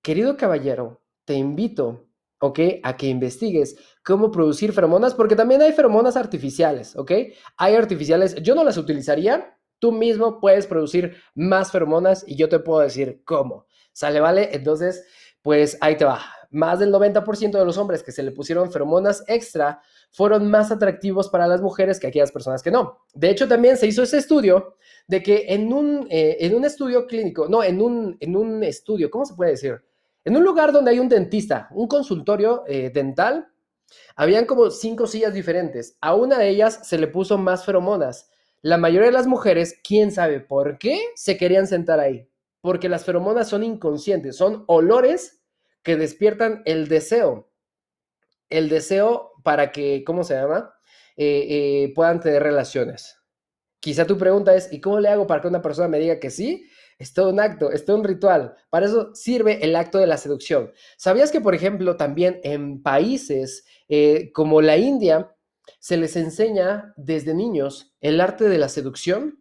Querido 0.00 0.38
caballero, 0.38 1.02
te 1.26 1.34
invito, 1.34 2.08
¿ok? 2.40 2.60
A 2.82 2.96
que 2.96 3.08
investigues 3.08 3.76
cómo 4.02 4.30
producir 4.30 4.72
feromonas, 4.72 5.12
porque 5.12 5.36
también 5.36 5.60
hay 5.60 5.72
feromonas 5.72 6.16
artificiales, 6.16 6.96
¿ok? 6.96 7.12
Hay 7.58 7.74
artificiales, 7.74 8.36
yo 8.36 8.54
no 8.54 8.64
las 8.64 8.78
utilizaría, 8.78 9.58
tú 9.80 9.92
mismo 9.92 10.40
puedes 10.40 10.66
producir 10.66 11.16
más 11.34 11.70
feromonas 11.70 12.24
y 12.26 12.36
yo 12.36 12.48
te 12.48 12.58
puedo 12.58 12.80
decir 12.80 13.20
cómo. 13.26 13.66
¿Sale, 13.92 14.20
vale? 14.20 14.48
Entonces, 14.54 15.04
pues 15.46 15.78
ahí 15.80 15.96
te 15.96 16.04
va. 16.04 16.18
Más 16.50 16.80
del 16.80 16.92
90% 16.92 17.56
de 17.56 17.64
los 17.64 17.78
hombres 17.78 18.02
que 18.02 18.10
se 18.10 18.24
le 18.24 18.32
pusieron 18.32 18.72
feromonas 18.72 19.22
extra 19.28 19.80
fueron 20.10 20.50
más 20.50 20.72
atractivos 20.72 21.28
para 21.28 21.46
las 21.46 21.62
mujeres 21.62 22.00
que 22.00 22.08
aquellas 22.08 22.32
personas 22.32 22.64
que 22.64 22.72
no. 22.72 23.04
De 23.14 23.30
hecho, 23.30 23.46
también 23.46 23.76
se 23.76 23.86
hizo 23.86 24.02
ese 24.02 24.18
estudio 24.18 24.74
de 25.06 25.22
que 25.22 25.44
en 25.50 25.72
un, 25.72 26.08
eh, 26.10 26.38
en 26.40 26.52
un 26.52 26.64
estudio 26.64 27.06
clínico, 27.06 27.46
no, 27.48 27.62
en 27.62 27.80
un, 27.80 28.16
en 28.18 28.34
un 28.34 28.64
estudio, 28.64 29.08
¿cómo 29.08 29.24
se 29.24 29.36
puede 29.36 29.52
decir? 29.52 29.80
En 30.24 30.36
un 30.36 30.42
lugar 30.42 30.72
donde 30.72 30.90
hay 30.90 30.98
un 30.98 31.08
dentista, 31.08 31.68
un 31.70 31.86
consultorio 31.86 32.64
eh, 32.66 32.90
dental, 32.92 33.46
habían 34.16 34.46
como 34.46 34.70
cinco 34.70 35.06
sillas 35.06 35.32
diferentes. 35.32 35.96
A 36.00 36.16
una 36.16 36.38
de 36.38 36.48
ellas 36.48 36.80
se 36.82 36.98
le 36.98 37.06
puso 37.06 37.38
más 37.38 37.64
feromonas. 37.64 38.30
La 38.62 38.78
mayoría 38.78 39.06
de 39.06 39.12
las 39.12 39.28
mujeres, 39.28 39.78
quién 39.84 40.10
sabe 40.10 40.40
por 40.40 40.76
qué, 40.78 40.98
se 41.14 41.36
querían 41.36 41.68
sentar 41.68 42.00
ahí. 42.00 42.28
Porque 42.66 42.88
las 42.88 43.04
feromonas 43.04 43.48
son 43.48 43.62
inconscientes, 43.62 44.36
son 44.36 44.64
olores 44.66 45.40
que 45.84 45.94
despiertan 45.94 46.62
el 46.64 46.88
deseo. 46.88 47.52
El 48.48 48.68
deseo 48.68 49.34
para 49.44 49.70
que, 49.70 50.02
¿cómo 50.04 50.24
se 50.24 50.34
llama? 50.34 50.74
Eh, 51.16 51.46
eh, 51.48 51.92
puedan 51.94 52.18
tener 52.18 52.42
relaciones. 52.42 53.20
Quizá 53.78 54.04
tu 54.04 54.18
pregunta 54.18 54.52
es, 54.56 54.72
¿y 54.72 54.80
cómo 54.80 54.98
le 54.98 55.08
hago 55.08 55.28
para 55.28 55.42
que 55.42 55.46
una 55.46 55.62
persona 55.62 55.86
me 55.86 56.00
diga 56.00 56.18
que 56.18 56.28
sí? 56.28 56.68
Es 56.98 57.14
todo 57.14 57.30
un 57.30 57.38
acto, 57.38 57.70
es 57.70 57.84
todo 57.84 57.98
un 57.98 58.04
ritual. 58.04 58.56
Para 58.68 58.86
eso 58.86 59.14
sirve 59.14 59.64
el 59.64 59.76
acto 59.76 59.98
de 59.98 60.08
la 60.08 60.16
seducción. 60.16 60.72
¿Sabías 60.96 61.30
que, 61.30 61.40
por 61.40 61.54
ejemplo, 61.54 61.96
también 61.96 62.40
en 62.42 62.82
países 62.82 63.64
eh, 63.88 64.32
como 64.32 64.60
la 64.60 64.76
India 64.76 65.32
se 65.78 65.98
les 65.98 66.16
enseña 66.16 66.94
desde 66.96 67.32
niños 67.32 67.94
el 68.00 68.20
arte 68.20 68.48
de 68.48 68.58
la 68.58 68.68
seducción, 68.68 69.38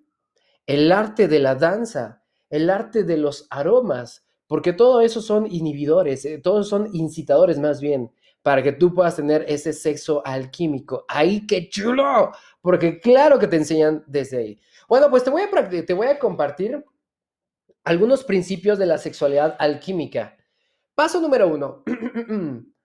el 0.68 0.92
arte 0.92 1.28
de 1.28 1.40
la 1.40 1.56
danza, 1.56 2.22
el 2.56 2.70
arte 2.70 3.04
de 3.04 3.18
los 3.18 3.48
aromas, 3.50 4.26
porque 4.48 4.74
todo 4.74 5.02
eso 5.02 5.22
son 5.22 5.48
inhibidores, 5.52 6.28
todos 6.44 6.70
son 6.70 6.90
incitadores 6.94 7.60
más 7.60 7.82
bien 7.82 8.12
para 8.46 8.62
que 8.62 8.74
tú 8.74 8.94
puedas 8.94 9.16
tener 9.16 9.44
ese 9.48 9.74
sexo 9.74 10.22
alquímico. 10.24 11.04
¡Ay, 11.08 11.48
qué 11.48 11.68
chulo! 11.68 12.32
Porque 12.62 13.00
claro 13.00 13.40
que 13.40 13.48
te 13.48 13.56
enseñan 13.56 14.04
desde 14.06 14.38
ahí. 14.38 14.62
Bueno, 14.88 15.10
pues 15.10 15.24
te 15.24 15.32
voy 15.32 15.42
a, 15.42 15.50
te 15.70 15.94
voy 15.96 16.08
a 16.08 16.20
compartir 16.20 16.86
algunos 17.84 18.24
principios 18.24 18.78
de 18.78 18.86
la 18.86 19.00
sexualidad 19.00 19.56
alquímica. 19.58 20.38
Paso 20.94 21.20
número 21.20 21.48
uno. 21.48 21.84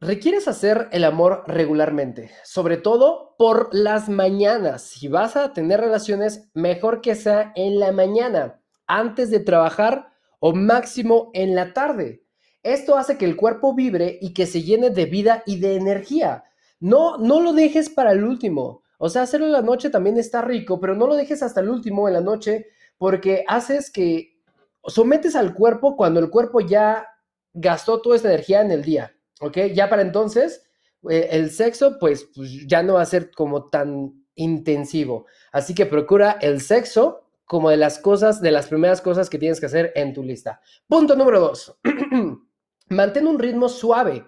Requieres 0.00 0.48
hacer 0.48 0.88
el 0.92 1.04
amor 1.04 1.42
regularmente, 1.46 2.30
sobre 2.44 2.76
todo 2.76 3.34
por 3.36 3.68
las 3.72 4.08
mañanas. 4.08 4.82
Si 4.82 5.08
vas 5.08 5.36
a 5.36 5.52
tener 5.52 5.80
relaciones, 5.80 6.48
mejor 6.54 7.00
que 7.00 7.16
sea 7.16 7.52
en 7.54 7.80
la 7.80 7.92
mañana, 7.92 8.59
antes 8.90 9.30
de 9.30 9.40
trabajar 9.40 10.08
o 10.40 10.52
máximo 10.52 11.30
en 11.32 11.54
la 11.54 11.72
tarde. 11.72 12.24
Esto 12.62 12.96
hace 12.96 13.16
que 13.16 13.24
el 13.24 13.36
cuerpo 13.36 13.74
vibre 13.74 14.18
y 14.20 14.34
que 14.34 14.46
se 14.46 14.62
llene 14.62 14.90
de 14.90 15.06
vida 15.06 15.42
y 15.46 15.60
de 15.60 15.76
energía. 15.76 16.44
No, 16.80 17.16
no 17.16 17.40
lo 17.40 17.52
dejes 17.52 17.88
para 17.88 18.12
el 18.12 18.24
último. 18.24 18.82
O 18.98 19.08
sea, 19.08 19.22
hacerlo 19.22 19.46
en 19.46 19.52
la 19.52 19.62
noche 19.62 19.90
también 19.90 20.18
está 20.18 20.42
rico, 20.42 20.80
pero 20.80 20.94
no 20.94 21.06
lo 21.06 21.14
dejes 21.14 21.42
hasta 21.42 21.60
el 21.60 21.70
último 21.70 22.08
en 22.08 22.14
la 22.14 22.20
noche 22.20 22.66
porque 22.98 23.44
haces 23.48 23.90
que 23.90 24.38
sometes 24.84 25.36
al 25.36 25.54
cuerpo 25.54 25.96
cuando 25.96 26.20
el 26.20 26.28
cuerpo 26.28 26.60
ya 26.60 27.06
gastó 27.54 28.00
toda 28.02 28.16
esa 28.16 28.28
energía 28.28 28.60
en 28.60 28.70
el 28.70 28.82
día, 28.82 29.14
¿ok? 29.40 29.56
Ya 29.72 29.88
para 29.88 30.02
entonces 30.02 30.62
eh, 31.08 31.28
el 31.30 31.50
sexo 31.50 31.98
pues, 31.98 32.28
pues 32.34 32.66
ya 32.66 32.82
no 32.82 32.94
va 32.94 33.02
a 33.02 33.06
ser 33.06 33.30
como 33.30 33.70
tan 33.70 34.26
intensivo. 34.34 35.26
Así 35.52 35.74
que 35.74 35.86
procura 35.86 36.32
el 36.40 36.60
sexo 36.60 37.29
como 37.50 37.68
de 37.68 37.76
las 37.76 37.98
cosas, 37.98 38.40
de 38.40 38.52
las 38.52 38.68
primeras 38.68 39.00
cosas 39.00 39.28
que 39.28 39.36
tienes 39.36 39.58
que 39.58 39.66
hacer 39.66 39.90
en 39.96 40.14
tu 40.14 40.22
lista. 40.22 40.60
Punto 40.86 41.16
número 41.16 41.40
dos. 41.40 41.76
Mantén 42.90 43.26
un 43.26 43.40
ritmo 43.40 43.68
suave 43.68 44.24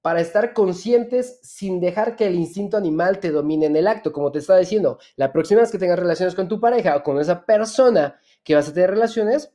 para 0.00 0.20
estar 0.20 0.54
conscientes 0.54 1.40
sin 1.42 1.80
dejar 1.80 2.14
que 2.14 2.28
el 2.28 2.36
instinto 2.36 2.76
animal 2.76 3.18
te 3.18 3.32
domine 3.32 3.66
en 3.66 3.74
el 3.74 3.88
acto. 3.88 4.12
Como 4.12 4.30
te 4.30 4.38
estaba 4.38 4.60
diciendo, 4.60 5.00
la 5.16 5.32
próxima 5.32 5.62
vez 5.62 5.72
que 5.72 5.78
tengas 5.78 5.98
relaciones 5.98 6.36
con 6.36 6.46
tu 6.46 6.60
pareja 6.60 6.94
o 6.94 7.02
con 7.02 7.18
esa 7.18 7.44
persona 7.44 8.20
que 8.44 8.54
vas 8.54 8.68
a 8.68 8.72
tener 8.72 8.90
relaciones, 8.90 9.52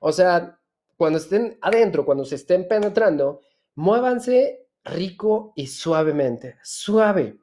o 0.00 0.12
sea, 0.12 0.58
cuando 0.96 1.18
estén 1.18 1.58
adentro, 1.60 2.06
cuando 2.06 2.24
se 2.24 2.36
estén 2.36 2.68
penetrando, 2.68 3.42
muévanse 3.74 4.66
rico 4.82 5.52
y 5.56 5.66
suavemente, 5.66 6.56
suave. 6.62 7.36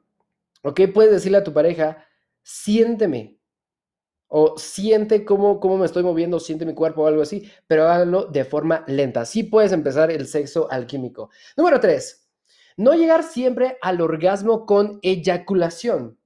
¿Ok? 0.64 0.80
Puedes 0.92 1.12
decirle 1.12 1.38
a 1.38 1.44
tu 1.44 1.52
pareja, 1.52 2.04
siénteme, 2.42 3.39
o 4.30 4.56
siente 4.56 5.24
cómo, 5.24 5.60
cómo 5.60 5.76
me 5.76 5.84
estoy 5.84 6.02
moviendo, 6.02 6.40
siente 6.40 6.64
mi 6.64 6.72
cuerpo 6.72 7.02
o 7.02 7.06
algo 7.06 7.20
así, 7.20 7.50
pero 7.66 7.88
háganlo 7.88 8.24
de 8.24 8.44
forma 8.44 8.84
lenta. 8.86 9.20
Así 9.22 9.42
puedes 9.42 9.72
empezar 9.72 10.10
el 10.10 10.26
sexo 10.26 10.70
alquímico. 10.70 11.30
Número 11.56 11.78
tres, 11.78 12.28
no 12.76 12.94
llegar 12.94 13.24
siempre 13.24 13.76
al 13.82 14.00
orgasmo 14.00 14.64
con 14.64 14.98
eyaculación. 15.02 16.18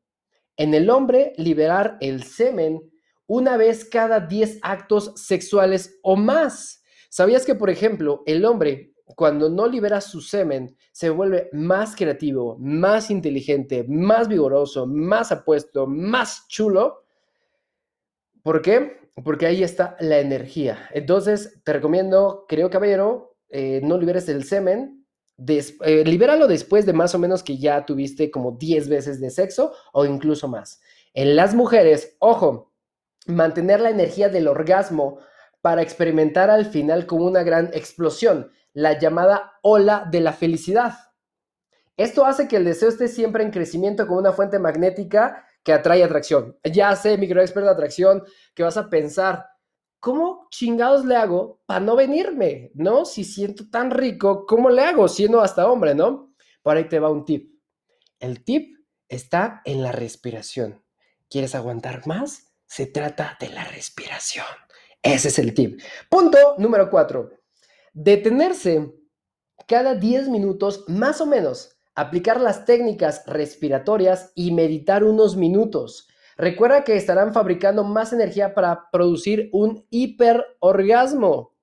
En 0.57 0.75
el 0.75 0.91
hombre, 0.91 1.33
liberar 1.37 1.97
el 2.01 2.23
semen 2.23 2.93
una 3.27 3.57
vez 3.57 3.87
cada 3.87 4.21
10 4.21 4.61
actos 4.63 5.13
sexuales 5.17 5.99
o 6.03 6.15
más. 6.15 6.85
¿Sabías 7.09 7.45
que, 7.45 7.55
por 7.55 7.71
ejemplo, 7.71 8.23
el 8.27 8.45
hombre 8.45 8.95
cuando 9.07 9.49
no 9.49 9.67
libera 9.67 10.01
su 10.01 10.21
semen, 10.21 10.77
se 10.93 11.11
vuelve 11.11 11.49
más 11.53 11.95
creativo, 11.95 12.57
más 12.59 13.11
inteligente, 13.11 13.85
más 13.89 14.29
vigoroso, 14.29 14.87
más 14.87 15.31
apuesto, 15.31 15.87
más 15.87 16.47
chulo. 16.49 17.04
¿Por 18.45 18.61
qué? 18.61 19.01
Porque 19.25 19.47
ahí 19.47 19.63
está 19.63 19.97
la 20.01 20.19
energía. 20.19 20.91
Entonces, 20.93 21.63
te 21.65 21.73
recomiendo, 21.73 22.45
creo 22.47 22.69
caballero, 22.69 23.39
eh, 23.49 23.81
no 23.83 23.97
liberes 23.97 24.29
el 24.29 24.45
semen. 24.45 25.07
Eh, 25.49 26.05
libéralo 26.05 26.47
después 26.47 26.85
de 26.85 26.93
más 26.93 27.15
o 27.15 27.19
menos 27.19 27.43
que 27.43 27.57
ya 27.57 27.87
tuviste 27.87 28.31
como 28.31 28.53
10 28.53 28.91
veces 28.91 29.19
de 29.19 29.31
sexo 29.31 29.73
o 29.95 30.05
incluso 30.05 30.47
más. 30.47 30.83
En 31.15 31.37
las 31.37 31.55
mujeres, 31.55 32.17
ojo, 32.19 32.75
mantener 33.27 33.81
la 33.81 33.89
energía 33.89 34.29
del 34.29 34.47
orgasmo 34.47 35.21
para 35.63 35.81
experimentar 35.81 36.51
al 36.51 36.67
final 36.67 37.07
como 37.07 37.25
una 37.25 37.43
gran 37.45 37.71
explosión 37.73 38.51
la 38.75 38.99
llamada 38.99 39.55
ola 39.63 40.07
de 40.11 40.21
la 40.21 40.35
felicidad. 40.35 40.93
Esto 41.97 42.27
hace 42.27 42.47
que 42.47 42.57
el 42.57 42.65
deseo 42.67 42.91
esté 42.91 43.09
siempre 43.09 43.43
en 43.43 43.53
crecimiento 43.53 44.07
como 44.07 44.19
una 44.19 44.33
fuente 44.33 44.59
magnética 44.59 45.47
que 45.65 45.73
atrae 45.73 46.05
atracción. 46.05 46.57
Ya 46.63 46.95
sé, 46.95 47.19
micro 47.19 47.41
experto 47.41 47.67
de 47.67 47.73
atracción, 47.73 48.23
que 48.55 48.63
vas 48.63 48.77
a 48.77 48.89
pensar, 48.89 49.47
¿cómo 49.99 50.47
chingados 50.51 51.05
le 51.05 51.17
hago 51.17 51.63
para 51.67 51.81
no 51.81 51.97
venirme? 51.97 52.71
¿No? 52.75 53.05
Si 53.05 53.25
siento 53.25 53.69
tan 53.71 53.91
rico, 53.91 54.47
¿cómo 54.47 54.71
le 54.71 54.83
hago 54.83 55.09
siendo 55.09 55.41
hasta 55.41 55.67
hombre, 55.67 55.95
no? 55.95 56.35
Por 56.63 56.77
ahí 56.77 56.85
te 56.85 57.01
va 57.01 57.11
un 57.11 57.25
tip. 57.25 57.59
El 58.21 58.45
tip 58.45 58.77
está 59.09 59.63
en 59.65 59.83
la 59.83 59.91
respiración. 59.91 60.85
¿Quieres 61.29 61.55
aguantar 61.55 62.07
más? 62.07 62.53
Se 62.67 62.87
trata 62.87 63.37
de 63.41 63.49
la 63.49 63.65
respiración. 63.65 64.47
Ese 65.03 65.29
es 65.29 65.39
el 65.39 65.55
tip. 65.55 65.81
Punto 66.09 66.39
número 66.59 66.91
cuatro. 66.91 67.31
Detenerse 67.93 68.93
cada 69.67 69.95
10 69.95 70.29
minutos 70.29 70.85
más 70.89 71.21
o 71.21 71.27
menos, 71.27 71.74
aplicar 71.95 72.41
las 72.41 72.65
técnicas 72.65 73.25
respiratorias 73.27 74.33
y 74.35 74.53
meditar 74.53 75.05
unos 75.05 75.37
minutos. 75.37 76.09
Recuerda 76.37 76.83
que 76.85 76.97
estarán 76.97 77.33
fabricando 77.33 77.85
más 77.85 78.13
energía 78.13 78.55
para 78.55 78.91
producir 78.91 79.49
un 79.53 79.87
hiperorgasmo. 79.91 81.55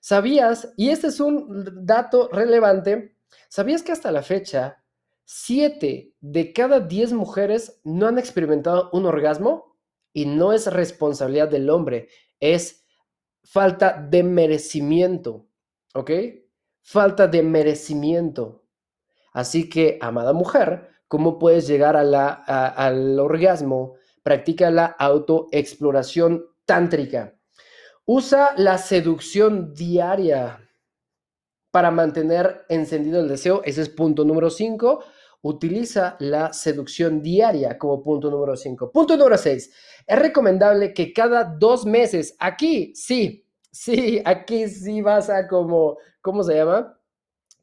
¿Sabías? 0.00 0.72
Y 0.76 0.90
este 0.90 1.08
es 1.08 1.20
un 1.20 1.84
dato 1.84 2.28
relevante. 2.32 3.16
¿Sabías 3.48 3.82
que 3.82 3.92
hasta 3.92 4.12
la 4.12 4.22
fecha 4.22 4.82
7 5.24 6.14
de 6.20 6.52
cada 6.52 6.80
10 6.80 7.12
mujeres 7.12 7.80
no 7.84 8.06
han 8.06 8.18
experimentado 8.18 8.90
un 8.92 9.06
orgasmo? 9.06 9.76
Y 10.12 10.26
no 10.26 10.52
es 10.52 10.66
responsabilidad 10.72 11.48
del 11.48 11.70
hombre, 11.70 12.08
es 12.40 12.84
falta 13.42 13.92
de 14.10 14.22
merecimiento. 14.22 15.46
¿Ok? 15.94 16.10
Falta 16.82 17.26
de 17.26 17.42
merecimiento. 17.42 18.59
Así 19.32 19.68
que, 19.68 19.98
amada 20.00 20.32
mujer, 20.32 20.88
¿cómo 21.08 21.38
puedes 21.38 21.66
llegar 21.66 21.96
al 21.96 23.18
orgasmo? 23.20 23.94
Practica 24.22 24.70
la 24.70 24.86
autoexploración 24.86 26.44
tántrica. 26.64 27.34
Usa 28.04 28.54
la 28.56 28.78
seducción 28.78 29.72
diaria 29.74 30.60
para 31.70 31.90
mantener 31.90 32.64
encendido 32.68 33.20
el 33.20 33.28
deseo. 33.28 33.62
Ese 33.64 33.82
es 33.82 33.88
punto 33.88 34.24
número 34.24 34.50
5. 34.50 35.04
Utiliza 35.42 36.16
la 36.18 36.52
seducción 36.52 37.22
diaria 37.22 37.78
como 37.78 38.02
punto 38.02 38.30
número 38.30 38.56
5. 38.56 38.90
Punto 38.90 39.16
número 39.16 39.38
6. 39.38 39.70
Es 40.06 40.18
recomendable 40.18 40.92
que 40.92 41.12
cada 41.12 41.44
dos 41.44 41.86
meses, 41.86 42.36
aquí 42.38 42.92
sí, 42.94 43.46
Sí, 43.72 44.20
aquí 44.24 44.68
sí 44.68 45.00
vas 45.00 45.30
a 45.30 45.46
como, 45.46 45.96
¿cómo 46.20 46.42
se 46.42 46.56
llama? 46.56 46.98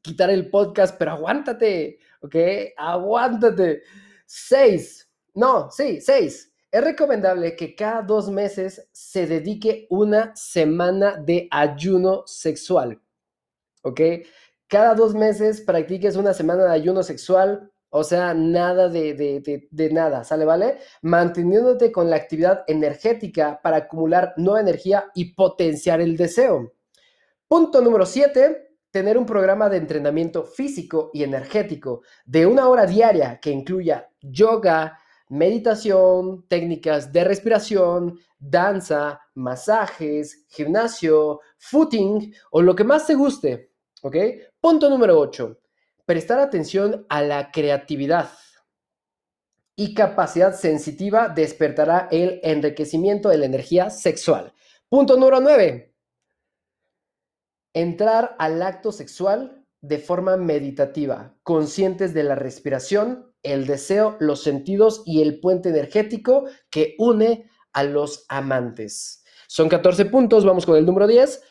Quitar 0.07 0.29
el 0.29 0.49
podcast, 0.49 0.97
pero 0.97 1.11
aguántate, 1.11 1.99
¿ok? 2.21 2.35
Aguántate. 2.77 3.83
Seis, 4.25 5.09
no, 5.33 5.69
sí, 5.69 5.99
seis. 5.99 6.53
Es 6.71 6.83
recomendable 6.83 7.55
que 7.57 7.75
cada 7.75 8.01
dos 8.01 8.29
meses 8.29 8.87
se 8.93 9.27
dedique 9.27 9.85
una 9.89 10.33
semana 10.35 11.17
de 11.17 11.49
ayuno 11.51 12.23
sexual, 12.25 13.01
¿ok? 13.83 14.01
Cada 14.67 14.95
dos 14.95 15.13
meses 15.13 15.59
practiques 15.61 16.15
una 16.15 16.33
semana 16.33 16.63
de 16.63 16.71
ayuno 16.71 17.03
sexual 17.03 17.71
o 17.89 18.03
sea, 18.03 18.33
nada 18.33 18.89
de, 18.89 19.67
nada, 19.91 20.23
¿sale? 20.23 20.45
¿Vale? 20.45 20.79
Manteniéndote 21.01 21.91
con 21.91 22.09
la 22.09 22.17
actividad 22.17 22.63
energética 22.67 23.61
para 23.63 23.77
acumular 23.77 24.33
nueva 24.37 24.59
energía 24.59 25.05
y 25.15 25.33
potenciar 25.33 26.01
el 26.01 26.17
deseo. 26.17 26.73
Punto 27.47 27.81
número 27.81 28.05
7, 28.05 28.66
tener 28.97 29.15
un 29.15 29.27
programa 29.27 29.69
de 29.69 29.77
entrenamiento 29.77 30.43
físico 30.43 31.11
y 31.13 31.21
energético 31.21 32.01
de 32.25 32.47
una 32.47 32.67
hora 32.67 32.87
diaria 32.87 33.39
que 33.39 33.51
incluya 33.51 34.09
yoga, 34.21 34.97
meditación, 35.29 36.47
técnicas 36.47 37.13
de 37.13 37.23
respiración, 37.23 38.19
danza, 38.39 39.21
masajes, 39.35 40.47
gimnasio, 40.49 41.41
footing 41.59 42.33
o 42.49 42.63
lo 42.63 42.75
que 42.75 42.83
más 42.83 43.05
te 43.05 43.13
guste. 43.13 43.69
¿Ok? 44.01 44.15
Punto 44.59 44.89
número 44.89 45.19
8 45.19 45.55
prestar 46.07 46.39
atención 46.39 47.05
a 47.09 47.21
la 47.21 47.51
creatividad 47.51 48.29
y 49.75 49.93
capacidad 49.93 50.55
sensitiva 50.55 51.27
despertará 51.27 52.07
el 52.09 52.39
enriquecimiento 52.43 53.27
de 53.27 53.37
la 53.37 53.45
energía 53.45 53.89
sexual. 53.89 54.53
Punto 54.87 55.17
número 55.17 55.41
9. 55.41 55.96
Entrar 57.77 58.35
al 58.39 58.61
acto 58.63 58.91
sexual 58.91 59.63
de 59.81 59.99
forma 59.99 60.35
meditativa, 60.35 61.35
conscientes 61.43 62.13
de 62.13 62.23
la 62.23 62.33
respiración, 62.33 63.31
el 63.43 63.67
deseo, 63.67 64.17
los 64.19 64.41
sentidos 64.41 65.03
y 65.05 65.21
el 65.21 65.39
puente 65.39 65.69
energético 65.69 66.45
que 66.71 66.95
une 66.97 67.49
a 67.73 67.83
los 67.83 68.25
amantes. 68.29 69.23
Son 69.47 69.69
14 69.69 70.05
puntos, 70.05 70.43
vamos 70.43 70.65
con 70.65 70.75
el 70.75 70.85
número 70.85 71.05
10. 71.05 71.43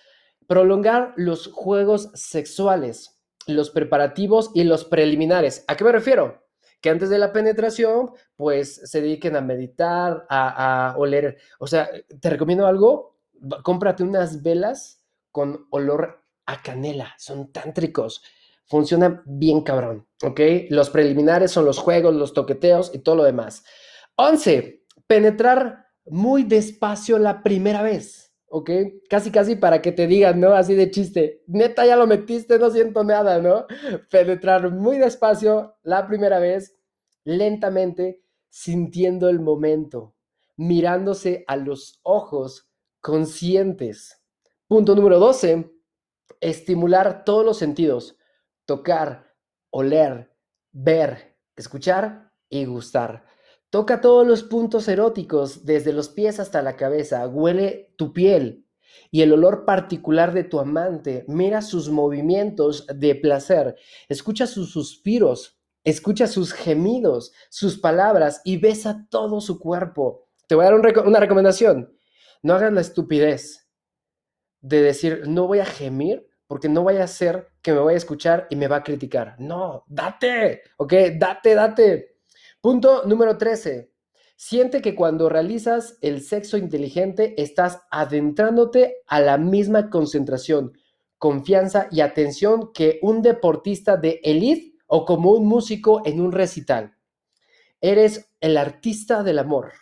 Prolongar 0.49 1.13
los 1.17 1.47
juegos 1.53 2.11
sexuales 2.15 3.17
los 3.47 3.71
preparativos 3.71 4.51
y 4.55 4.65
los 4.65 4.85
preliminares. 4.85 5.65
¿A 5.69 5.77
qué 5.77 5.85
me 5.85 5.93
refiero? 5.93 6.43
Que 6.81 6.91
antes 6.91 7.09
de 7.09 7.19
la 7.19 7.33
penetración, 7.33 8.11
pues 8.37 8.75
se 8.85 9.01
dediquen 9.01 9.37
a 9.37 9.41
meditar, 9.41 10.27
a, 10.29 10.95
oler. 10.99 11.39
O 11.59 11.67
sea, 11.67 11.89
te 12.21 12.31
recomiendo 12.31 12.67
algo, 12.67 13.19
cómprate 13.63 14.03
unas 14.03 14.43
velas 14.43 15.06
con 15.37 15.67
olor 15.69 16.25
a 16.47 16.63
canela, 16.63 17.15
son 17.19 17.53
tántricos, 17.53 18.23
funcionan 18.65 19.21
bien 19.27 19.61
cabrón, 19.61 20.09
¿ok? 20.23 20.41
Los 20.71 20.89
preliminares 20.89 21.51
son 21.51 21.67
los 21.67 21.77
juegos, 21.77 22.15
los 22.15 22.33
toqueteos 22.33 22.91
y 22.95 23.01
todo 23.01 23.17
lo 23.17 23.25
demás. 23.25 23.63
11. 24.15 24.87
Penetrar 25.07 25.89
muy 26.07 26.43
despacio 26.43 27.19
la 27.19 27.43
primera 27.43 27.83
vez. 27.83 28.33
¿ok? 28.49 28.71
Casi, 29.11 29.31
casi 29.31 29.57
para 29.57 29.83
que 29.83 29.93
te 29.93 30.07
digan, 30.07 30.41
¿no? 30.41 30.55
Así 30.55 30.75
de 30.75 30.91
chiste, 30.91 31.43
neta 31.49 31.85
ya 31.85 31.97
lo 31.97 32.07
metiste, 32.07 32.59
no 32.59 32.71
siento 32.71 33.05
nada, 33.05 33.39
¿no? 33.39 33.67
Penetrar 34.11 34.71
muy 34.71 34.97
despacio 34.97 35.77
la 35.83 36.07
primera 36.07 36.39
vez, 36.39 36.79
lentamente, 37.25 38.23
sintiendo 38.49 39.29
el 39.29 39.41
momento, 39.41 40.15
mirándose 40.57 41.45
a 41.47 41.57
los 41.57 42.01
ojos 42.05 42.71
conscientes. 43.03 44.23
Punto 44.69 44.97
número 44.97 45.21
12, 45.21 45.73
estimular 46.41 47.25
todos 47.25 47.45
los 47.45 47.57
sentidos, 47.57 48.17
tocar, 48.65 49.33
oler, 49.71 50.35
ver, 50.73 51.39
escuchar 51.55 52.33
y 52.49 52.65
gustar. 52.65 53.25
Toca 53.71 54.01
todos 54.01 54.27
los 54.27 54.43
puntos 54.43 54.89
eróticos, 54.89 55.65
desde 55.65 55.93
los 55.93 56.09
pies 56.09 56.41
hasta 56.41 56.63
la 56.63 56.75
cabeza. 56.75 57.29
Huele 57.29 57.95
tu 57.97 58.13
piel 58.13 58.67
y 59.13 59.23
el 59.23 59.33
olor 59.33 59.65
particular 59.67 60.35
de 60.35 60.43
tu 60.43 60.59
amante. 60.59 61.25
Mira 61.29 61.63
sus 61.63 61.89
movimientos 61.89 62.89
de 62.93 63.15
placer. 63.15 63.77
Escucha 64.09 64.49
sus 64.49 64.73
suspiros. 64.73 65.61
Escucha 65.85 66.27
sus 66.27 66.53
gemidos, 66.53 67.31
sus 67.51 67.79
palabras 67.79 68.41
y 68.45 68.57
besa 68.57 69.07
todo 69.11 69.41
su 69.41 69.61
cuerpo. 69.61 70.27
Te 70.49 70.57
voy 70.57 70.65
a 70.65 70.73
dar 70.73 71.05
una 71.07 71.21
recomendación. 71.21 71.97
No 72.43 72.55
hagas 72.55 72.73
la 72.73 72.81
estupidez 72.81 73.66
de 74.61 74.83
decir, 74.83 75.23
no 75.27 75.47
voy 75.47 75.61
a 75.61 75.67
gemir 75.67 76.27
porque 76.47 76.69
no 76.69 76.85
vaya 76.85 77.05
a 77.05 77.09
ser 77.09 77.49
que 77.63 77.73
me 77.73 77.79
vaya 77.79 77.97
a 77.97 77.99
escuchar 77.99 78.47
y 78.51 78.57
me 78.57 78.69
va 78.69 78.77
a 78.77 78.85
criticar. 78.85 79.37
No, 79.39 79.85
date, 79.89 80.63
¿ok? 80.77 80.93
Date, 81.19 81.55
date. 81.55 82.17
Punto 82.61 83.05
número 83.05 83.37
13. 83.37 83.93
Siente 84.37 84.83
que 84.83 84.95
cuando 84.95 85.29
realizas 85.29 85.97
el 86.03 86.21
sexo 86.21 86.59
inteligente 86.59 87.41
estás 87.41 87.81
adentrándote 87.91 88.99
a 89.07 89.21
la 89.21 89.39
misma 89.39 89.89
concentración, 89.89 90.73
confianza 91.19 91.89
y 91.91 92.03
atención 92.03 92.73
que 92.73 92.99
un 93.03 93.23
deportista 93.23 93.97
de 93.97 94.21
elite 94.23 94.77
o 94.87 95.05
como 95.05 95.33
un 95.33 95.47
músico 95.47 96.03
en 96.05 96.21
un 96.21 96.33
recital. 96.33 96.97
Eres 97.81 98.31
el 98.41 98.57
artista 98.57 99.23
del 99.23 99.39
amor. 99.39 99.73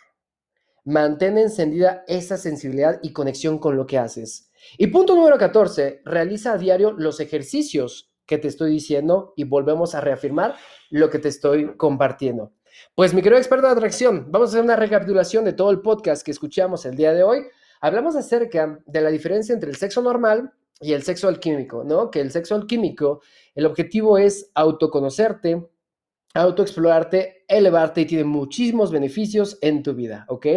Mantén 0.85 1.37
encendida 1.37 2.03
esa 2.07 2.37
sensibilidad 2.37 2.99
y 3.01 3.11
conexión 3.11 3.57
con 3.59 3.75
lo 3.75 3.85
que 3.85 3.97
haces. 3.97 4.51
Y 4.77 4.87
punto 4.87 5.15
número 5.15 5.37
14, 5.37 6.01
realiza 6.05 6.53
a 6.53 6.57
diario 6.57 6.91
los 6.91 7.19
ejercicios 7.19 8.11
que 8.25 8.37
te 8.37 8.47
estoy 8.47 8.71
diciendo 8.71 9.33
y 9.35 9.43
volvemos 9.43 9.95
a 9.95 10.01
reafirmar 10.01 10.55
lo 10.89 11.09
que 11.09 11.19
te 11.19 11.29
estoy 11.29 11.75
compartiendo. 11.77 12.53
Pues 12.93 13.13
mi 13.13 13.21
querido 13.21 13.39
experto 13.39 13.67
de 13.67 13.73
atracción, 13.73 14.27
vamos 14.29 14.49
a 14.49 14.51
hacer 14.51 14.63
una 14.63 14.75
recapitulación 14.75 15.45
de 15.45 15.53
todo 15.53 15.71
el 15.71 15.81
podcast 15.81 16.23
que 16.25 16.31
escuchamos 16.31 16.85
el 16.85 16.95
día 16.95 17.13
de 17.13 17.23
hoy. 17.23 17.45
Hablamos 17.81 18.15
acerca 18.15 18.79
de 18.85 19.01
la 19.01 19.09
diferencia 19.09 19.53
entre 19.53 19.69
el 19.69 19.75
sexo 19.75 20.01
normal 20.01 20.53
y 20.81 20.93
el 20.93 21.03
sexo 21.03 21.27
alquímico, 21.27 21.83
¿no? 21.83 22.11
Que 22.11 22.19
el 22.19 22.31
sexo 22.31 22.55
alquímico, 22.55 23.21
el 23.53 23.65
objetivo 23.65 24.17
es 24.17 24.51
autoconocerte, 24.55 25.69
autoexplorarte, 26.33 27.45
elevarte 27.47 28.01
y 28.01 28.05
tiene 28.05 28.25
muchísimos 28.25 28.91
beneficios 28.91 29.57
en 29.61 29.83
tu 29.83 29.93
vida, 29.93 30.25
¿ok? 30.27 30.47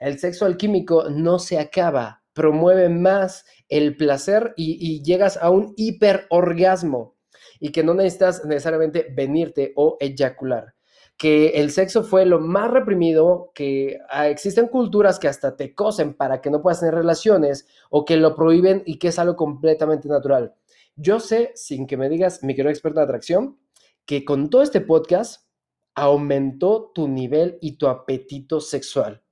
El 0.00 0.18
sexo 0.18 0.44
alquímico 0.44 1.08
no 1.08 1.38
se 1.38 1.58
acaba, 1.58 2.19
promueve 2.32 2.88
más 2.88 3.44
el 3.68 3.96
placer 3.96 4.54
y, 4.56 5.02
llegas 5.02 5.36
a 5.36 5.50
un 5.50 5.74
hiperorgasmo 5.76 7.16
y 7.58 7.72
que 7.72 7.82
no 7.82 7.94
necesitas 7.94 8.44
necesariamente 8.44 9.06
venirte 9.14 9.72
o 9.76 9.96
eyacular 10.00 10.74
que 11.20 11.48
el 11.48 11.70
sexo 11.70 12.02
fue 12.02 12.24
lo 12.24 12.40
más 12.40 12.70
reprimido, 12.70 13.52
que 13.54 13.98
ah, 14.08 14.28
existen 14.28 14.68
culturas 14.68 15.18
que 15.18 15.28
hasta 15.28 15.54
te 15.54 15.74
cosen 15.74 16.14
para 16.14 16.40
que 16.40 16.48
no 16.48 16.62
puedas 16.62 16.80
tener 16.80 16.94
relaciones 16.94 17.66
o 17.90 18.06
que 18.06 18.16
lo 18.16 18.34
prohíben 18.34 18.82
y 18.86 18.98
que 18.98 19.08
es 19.08 19.18
algo 19.18 19.36
completamente 19.36 20.08
natural. 20.08 20.54
Yo 20.96 21.20
sé, 21.20 21.52
sin 21.54 21.86
que 21.86 21.98
me 21.98 22.08
digas, 22.08 22.42
mi 22.42 22.54
querido 22.54 22.70
experto 22.70 23.00
de 23.00 23.04
atracción, 23.04 23.58
que 24.06 24.24
con 24.24 24.48
todo 24.48 24.62
este 24.62 24.80
podcast 24.80 25.46
aumentó 25.94 26.90
tu 26.94 27.06
nivel 27.06 27.58
y 27.60 27.76
tu 27.76 27.88
apetito 27.88 28.58
sexual. 28.58 29.22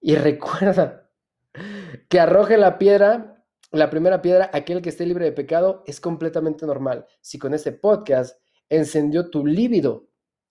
Y 0.00 0.16
recuerda 0.16 1.07
que 2.08 2.20
arroje 2.20 2.56
la 2.56 2.78
piedra, 2.78 3.44
la 3.70 3.90
primera 3.90 4.22
piedra, 4.22 4.50
aquel 4.52 4.82
que 4.82 4.88
esté 4.88 5.06
libre 5.06 5.24
de 5.24 5.32
pecado, 5.32 5.82
es 5.86 6.00
completamente 6.00 6.66
normal. 6.66 7.06
Si 7.20 7.38
con 7.38 7.54
este 7.54 7.72
podcast 7.72 8.40
encendió 8.68 9.30
tu 9.30 9.46
líbido 9.46 10.08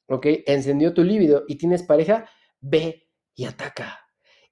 ¿ok? 0.08 0.26
Encendió 0.46 0.94
tu 0.94 1.04
líbido 1.04 1.44
y 1.48 1.58
tienes 1.58 1.84
pareja, 1.84 2.30
ve 2.60 3.10
y 3.36 3.46
ataca. 3.46 4.00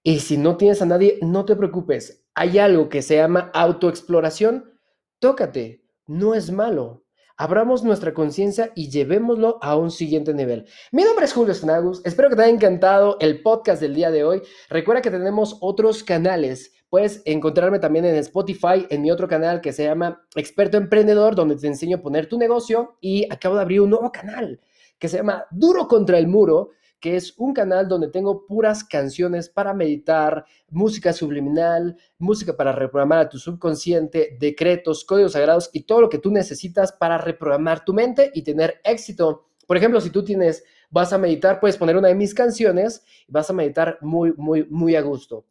Y 0.04 0.20
si 0.20 0.38
no 0.38 0.58
tienes 0.58 0.82
a 0.82 0.86
nadie, 0.86 1.18
no 1.22 1.46
te 1.46 1.56
preocupes. 1.56 2.28
Hay 2.36 2.60
algo 2.60 2.90
que 2.90 3.02
se 3.02 3.16
llama 3.16 3.50
autoexploración. 3.54 4.80
Tócate, 5.20 5.86
no 6.06 6.36
es 6.36 6.52
malo. 6.52 7.05
Abramos 7.38 7.84
nuestra 7.84 8.14
conciencia 8.14 8.72
y 8.76 8.90
llevémoslo 8.90 9.60
a 9.62 9.76
un 9.76 9.92
siguiente 9.92 10.34
nivel. 10.34 10.66
Mi 10.94 11.04
nombre 11.04 11.26
es 11.26 11.34
Julio 11.34 11.54
Snagus. 11.54 12.02
Espero 12.06 12.30
que 12.30 12.38
te 12.38 12.44
haya 12.44 12.54
encantado 12.54 13.18
el 13.20 13.42
podcast 13.42 13.82
del 13.82 13.94
día 13.94 14.10
de 14.10 14.24
hoy. 14.24 14.42
Recuerda 14.70 15.02
que 15.02 15.12
tenemos 15.12 15.58
otros 15.60 16.02
canales. 16.02 16.72
Puedes 16.90 17.22
encontrarme 17.26 17.80
también 17.80 18.06
en 18.06 18.16
Spotify, 18.16 18.88
en 18.90 19.02
mi 19.02 19.12
otro 19.12 19.28
canal 19.28 19.60
que 19.60 19.74
se 19.74 19.84
llama 19.84 20.26
Experto 20.34 20.78
Emprendedor, 20.78 21.36
donde 21.36 21.58
te 21.58 21.68
enseño 21.68 21.98
a 21.98 22.02
poner 22.02 22.28
tu 22.28 22.38
negocio. 22.38 22.98
Y 23.02 23.28
acabo 23.30 23.56
de 23.56 23.64
abrir 23.64 23.82
un 23.82 23.90
nuevo 23.90 24.14
canal 24.14 24.62
que 24.98 25.10
se 25.10 25.18
llama 25.18 25.46
Duro 25.52 25.90
contra 25.90 26.18
el 26.18 26.28
Muro, 26.28 26.70
que 27.06 27.16
es 27.16 27.36
un 27.38 27.54
canal 27.54 27.88
donde 27.88 28.08
tengo 28.08 28.48
puras 28.48 28.84
canciones 28.84 29.48
para 29.48 29.76
meditar, 29.76 30.44
música 30.72 31.14
subliminal, 31.14 31.96
música 32.18 32.58
para 32.58 32.72
reprogramar 32.72 33.20
a 33.20 33.30
tu 33.30 33.38
subconsciente, 33.38 34.36
decretos, 34.40 35.06
códigos 35.06 35.34
sagrados 35.34 35.70
y 35.72 35.84
todo 35.84 36.02
lo 36.02 36.10
que 36.10 36.18
tú 36.18 36.32
necesitas 36.32 36.92
para 36.92 37.20
reprogramar 37.20 37.86
tu 37.86 37.94
mente 37.94 38.32
y 38.34 38.42
tener 38.42 38.82
éxito. 38.84 39.52
Por 39.68 39.78
ejemplo, 39.78 40.02
si 40.02 40.10
tú 40.10 40.24
tienes, 40.26 40.64
vas 40.90 41.14
a 41.14 41.20
meditar, 41.20 41.60
puedes 41.60 41.78
poner 41.78 41.96
una 41.96 42.08
de 42.08 42.16
mis 42.16 42.34
canciones 42.34 43.04
y 43.28 43.32
vas 43.32 43.52
a 43.52 43.54
meditar 43.54 44.00
muy, 44.02 44.34
muy, 44.36 44.66
muy 44.68 44.96
a 44.96 45.02
gusto. 45.02 45.46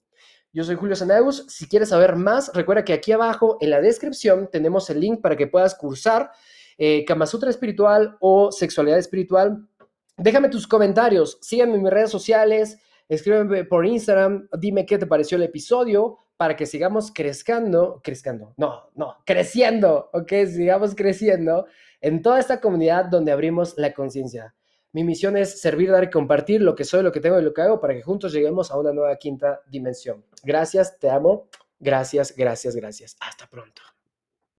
Yo 0.52 0.64
soy 0.64 0.74
Julio 0.74 0.96
Sanagus. 0.96 1.46
Si 1.50 1.68
quieres 1.68 1.90
saber 1.90 2.16
más, 2.16 2.50
recuerda 2.52 2.84
que 2.84 2.94
aquí 2.94 3.12
abajo 3.12 3.58
en 3.60 3.70
la 3.70 3.80
descripción 3.80 4.48
tenemos 4.50 4.90
el 4.90 4.98
link 4.98 5.20
para 5.20 5.36
que 5.36 5.46
puedas 5.46 5.76
cursar 5.76 6.32
eh, 6.78 7.04
Kama 7.04 7.26
Sutra 7.26 7.50
espiritual 7.50 8.16
o 8.18 8.50
sexualidad 8.50 8.98
espiritual. 8.98 9.68
Déjame 10.16 10.48
tus 10.48 10.66
comentarios, 10.66 11.38
sígueme 11.40 11.74
en 11.74 11.82
mis 11.82 11.92
redes 11.92 12.10
sociales, 12.10 12.78
escríbeme 13.08 13.64
por 13.64 13.84
Instagram, 13.84 14.48
dime 14.58 14.86
qué 14.86 14.96
te 14.96 15.06
pareció 15.06 15.36
el 15.36 15.42
episodio 15.42 16.18
para 16.36 16.56
que 16.56 16.66
sigamos 16.66 17.12
creciendo, 17.12 18.00
creciendo, 18.02 18.54
no, 18.56 18.90
no, 18.94 19.16
creciendo, 19.24 20.10
ok, 20.12 20.32
sigamos 20.46 20.94
creciendo 20.94 21.66
en 22.00 22.22
toda 22.22 22.38
esta 22.38 22.60
comunidad 22.60 23.06
donde 23.06 23.32
abrimos 23.32 23.74
la 23.76 23.92
conciencia. 23.92 24.54
Mi 24.92 25.02
misión 25.02 25.36
es 25.36 25.60
servir, 25.60 25.90
dar 25.90 26.04
y 26.04 26.10
compartir 26.10 26.60
lo 26.60 26.76
que 26.76 26.84
soy, 26.84 27.02
lo 27.02 27.10
que 27.10 27.20
tengo 27.20 27.40
y 27.40 27.42
lo 27.42 27.52
que 27.52 27.62
hago 27.62 27.80
para 27.80 27.94
que 27.94 28.02
juntos 28.02 28.32
lleguemos 28.32 28.70
a 28.70 28.78
una 28.78 28.92
nueva 28.92 29.16
quinta 29.16 29.62
dimensión. 29.66 30.24
Gracias, 30.44 30.98
te 31.00 31.10
amo. 31.10 31.48
Gracias, 31.80 32.32
gracias, 32.36 32.76
gracias. 32.76 33.16
Hasta 33.20 33.48
pronto. 33.48 33.93